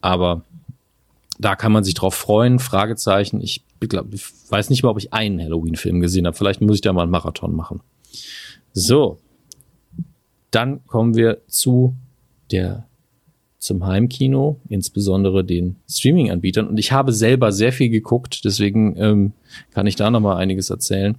[0.00, 0.44] Aber
[1.38, 2.58] da kann man sich drauf freuen.
[2.58, 3.40] Fragezeichen.
[3.40, 6.36] Ich, glaub, ich weiß nicht mal, ob ich einen Halloween-Film gesehen habe.
[6.36, 7.80] Vielleicht muss ich da mal einen Marathon machen.
[8.72, 9.18] So.
[10.50, 11.94] Dann kommen wir zu
[12.50, 12.86] der
[13.60, 16.66] zum Heimkino, insbesondere den Streaming-Anbietern.
[16.66, 19.32] Und ich habe selber sehr viel geguckt, deswegen ähm,
[19.70, 21.18] kann ich da noch mal einiges erzählen.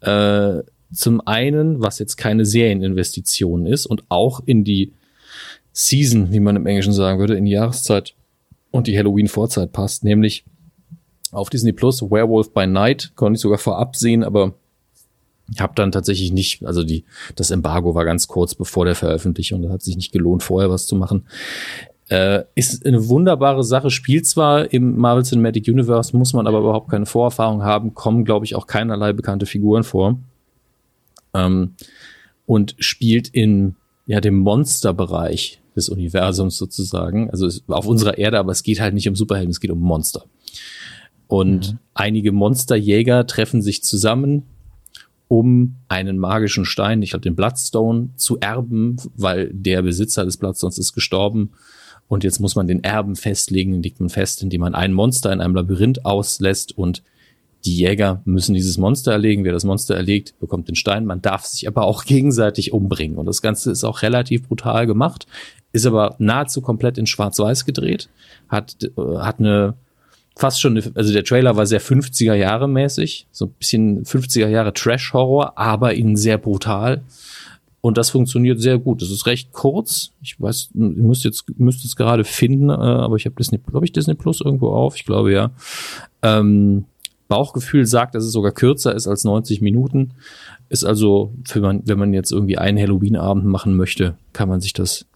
[0.00, 0.62] Äh,
[0.92, 4.92] zum einen, was jetzt keine Serieninvestition ist und auch in die
[5.72, 8.14] Season, wie man im Englischen sagen würde, in die Jahreszeit
[8.70, 10.44] und die Halloween-Vorzeit passt, nämlich
[11.30, 14.54] auf Disney Plus Werewolf by Night, konnte ich sogar vorab sehen, aber
[15.52, 17.04] ich habe dann tatsächlich nicht, also die,
[17.36, 20.86] das Embargo war ganz kurz bevor der Veröffentlichung, da hat sich nicht gelohnt, vorher was
[20.86, 21.26] zu machen.
[22.08, 26.90] Äh, ist eine wunderbare Sache, spielt zwar im Marvel Cinematic Universe, muss man aber überhaupt
[26.90, 30.18] keine Vorerfahrung haben, kommen, glaube ich, auch keinerlei bekannte Figuren vor.
[31.34, 31.74] Ähm,
[32.46, 33.74] und spielt in
[34.06, 37.28] ja, dem Monsterbereich des Universums sozusagen.
[37.30, 40.24] Also auf unserer Erde, aber es geht halt nicht um Superhelden, es geht um Monster.
[41.26, 41.78] Und mhm.
[41.92, 44.44] einige Monsterjäger treffen sich zusammen,
[45.28, 50.78] um einen magischen Stein, ich glaube den Bloodstone, zu erben, weil der Besitzer des Bloodstones
[50.78, 51.50] ist gestorben.
[52.08, 55.32] Und jetzt muss man den Erben festlegen, den legt man fest, indem man ein Monster
[55.32, 57.02] in einem Labyrinth auslässt und
[57.64, 59.42] die Jäger müssen dieses Monster erlegen.
[59.42, 61.04] Wer das Monster erlegt, bekommt den Stein.
[61.04, 63.18] Man darf sich aber auch gegenseitig umbringen.
[63.18, 65.26] Und das Ganze ist auch relativ brutal gemacht,
[65.72, 68.08] ist aber nahezu komplett in Schwarz-Weiß gedreht,
[68.48, 69.74] hat, äh, hat eine
[70.36, 74.72] fast schon, also der Trailer war sehr 50er Jahre mäßig, so ein bisschen 50er Jahre
[74.72, 77.02] Trash-Horror, aber ihnen sehr brutal.
[77.80, 79.00] Und das funktioniert sehr gut.
[79.00, 80.12] Das ist recht kurz.
[80.20, 83.86] Ich weiß, ihr müsst jetzt, müsst es gerade finden, äh, aber ich habe Disney, glaube
[83.86, 84.96] ich, Disney Plus irgendwo auf.
[84.96, 85.52] Ich glaube ja.
[86.22, 86.86] Ähm,
[87.28, 90.14] Bauchgefühl sagt, dass es sogar kürzer ist als 90 Minuten.
[90.68, 94.72] Ist also, für man, wenn man jetzt irgendwie einen Halloween-Abend machen möchte, kann man sich
[94.72, 95.06] das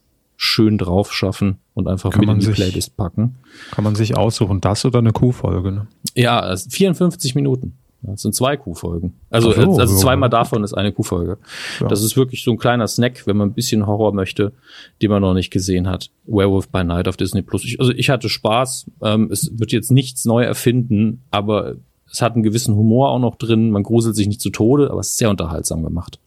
[0.42, 3.36] schön drauf schaffen und einfach kann mit in die sich, Playlist packen.
[3.72, 5.86] Kann man sich aussuchen, das oder eine Q-Folge, ne?
[6.14, 7.76] Ja, also 54 Minuten.
[8.00, 9.12] Das sind zwei Q-Folgen.
[9.28, 11.36] Also, so, also zweimal davon ist eine Q-Folge.
[11.80, 11.88] Ja.
[11.88, 14.54] Das ist wirklich so ein kleiner Snack, wenn man ein bisschen Horror möchte,
[15.02, 16.10] den man noch nicht gesehen hat.
[16.24, 17.76] Werewolf by Night auf Disney Plus.
[17.78, 18.86] also ich hatte Spaß.
[19.02, 21.74] Ähm, es wird jetzt nichts neu erfinden, aber
[22.10, 23.70] es hat einen gewissen Humor auch noch drin.
[23.70, 26.18] Man gruselt sich nicht zu Tode, aber es ist sehr unterhaltsam gemacht.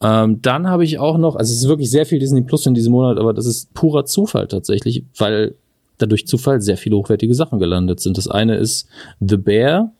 [0.00, 2.74] Ähm, dann habe ich auch noch, also es ist wirklich sehr viel Disney Plus in
[2.74, 5.56] diesem Monat, aber das ist purer Zufall tatsächlich, weil
[5.98, 8.16] dadurch Zufall sehr viele hochwertige Sachen gelandet sind.
[8.16, 8.88] Das eine ist
[9.20, 9.92] The Bear,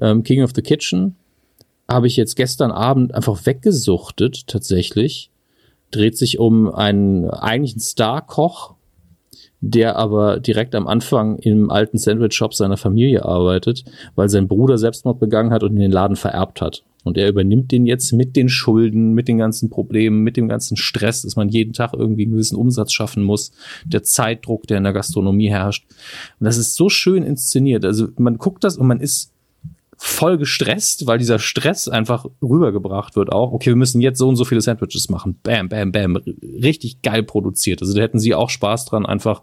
[0.00, 1.16] ähm, King of the Kitchen,
[1.88, 5.30] habe ich jetzt gestern Abend einfach weggesuchtet tatsächlich.
[5.90, 8.74] Dreht sich um einen eigentlichen Star-Koch,
[9.62, 13.84] der aber direkt am Anfang im alten Sandwich-Shop seiner Familie arbeitet,
[14.16, 16.82] weil sein Bruder Selbstmord begangen hat und den Laden vererbt hat.
[17.04, 20.76] Und er übernimmt den jetzt mit den Schulden, mit den ganzen Problemen, mit dem ganzen
[20.76, 23.52] Stress, dass man jeden Tag irgendwie einen gewissen Umsatz schaffen muss,
[23.84, 25.84] der Zeitdruck, der in der Gastronomie herrscht.
[26.38, 27.84] Und das ist so schön inszeniert.
[27.84, 29.31] Also man guckt das und man ist
[29.96, 33.52] voll gestresst, weil dieser Stress einfach rübergebracht wird auch.
[33.52, 35.38] Okay, wir müssen jetzt so und so viele Sandwiches machen.
[35.42, 36.16] Bam, bam, bam.
[36.16, 37.82] Richtig geil produziert.
[37.82, 39.42] Also da hätten sie auch Spaß dran, einfach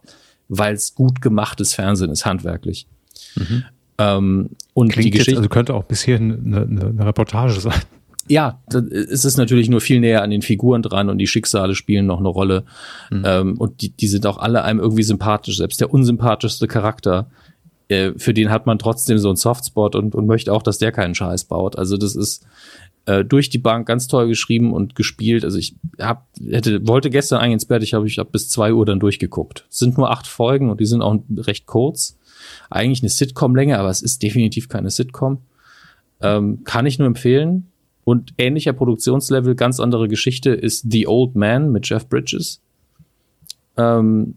[0.49, 2.87] weil es gut gemachtes Fernsehen ist, handwerklich.
[3.35, 3.63] Mhm.
[3.99, 5.31] Ähm, und Klingt die Geschichte.
[5.31, 7.81] Jetzt, also könnte auch bis hierhin eine, eine, eine Reportage sein.
[8.27, 12.05] Ja, es ist natürlich nur viel näher an den Figuren dran und die Schicksale spielen
[12.05, 12.63] noch eine Rolle.
[13.09, 13.23] Mhm.
[13.25, 15.57] Ähm, und die, die sind auch alle einem irgendwie sympathisch.
[15.57, 17.31] Selbst der unsympathischste Charakter,
[17.89, 20.91] äh, für den hat man trotzdem so einen Softspot und, und möchte auch, dass der
[20.91, 21.77] keinen Scheiß baut.
[21.77, 22.45] Also das ist
[23.05, 25.43] äh, durch die Bank ganz toll geschrieben und gespielt.
[25.43, 28.73] Also ich hab, hätte, wollte gestern eigentlich ins Bett, ich habe ich hab bis zwei
[28.73, 29.65] Uhr dann durchgeguckt.
[29.69, 32.17] Es sind nur acht Folgen und die sind auch recht kurz
[32.69, 35.39] eigentlich eine Sitcom-Länge, aber es ist definitiv keine Sitcom.
[36.21, 37.67] Ähm, kann ich nur empfehlen.
[38.03, 42.61] Und ähnlicher Produktionslevel, ganz andere Geschichte ist The Old Man mit Jeff Bridges.
[43.77, 44.35] Ähm,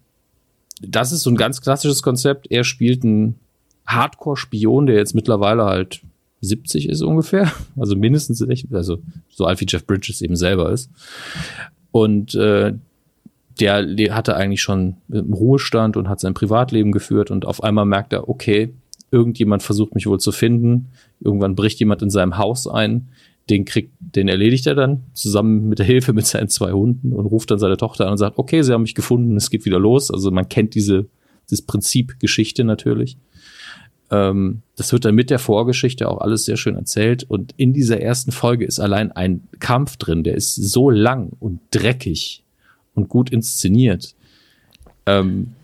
[0.83, 2.51] das ist so ein ganz klassisches Konzept.
[2.51, 3.37] Er spielt einen
[3.87, 6.03] Hardcore-Spion, der jetzt mittlerweile halt
[6.41, 7.51] 70 ist ungefähr.
[7.77, 8.99] Also mindestens, also
[9.31, 10.91] so alt wie Jeff Bridges eben selber ist.
[11.91, 12.75] Und äh,
[13.61, 18.13] der hatte eigentlich schon im Ruhestand und hat sein Privatleben geführt und auf einmal merkt
[18.13, 18.73] er, okay,
[19.11, 20.89] irgendjemand versucht mich wohl zu finden.
[21.21, 23.09] Irgendwann bricht jemand in seinem Haus ein.
[23.51, 27.27] Den kriegt, den erledigt er dann zusammen mit der Hilfe mit seinen zwei Hunden und
[27.27, 29.81] ruft dann seine Tochter an und sagt, okay, sie haben mich gefunden, es geht wieder
[29.81, 30.11] los.
[30.11, 31.07] Also man kennt diese,
[31.51, 33.17] das Prinzip Geschichte natürlich.
[34.11, 37.25] Ähm, das wird dann mit der Vorgeschichte auch alles sehr schön erzählt.
[37.25, 41.61] Und in dieser ersten Folge ist allein ein Kampf drin, der ist so lang und
[41.71, 42.45] dreckig
[42.95, 44.15] und gut inszeniert.
[45.07, 45.55] Ähm,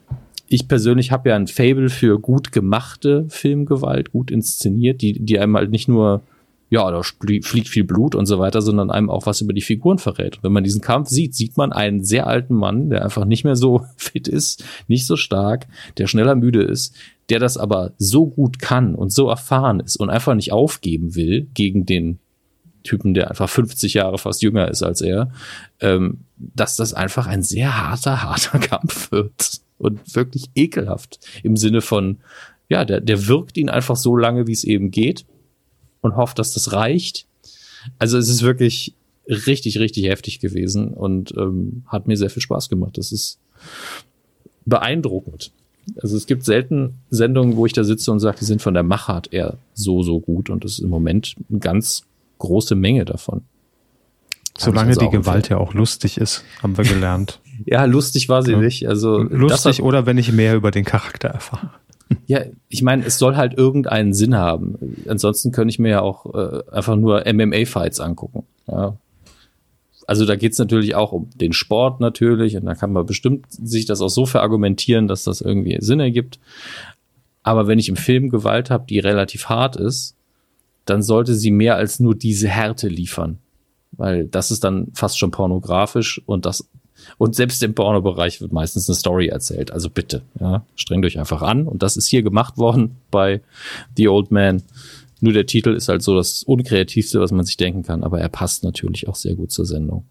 [0.48, 5.56] ich persönlich habe ja ein Fable für gut gemachte Filmgewalt, gut inszeniert, die, die einem
[5.56, 6.22] halt nicht nur,
[6.70, 9.98] ja, da fliegt viel Blut und so weiter, sondern einem auch was über die Figuren
[9.98, 10.38] verrät.
[10.42, 13.56] Wenn man diesen Kampf sieht, sieht man einen sehr alten Mann, der einfach nicht mehr
[13.56, 15.66] so fit ist, nicht so stark,
[15.96, 16.94] der schneller müde ist,
[17.30, 21.48] der das aber so gut kann und so erfahren ist und einfach nicht aufgeben will
[21.54, 22.18] gegen den
[22.84, 25.30] Typen, der einfach 50 Jahre fast jünger ist als er,
[25.80, 31.80] ähm, dass das einfach ein sehr harter, harter Kampf wird und wirklich ekelhaft im Sinne
[31.80, 32.18] von,
[32.68, 35.24] ja, der, der wirkt ihn einfach so lange, wie es eben geht
[36.00, 37.26] und hofft, dass das reicht.
[37.98, 38.94] Also es ist wirklich
[39.28, 42.98] richtig, richtig heftig gewesen und ähm, hat mir sehr viel Spaß gemacht.
[42.98, 43.38] Das ist
[44.64, 45.52] beeindruckend.
[46.02, 48.82] Also es gibt selten Sendungen, wo ich da sitze und sage, die sind von der
[48.82, 52.02] Machart eher so, so gut und das ist im Moment eine ganz
[52.38, 53.42] große Menge davon.
[54.56, 57.40] Solange also die Gewalt ja auch lustig ist, haben wir gelernt.
[57.64, 58.58] ja, lustig war sie ja.
[58.58, 58.88] nicht.
[58.88, 61.70] Also lustig oder wenn ich mehr über den Charakter erfahre.
[62.26, 64.96] Ja, ich meine, es soll halt irgendeinen Sinn haben.
[65.08, 68.44] Ansonsten könnte ich mir ja auch äh, einfach nur MMA-Fights angucken.
[68.66, 68.96] Ja.
[70.06, 73.84] Also da geht's natürlich auch um den Sport natürlich und da kann man bestimmt sich
[73.84, 76.38] das auch so verargumentieren, dass das irgendwie Sinn ergibt.
[77.42, 80.16] Aber wenn ich im Film Gewalt habe, die relativ hart ist,
[80.86, 83.38] dann sollte sie mehr als nur diese Härte liefern.
[83.92, 86.68] Weil das ist dann fast schon pornografisch und das
[87.16, 89.70] und selbst im Pornobereich wird meistens eine Story erzählt.
[89.70, 91.66] Also bitte, ja, strengt euch einfach an.
[91.66, 93.40] Und das ist hier gemacht worden bei
[93.96, 94.62] The Old Man.
[95.20, 98.28] Nur der Titel ist halt so das unkreativste, was man sich denken kann, aber er
[98.28, 100.04] passt natürlich auch sehr gut zur Sendung.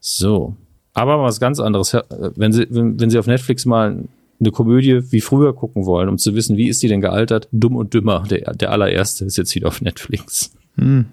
[0.00, 0.56] So.
[0.94, 1.96] Aber was ganz anderes.
[2.36, 4.04] Wenn Sie, wenn, wenn Sie auf Netflix mal
[4.40, 7.48] eine Komödie wie früher gucken wollen, um zu wissen, wie ist die denn gealtert?
[7.52, 10.52] Dumm und Dümmer, der, der allererste ist jetzt wieder auf Netflix.
[10.76, 11.06] Hm.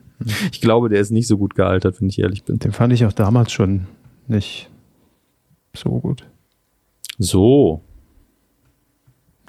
[0.52, 2.60] Ich glaube, der ist nicht so gut gealtert, wenn ich ehrlich bin.
[2.60, 3.88] Den fand ich auch damals schon
[4.30, 4.70] nicht
[5.74, 6.24] so gut.
[7.18, 7.84] So.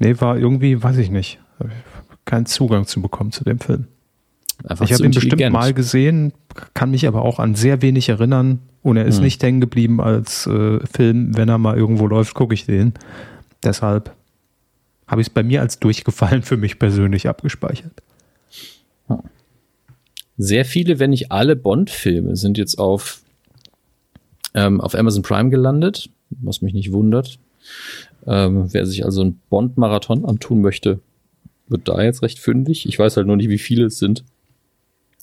[0.00, 1.38] Nee, war irgendwie, weiß ich nicht,
[2.24, 3.86] keinen Zugang zu bekommen zu dem Film.
[4.64, 6.32] Einfach ich habe ihn bestimmt mal gesehen,
[6.74, 9.24] kann mich aber auch an sehr wenig erinnern und er ist hm.
[9.24, 11.36] nicht hängen geblieben als äh, Film.
[11.36, 12.94] Wenn er mal irgendwo läuft, gucke ich den.
[13.62, 14.14] Deshalb
[15.06, 18.02] habe ich es bei mir als durchgefallen für mich persönlich abgespeichert.
[20.36, 23.20] Sehr viele, wenn nicht alle Bond-Filme sind jetzt auf
[24.54, 27.38] ähm, auf Amazon Prime gelandet, was mich nicht wundert.
[28.26, 31.00] Ähm, wer sich also einen Bond-Marathon antun möchte,
[31.68, 32.86] wird da jetzt recht fündig.
[32.86, 34.24] Ich weiß halt nur nicht, wie viele es sind.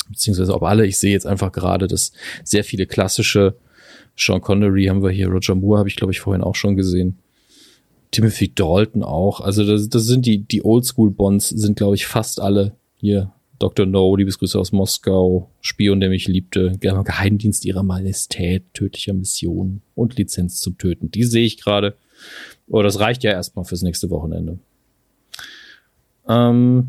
[0.10, 0.86] Beziehungsweise ob alle.
[0.86, 2.14] Ich sehe jetzt einfach gerade, dass
[2.44, 3.56] sehr viele klassische
[4.16, 7.20] Sean Connery haben wir hier, Roger Moore habe ich, glaube ich, vorhin auch schon gesehen.
[8.12, 9.42] Timothy Dalton auch.
[9.42, 13.86] Also das, das sind die, die Oldschool-Bonds sind, glaube ich, fast alle hier Dr.
[13.86, 20.62] No, Liebesgrüße aus Moskau, Spion, der mich liebte, Geheimdienst ihrer Majestät, tödlicher Mission und Lizenz
[20.62, 21.10] zum Töten.
[21.10, 21.96] Die sehe ich gerade.
[22.72, 24.60] Aber das reicht ja erstmal fürs nächste Wochenende.
[26.28, 26.88] Ähm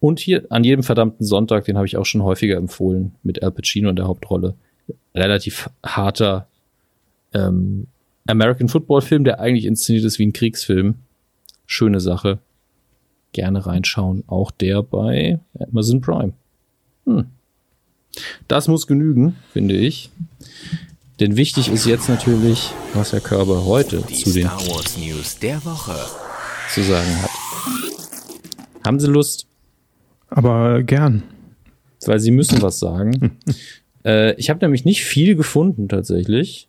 [0.00, 3.50] und hier an jedem verdammten Sonntag, den habe ich auch schon häufiger empfohlen, mit Al
[3.50, 4.54] Pacino in der Hauptrolle.
[5.14, 6.46] Relativ harter
[7.32, 7.86] ähm,
[8.26, 10.96] American Football Film, der eigentlich inszeniert ist wie ein Kriegsfilm.
[11.66, 12.38] Schöne Sache
[13.34, 14.24] gerne reinschauen.
[14.26, 16.32] Auch der bei Amazon Prime.
[17.04, 17.26] Hm.
[18.48, 20.10] Das muss genügen, finde ich.
[21.20, 25.38] Denn wichtig ist jetzt natürlich, was Herr Körber heute Die zu den Star Wars News
[25.38, 25.96] der Woche
[26.70, 27.30] zu sagen hat.
[28.84, 29.46] Haben Sie Lust?
[30.28, 31.22] Aber gern.
[32.06, 33.38] Weil Sie müssen was sagen.
[34.04, 36.68] äh, ich habe nämlich nicht viel gefunden tatsächlich.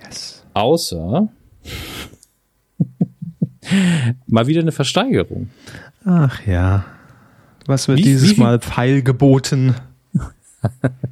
[0.00, 0.44] Yes.
[0.54, 1.28] Außer
[4.26, 5.50] mal wieder eine Versteigerung.
[6.04, 6.84] Ach ja.
[7.66, 9.74] Was wird wie, dieses wie Mal Pfeil geboten?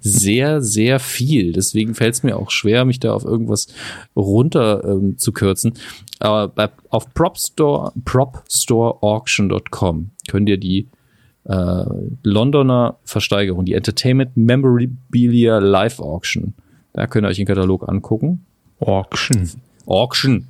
[0.00, 1.52] sehr, sehr viel.
[1.52, 3.68] Deswegen fällt es mir auch schwer, mich da auf irgendwas
[4.16, 5.74] runter ähm, zu kürzen.
[6.18, 10.88] Aber bei, auf PropStore, PropStoreAuction.com könnt ihr die
[11.44, 11.84] äh,
[12.22, 16.54] Londoner Versteigerung, die Entertainment Memorabilia Live Auction,
[16.92, 18.44] da könnt ihr euch den Katalog angucken.
[18.80, 19.48] Auction.
[19.86, 20.48] Auction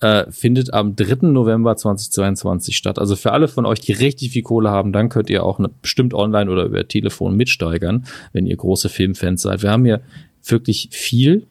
[0.00, 1.28] äh, findet am 3.
[1.28, 2.98] November 2022 statt.
[2.98, 5.68] Also für alle von euch, die richtig viel Kohle haben, dann könnt ihr auch eine,
[5.68, 9.62] bestimmt online oder über Telefon mitsteigern, wenn ihr große Filmfans seid.
[9.62, 10.02] Wir haben hier
[10.44, 11.46] wirklich viel.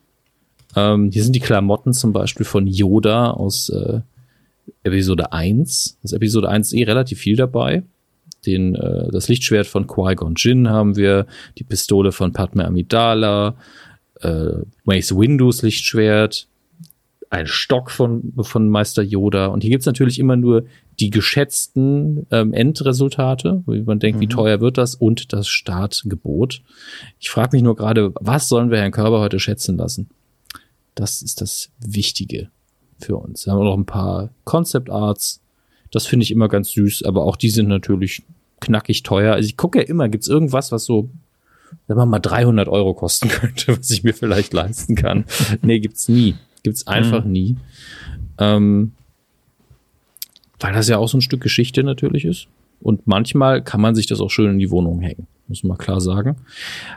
[0.76, 4.00] Ähm, hier sind die Klamotten zum Beispiel von Yoda aus äh,
[4.84, 5.98] Episode 1.
[6.02, 7.82] Das Episode 1 ist eh relativ viel dabei.
[8.44, 11.26] Den, äh, das Lichtschwert von Qui-Gon Jinn haben wir,
[11.58, 13.56] die Pistole von Padme Amidala,
[14.20, 14.50] äh,
[14.84, 16.46] Mace Windows Lichtschwert,
[17.30, 19.46] ein Stock von, von Meister Yoda.
[19.46, 20.64] Und hier gibt's natürlich immer nur
[21.00, 24.22] die geschätzten ähm, Endresultate, wie man denkt, mhm.
[24.22, 26.62] wie teuer wird das, und das Startgebot.
[27.18, 30.08] Ich frage mich nur gerade, was sollen wir Herrn Körber heute schätzen lassen?
[30.94, 32.50] Das ist das Wichtige
[32.98, 33.46] für uns.
[33.46, 35.42] Wir haben noch ein paar Concept Arts.
[35.90, 38.22] Das finde ich immer ganz süß, aber auch die sind natürlich
[38.60, 39.34] knackig teuer.
[39.34, 41.10] Also ich gucke ja immer, gibt's irgendwas, was so
[41.86, 45.24] wenn man mal 300 Euro kosten könnte, was ich mir vielleicht leisten kann.
[45.62, 46.34] nee, gibt's nie.
[46.66, 47.30] Gibt's einfach mhm.
[47.30, 47.56] nie.
[48.38, 48.90] Ähm,
[50.58, 52.48] weil das ja auch so ein Stück Geschichte natürlich ist.
[52.80, 56.00] Und manchmal kann man sich das auch schön in die Wohnung hängen, muss man klar
[56.00, 56.38] sagen.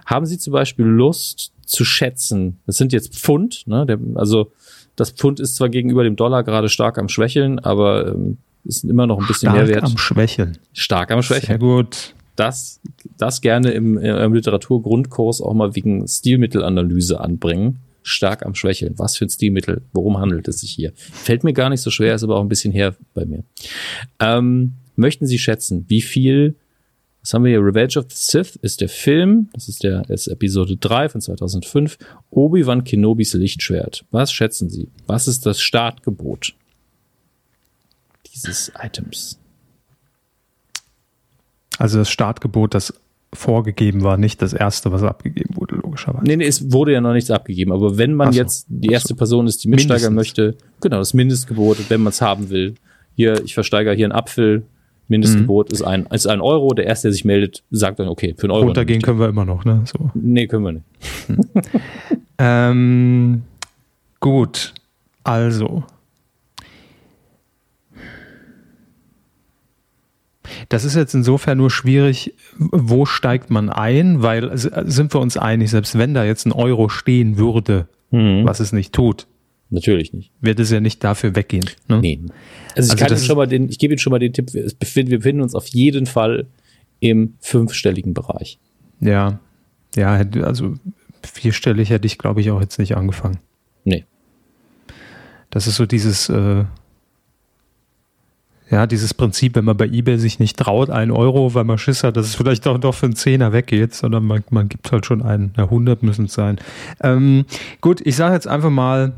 [0.08, 2.58] Haben Sie zum Beispiel Lust zu schätzen?
[2.66, 3.86] Das sind jetzt Pfund, ne?
[3.86, 4.52] Der, also
[4.96, 9.06] das Pfund ist zwar gegenüber dem Dollar gerade stark am Schwächeln, aber ähm, ist immer
[9.06, 9.82] noch ein bisschen stark mehr wert.
[9.82, 10.58] Stark am Schwächeln.
[10.74, 11.60] Stark am Schwächeln.
[11.60, 12.16] Sehr gut.
[12.36, 12.82] das,
[13.20, 17.82] das gerne im, im Literaturgrundkurs auch mal wegen Stilmittelanalyse anbringen.
[18.04, 18.98] Stark am Schwächeln.
[18.98, 19.82] Was für ein Stilmittel?
[19.94, 20.94] Worum handelt es sich hier?
[20.96, 23.44] Fällt mir gar nicht so schwer, ist aber auch ein bisschen her bei mir.
[24.20, 26.56] Ähm, möchten Sie schätzen, wie viel
[27.22, 27.64] was haben wir hier?
[27.64, 29.50] Revenge of the Sith ist der Film.
[29.54, 31.98] Das ist der ist Episode 3 von 2005.
[32.30, 34.06] Obi-Wan Kenobis Lichtschwert.
[34.12, 34.90] Was schätzen Sie?
[35.06, 36.56] Was ist das Startgebot
[38.26, 39.40] dieses Items?
[41.78, 42.94] Also das Startgebot, das
[43.34, 46.26] vorgegeben war, nicht das erste, was abgegeben wurde, logischerweise.
[46.26, 47.72] Nee, nee, es wurde ja noch nichts abgegeben.
[47.72, 49.16] Aber wenn man so, jetzt die erste so.
[49.16, 52.76] Person ist, die mitsteigern möchte, genau, das Mindestgebot, wenn man es haben will.
[53.16, 54.64] Hier, ich versteigere hier einen Apfel,
[55.08, 55.74] Mindestgebot mhm.
[55.74, 56.74] ist, ein, ist ein Euro.
[56.74, 58.66] Der Erste, der sich meldet, sagt dann, okay, für einen Euro.
[58.66, 59.84] Runtergehen können wir immer noch, ne?
[59.86, 60.12] So.
[60.14, 60.86] Nee, können wir nicht.
[62.38, 63.42] ähm,
[64.20, 64.74] gut,
[65.24, 65.84] also.
[70.70, 75.72] Das ist jetzt insofern nur schwierig, wo steigt man ein, weil sind wir uns einig,
[75.72, 78.46] selbst wenn da jetzt ein Euro stehen würde, mhm.
[78.46, 79.28] was es nicht tut,
[79.72, 80.32] Natürlich nicht.
[80.42, 81.70] Wird es ja nicht dafür weggehen.
[81.88, 82.00] Ne?
[82.00, 82.20] Nee.
[82.76, 84.66] Also ich also kann schon mal den, ich gebe Ihnen schon mal den Tipp, wir
[84.80, 86.48] befinden uns auf jeden Fall
[87.00, 88.60] im fünfstelligen Bereich.
[89.00, 89.40] Ja.
[89.96, 90.76] Ja, also
[91.24, 93.38] vierstellig hätte ich, glaube ich, auch jetzt nicht angefangen.
[93.84, 94.06] Nee.
[95.52, 96.66] Das ist so dieses, äh,
[98.72, 102.04] ja, dieses Prinzip, wenn man bei eBay sich nicht traut, ein Euro, weil man Schiss
[102.04, 105.06] hat, dass es vielleicht doch, doch für einen Zehner weggeht, sondern man, man gibt halt
[105.06, 106.60] schon einen, na, 100 müssen es sein.
[107.02, 107.46] Ähm,
[107.82, 109.14] gut, ich sage jetzt einfach mal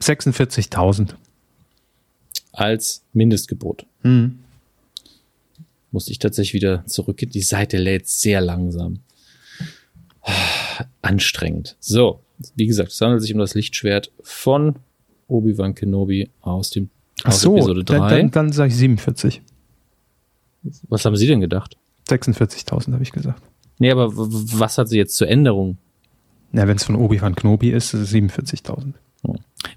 [0.00, 1.14] 46.000.
[2.52, 3.84] Als Mindestgebot.
[4.02, 4.38] Mhm.
[5.90, 7.32] Muss ich tatsächlich wieder zurückgehen.
[7.32, 9.00] Die Seite lädt sehr langsam.
[11.02, 11.76] Anstrengend.
[11.80, 12.20] So,
[12.54, 14.76] wie gesagt, es handelt sich um das Lichtschwert von
[15.26, 16.90] Obi-Wan Kenobi aus dem
[17.24, 17.98] Ach so, Episode 3.
[17.98, 19.42] Dann, dann, dann sage ich 47.
[20.88, 21.76] Was haben Sie denn gedacht?
[22.08, 23.42] 46.000 habe ich gesagt.
[23.78, 25.78] Nee, aber was hat sie jetzt zur Änderung?
[26.52, 28.94] Na, wenn es von Obi-Wan Kenobi ist, ist es 47.000.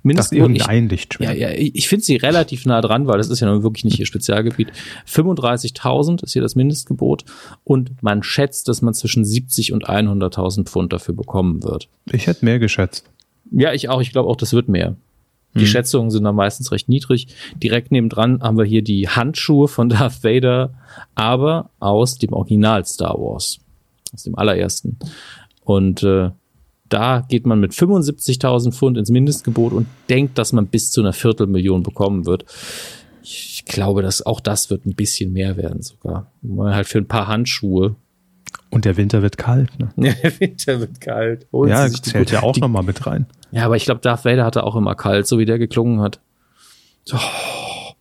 [0.04, 1.36] Mindestens irgendein Lichtschwert.
[1.36, 4.00] Ja, ja, ich finde sie relativ nah dran, weil das ist ja nun wirklich nicht
[4.00, 4.72] ihr Spezialgebiet.
[5.08, 7.26] 35.000 ist hier das Mindestgebot
[7.64, 11.90] und man schätzt, dass man zwischen 70 und 100.000 Pfund dafür bekommen wird.
[12.12, 13.10] Ich hätte mehr geschätzt.
[13.52, 14.02] Ja, ich auch.
[14.02, 14.96] Ich glaube auch, das wird mehr.
[15.56, 15.68] Die hm.
[15.68, 17.28] Schätzungen sind da meistens recht niedrig.
[17.62, 20.74] Direkt nebendran haben wir hier die Handschuhe von Darth Vader,
[21.16, 23.60] aber aus dem Original Star Wars.
[24.14, 24.98] Aus dem allerersten.
[25.64, 26.32] Und äh,
[26.90, 31.14] da geht man mit 75.000 Pfund ins Mindestgebot und denkt, dass man bis zu einer
[31.14, 32.46] Viertelmillion bekommen wird.
[33.24, 36.32] Ich glaube, dass auch das wird ein bisschen mehr werden sogar.
[36.42, 37.96] Mal halt für ein paar Handschuhe.
[38.70, 39.90] Und der Winter wird kalt, ne?
[39.98, 41.48] Ja, der Winter wird kalt.
[41.52, 43.26] Holen ja, zählt ja auch nochmal mit rein.
[43.52, 46.20] Ja, aber ich glaube, Darth Vader hatte auch immer kalt, so wie der geklungen hat.
[47.12, 47.94] Oh.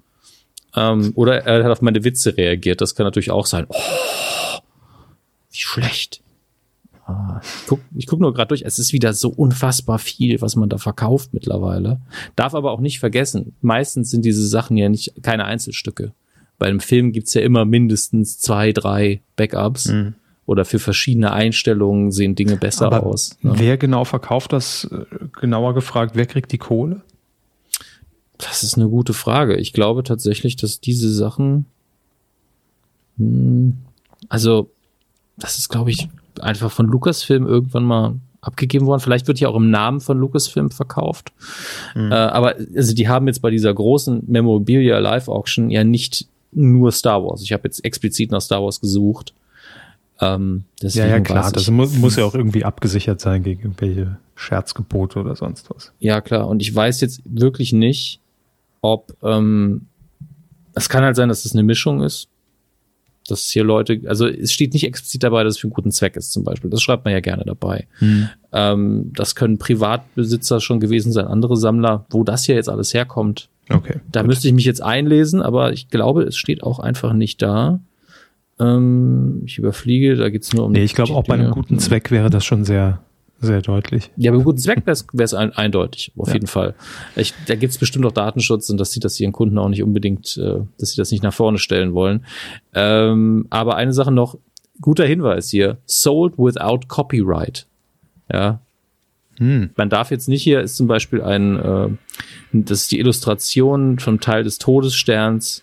[0.77, 2.81] Ähm, oder er hat auf meine Witze reagiert.
[2.81, 3.66] Das kann natürlich auch sein.
[3.68, 4.60] Oh,
[5.51, 6.22] wie schlecht.
[7.43, 10.68] Ich guck, ich guck nur gerade durch, es ist wieder so unfassbar viel, was man
[10.68, 12.01] da verkauft mittlerweile.
[12.36, 16.12] Darf aber auch nicht vergessen, meistens sind diese Sachen ja nicht keine Einzelstücke.
[16.59, 19.89] Bei einem Film gibt's ja immer mindestens zwei, drei Backups.
[19.89, 20.14] Mhm.
[20.51, 23.36] Oder für verschiedene Einstellungen sehen Dinge besser aber aus.
[23.40, 23.52] Ne?
[23.55, 24.82] Wer genau verkauft das?
[24.90, 25.05] Äh,
[25.40, 27.02] genauer gefragt, wer kriegt die Kohle?
[28.36, 29.55] Das ist eine gute Frage.
[29.59, 31.66] Ich glaube tatsächlich, dass diese Sachen,
[33.16, 33.77] hm,
[34.28, 34.72] also
[35.36, 36.09] das ist, glaube ich,
[36.40, 38.98] einfach von Lucasfilm irgendwann mal abgegeben worden.
[39.02, 41.32] Vielleicht wird ja auch im Namen von Lucasfilm verkauft.
[41.94, 42.10] Mhm.
[42.10, 46.90] Äh, aber also die haben jetzt bei dieser großen Memorabilia Live Auction ja nicht nur
[46.90, 47.40] Star Wars.
[47.40, 49.32] Ich habe jetzt explizit nach Star Wars gesucht.
[50.20, 51.51] Ähm, ja, ja, klar.
[51.51, 55.92] Das muss, muss ja auch irgendwie abgesichert sein gegen irgendwelche Scherzgebote oder sonst was.
[55.98, 56.48] Ja, klar.
[56.48, 58.20] Und ich weiß jetzt wirklich nicht,
[58.82, 59.86] ob ähm,
[60.74, 62.28] es kann halt sein, dass es das eine Mischung ist
[63.30, 66.16] dass hier Leute, also es steht nicht explizit dabei, dass es für einen guten Zweck
[66.16, 66.70] ist zum Beispiel.
[66.70, 67.86] Das schreibt man ja gerne dabei.
[67.98, 68.28] Hm.
[68.52, 73.48] Ähm, das können Privatbesitzer schon gewesen sein, andere Sammler, wo das hier jetzt alles herkommt.
[73.68, 74.01] Okay.
[74.10, 74.28] Da gut.
[74.28, 77.80] müsste ich mich jetzt einlesen, aber ich glaube, es steht auch einfach nicht da.
[78.61, 80.73] Ähm, ich überfliege, da geht's nur um.
[80.73, 83.01] Nee, ich glaube auch bei einem guten Zweck wäre das schon sehr
[83.41, 84.11] sehr deutlich.
[84.16, 86.35] Ja, bei guten Zweck wäre es ein, eindeutig, auf ja.
[86.35, 86.74] jeden Fall.
[87.16, 89.82] Ich, da gibt es bestimmt auch Datenschutz und das sieht das ihren Kunden auch nicht
[89.82, 92.27] unbedingt, äh, dass sie das nicht nach vorne stellen wollen.
[92.74, 94.37] Ähm, aber eine Sache noch,
[94.81, 97.66] guter Hinweis hier, sold without copyright.
[98.31, 98.61] Ja.
[99.39, 99.70] Hm.
[99.74, 101.89] Man darf jetzt nicht hier, ist zum Beispiel ein, äh,
[102.53, 105.62] das ist die Illustration vom Teil des Todessterns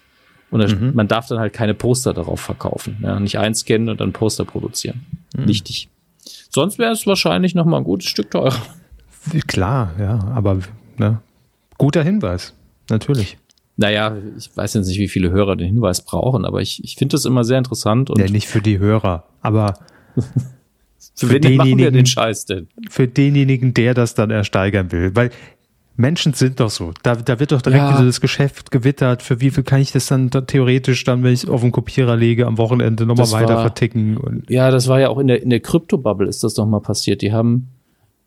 [0.50, 0.92] und das, mhm.
[0.94, 2.98] man darf dann halt keine Poster darauf verkaufen.
[3.02, 3.20] Ja?
[3.20, 5.06] Nicht einscannen und dann Poster produzieren.
[5.36, 5.48] Mhm.
[5.48, 5.90] Wichtig.
[6.50, 8.62] Sonst wäre es wahrscheinlich noch mal ein gutes Stück teurer.
[9.48, 10.60] Klar, ja, aber
[10.98, 11.20] ne,
[11.78, 12.54] guter Hinweis,
[12.90, 13.38] natürlich.
[13.76, 17.14] naja, ich weiß jetzt nicht, wie viele Hörer den Hinweis brauchen, aber ich, ich finde
[17.14, 18.10] das immer sehr interessant.
[18.10, 19.74] Und ja, nicht für die Hörer, aber
[21.16, 22.68] für, für denjenigen, machen wir den Scheiß denn?
[22.90, 25.14] Für denjenigen, der das dann ersteigern will.
[25.14, 25.32] Weil
[25.98, 26.94] Menschen sind doch so.
[27.02, 28.02] Da, da wird doch direkt ja.
[28.04, 29.24] das Geschäft gewittert.
[29.24, 32.16] Für wie viel kann ich das dann da theoretisch dann, wenn ich auf den Kopierer
[32.16, 34.16] lege, am Wochenende nochmal weiter war, verticken?
[34.16, 36.82] Und ja, das war ja auch in der, in der Krypto-Bubble ist das doch mal
[36.82, 37.24] passiert.
[37.24, 37.70] Die haben,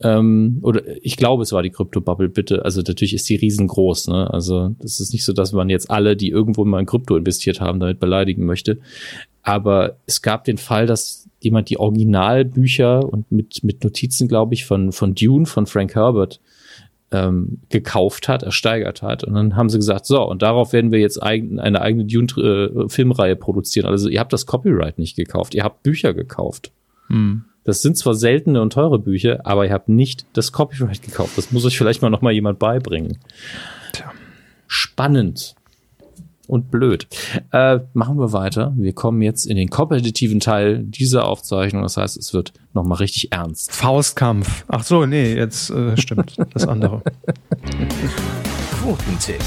[0.02, 2.64] ähm, oder ich glaube, es war die Krypto-Bubble, bitte.
[2.64, 4.08] Also natürlich ist die riesengroß.
[4.08, 4.28] Ne?
[4.28, 7.60] Also das ist nicht so, dass man jetzt alle, die irgendwo mal in Krypto investiert
[7.60, 8.78] haben, damit beleidigen möchte.
[9.42, 14.64] Aber es gab den Fall, dass jemand die Originalbücher und mit, mit Notizen, glaube ich,
[14.64, 16.40] von, von Dune, von Frank Herbert,
[17.12, 19.24] ähm, gekauft hat, ersteigert hat.
[19.24, 23.32] Und dann haben sie gesagt, so, und darauf werden wir jetzt eigen, eine eigene Dune-Filmreihe
[23.32, 23.86] äh, produzieren.
[23.86, 26.72] Also ihr habt das Copyright nicht gekauft, ihr habt Bücher gekauft.
[27.08, 27.44] Hm.
[27.64, 31.36] Das sind zwar seltene und teure Bücher, aber ihr habt nicht das Copyright gekauft.
[31.36, 33.18] Das muss euch vielleicht mal noch mal jemand beibringen.
[33.92, 34.12] Tja.
[34.66, 35.56] Spannend
[36.50, 37.06] und blöd.
[37.52, 38.74] Äh, machen wir weiter.
[38.76, 41.82] Wir kommen jetzt in den kompetitiven Teil dieser Aufzeichnung.
[41.82, 43.72] Das heißt, es wird nochmal richtig ernst.
[43.72, 44.64] Faustkampf.
[44.68, 47.02] Ach so, nee, jetzt äh, stimmt das andere.
[48.82, 49.40] Quotentipp.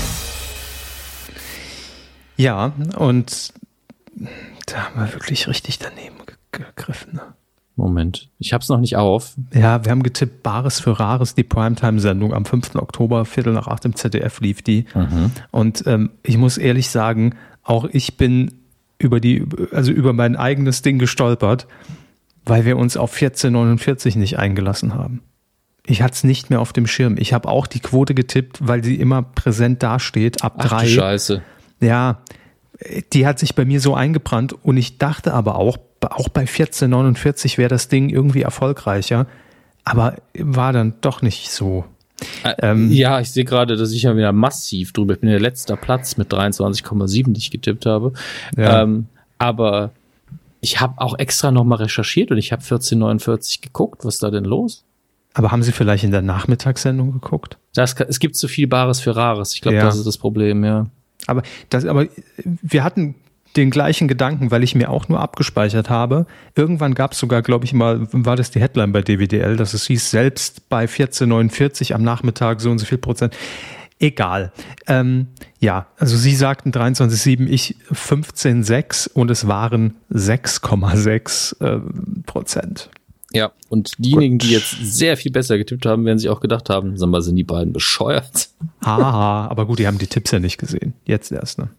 [2.38, 3.54] Ja, und
[4.66, 6.16] da haben wir wirklich richtig daneben
[6.52, 7.16] gegriffen.
[7.16, 7.34] Ne?
[7.76, 9.34] Moment, ich habe es noch nicht auf.
[9.54, 12.76] Ja, wir haben getippt, Bares für Rares, die Primetime-Sendung am 5.
[12.76, 14.86] Oktober, Viertel nach acht im ZDF lief die.
[14.94, 15.32] Mhm.
[15.50, 18.54] Und ähm, ich muss ehrlich sagen, auch ich bin
[19.00, 21.68] über die, also über mein eigenes Ding gestolpert,
[22.46, 25.22] weil wir uns auf 1449 nicht eingelassen haben.
[25.86, 27.16] Ich hatte es nicht mehr auf dem Schirm.
[27.18, 30.88] Ich habe auch die Quote getippt, weil sie immer präsent dasteht, ab Ach, drei.
[30.88, 31.42] Scheiße.
[31.82, 32.22] Ja,
[33.14, 35.78] die hat sich bei mir so eingebrannt und ich dachte aber auch,
[36.12, 39.28] auch bei 1449 wäre das Ding irgendwie erfolgreicher,
[39.84, 41.86] aber war dann doch nicht so.
[42.44, 45.16] Äh, ähm, ja, ich sehe gerade, dass ich ja wieder massiv drüber.
[45.16, 48.14] Ich bin der letzter Platz mit 23,7, die ich getippt habe.
[48.56, 48.84] Ja.
[48.84, 49.08] Ähm,
[49.38, 49.92] aber
[50.62, 54.06] ich habe auch extra nochmal recherchiert und ich habe 1449 geguckt.
[54.06, 54.86] Was ist da denn los?
[55.34, 57.58] Aber haben Sie vielleicht in der Nachmittagssendung geguckt?
[57.74, 59.54] Das, es gibt zu viel Bares für Rares.
[59.56, 59.84] Ich glaube, ja.
[59.84, 60.88] das ist das Problem, ja.
[61.28, 62.08] Aber das, aber
[62.44, 63.16] wir hatten
[63.56, 66.26] den gleichen Gedanken, weil ich mir auch nur abgespeichert habe.
[66.56, 69.86] Irgendwann gab es sogar, glaube ich mal, war das die Headline bei DWDL, dass es
[69.86, 73.36] hieß, selbst bei 1449 am Nachmittag so und so viel Prozent.
[74.00, 74.52] Egal.
[74.88, 75.28] Ähm,
[75.60, 81.80] ja, also Sie sagten 23,7, ich 15,6 und es waren 6,6 äh,
[82.26, 82.90] Prozent.
[83.32, 84.48] Ja, und diejenigen, Gut.
[84.48, 87.36] die jetzt sehr viel besser getippt haben, werden sich auch gedacht haben, sag mal, sind
[87.36, 88.50] die beiden bescheuert?
[88.86, 90.94] Haha, aber gut, die haben die Tipps ja nicht gesehen.
[91.06, 91.70] Jetzt erst, ne?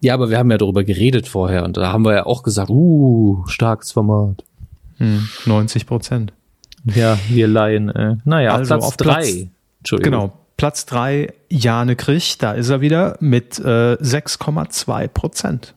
[0.00, 2.70] Ja, aber wir haben ja darüber geredet vorher und da haben wir ja auch gesagt,
[2.70, 4.44] uh, starkes Format.
[4.96, 6.32] Hm, 90 Prozent.
[6.84, 7.90] Ja, wir Laien.
[7.90, 8.16] Äh.
[8.24, 9.50] Naja, also Platz auf drei.
[9.80, 10.12] Entschuldigung.
[10.12, 13.62] Genau, Platz drei, Jane Krich, da ist er wieder mit äh,
[13.94, 15.74] 6,2 Prozent.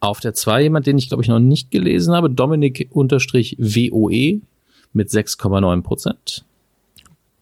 [0.00, 4.40] Auf der zwei jemand, den ich glaube ich noch nicht gelesen habe, Dominik unterstrich WOE
[4.92, 6.44] mit 6,9 Prozent.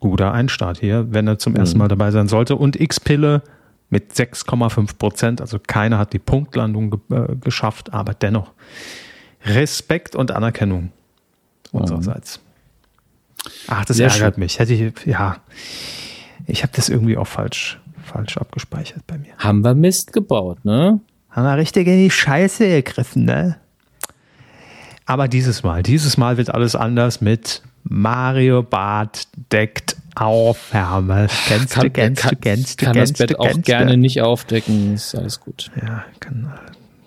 [0.00, 1.78] Guter Einstart hier, wenn er zum ersten hm.
[1.80, 2.56] Mal dabei sein sollte.
[2.56, 3.42] Und X-Pille
[3.92, 5.40] mit 6,5 Prozent.
[5.42, 8.52] Also keiner hat die Punktlandung äh, geschafft, aber dennoch
[9.44, 10.92] Respekt und Anerkennung
[11.72, 12.40] unsererseits.
[13.68, 14.40] Ach, das Sehr ärgert schön.
[14.40, 14.58] mich.
[14.58, 15.36] Hätte ich, ja,
[16.46, 19.36] ich habe das irgendwie auch falsch, falsch abgespeichert bei mir.
[19.36, 21.00] Haben wir Mist gebaut, ne?
[21.28, 23.58] Haben wir richtig in die Scheiße gegriffen, ne?
[25.04, 31.32] Aber dieses Mal, dieses Mal wird alles anders mit Mario Bart deckt auf, Hermes.
[31.46, 34.20] Kennst kann, du, kennst kann, du, kennst du, kann kennst das Bett auch gerne nicht
[34.22, 35.70] aufdecken, ist alles gut.
[35.80, 36.52] Ja, kann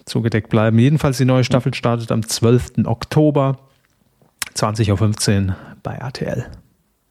[0.05, 0.77] zugedeckt bleiben.
[0.79, 2.85] Jedenfalls die neue Staffel startet am 12.
[2.85, 3.57] Oktober
[4.55, 6.45] 20.15 Uhr bei RTL.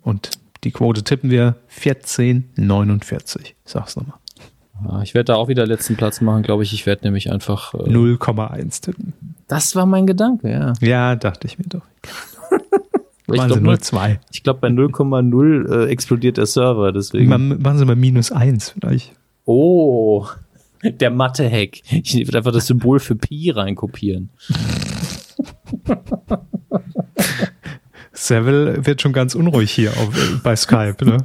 [0.02, 0.30] Und
[0.64, 3.54] die Quote tippen wir 14,49.
[3.64, 4.18] Sag's nochmal.
[4.88, 6.72] Ja, ich werde da auch wieder letzten Platz machen, glaube ich.
[6.72, 9.12] Ich werde nämlich einfach äh, 0,1 tippen.
[9.46, 10.72] Das war mein Gedanke, ja.
[10.80, 11.82] Ja, dachte ich mir doch.
[13.26, 14.18] Ich glaube, 0,2.
[14.32, 17.28] Ich glaube, bei 0,0 äh, explodiert der Server, deswegen.
[17.28, 19.12] Machen Sie mal minus 1 vielleicht.
[19.46, 20.26] Oh,
[20.82, 21.80] der Mathe-Hack.
[21.90, 24.30] Ich würde einfach das Symbol für Pi reinkopieren.
[28.12, 30.96] Seville wird schon ganz unruhig hier auf, bei Skype.
[31.04, 31.18] Ne?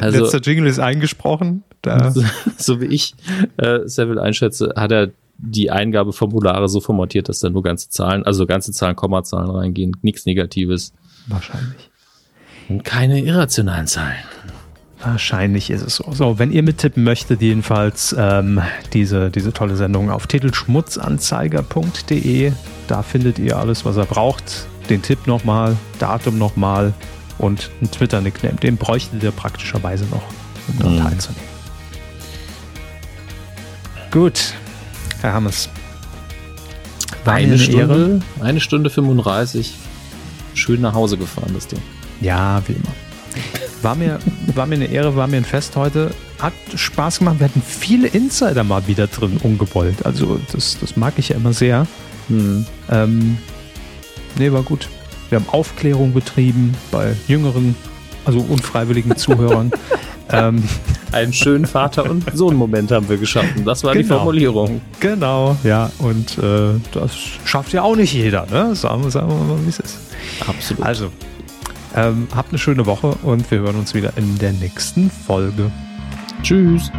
[0.00, 1.62] also, Letzter Jingle ist eingesprochen.
[2.14, 2.22] So,
[2.56, 3.14] so wie ich
[3.58, 8.46] äh, Seville einschätze, hat er die Eingabeformulare so formatiert, dass da nur ganze Zahlen, also
[8.46, 10.94] ganze Zahlen, Kommazahlen reingehen, nichts Negatives.
[11.26, 11.90] Wahrscheinlich.
[12.68, 14.24] Und keine irrationalen Zahlen.
[15.00, 16.12] Wahrscheinlich ist es so.
[16.12, 18.62] So, wenn ihr mittippen möchtet, jedenfalls ähm,
[18.94, 22.52] diese, diese tolle Sendung auf titelschmutzanzeiger.de.
[22.88, 24.66] Da findet ihr alles, was ihr braucht.
[24.88, 26.94] Den Tipp nochmal, Datum nochmal
[27.38, 28.56] und ein Twitter-Nickname.
[28.56, 30.22] Den bräuchtet ihr praktischerweise noch,
[30.68, 31.02] um daran mhm.
[31.02, 31.48] teilzunehmen.
[34.10, 34.54] Gut,
[35.20, 35.68] Herr Hammes.
[37.24, 38.20] Eine, eine Stunde, Ehre.
[38.40, 39.74] eine Stunde 35.
[40.54, 41.80] Schön nach Hause gefahren, das Ding.
[42.20, 42.92] Ja, wie immer.
[43.82, 44.18] War mir,
[44.54, 46.12] war mir eine Ehre, war mir ein Fest heute.
[46.38, 47.36] Hat Spaß gemacht.
[47.38, 50.06] Wir hatten viele Insider mal wieder drin, ungewollt.
[50.06, 51.86] Also, das, das mag ich ja immer sehr.
[52.28, 52.64] Hm.
[52.90, 53.36] Ähm,
[54.38, 54.88] nee, war gut.
[55.28, 57.74] Wir haben Aufklärung betrieben bei jüngeren,
[58.24, 59.70] also unfreiwilligen Zuhörern.
[60.30, 60.62] ähm,
[61.12, 63.64] Einen schönen Vater- und Sohn-Moment haben wir geschaffen.
[63.64, 64.02] Das war genau.
[64.02, 64.80] die Formulierung.
[65.00, 65.90] Genau, ja.
[65.98, 67.12] Und äh, das
[67.44, 68.74] schafft ja auch nicht jeder, ne?
[68.74, 69.98] Sagen, sagen wir mal, wie es ist.
[70.46, 70.84] Absolut.
[70.84, 71.12] Also,
[71.94, 75.70] ähm, habt eine schöne Woche und wir hören uns wieder in der nächsten Folge.
[76.42, 76.90] Tschüss.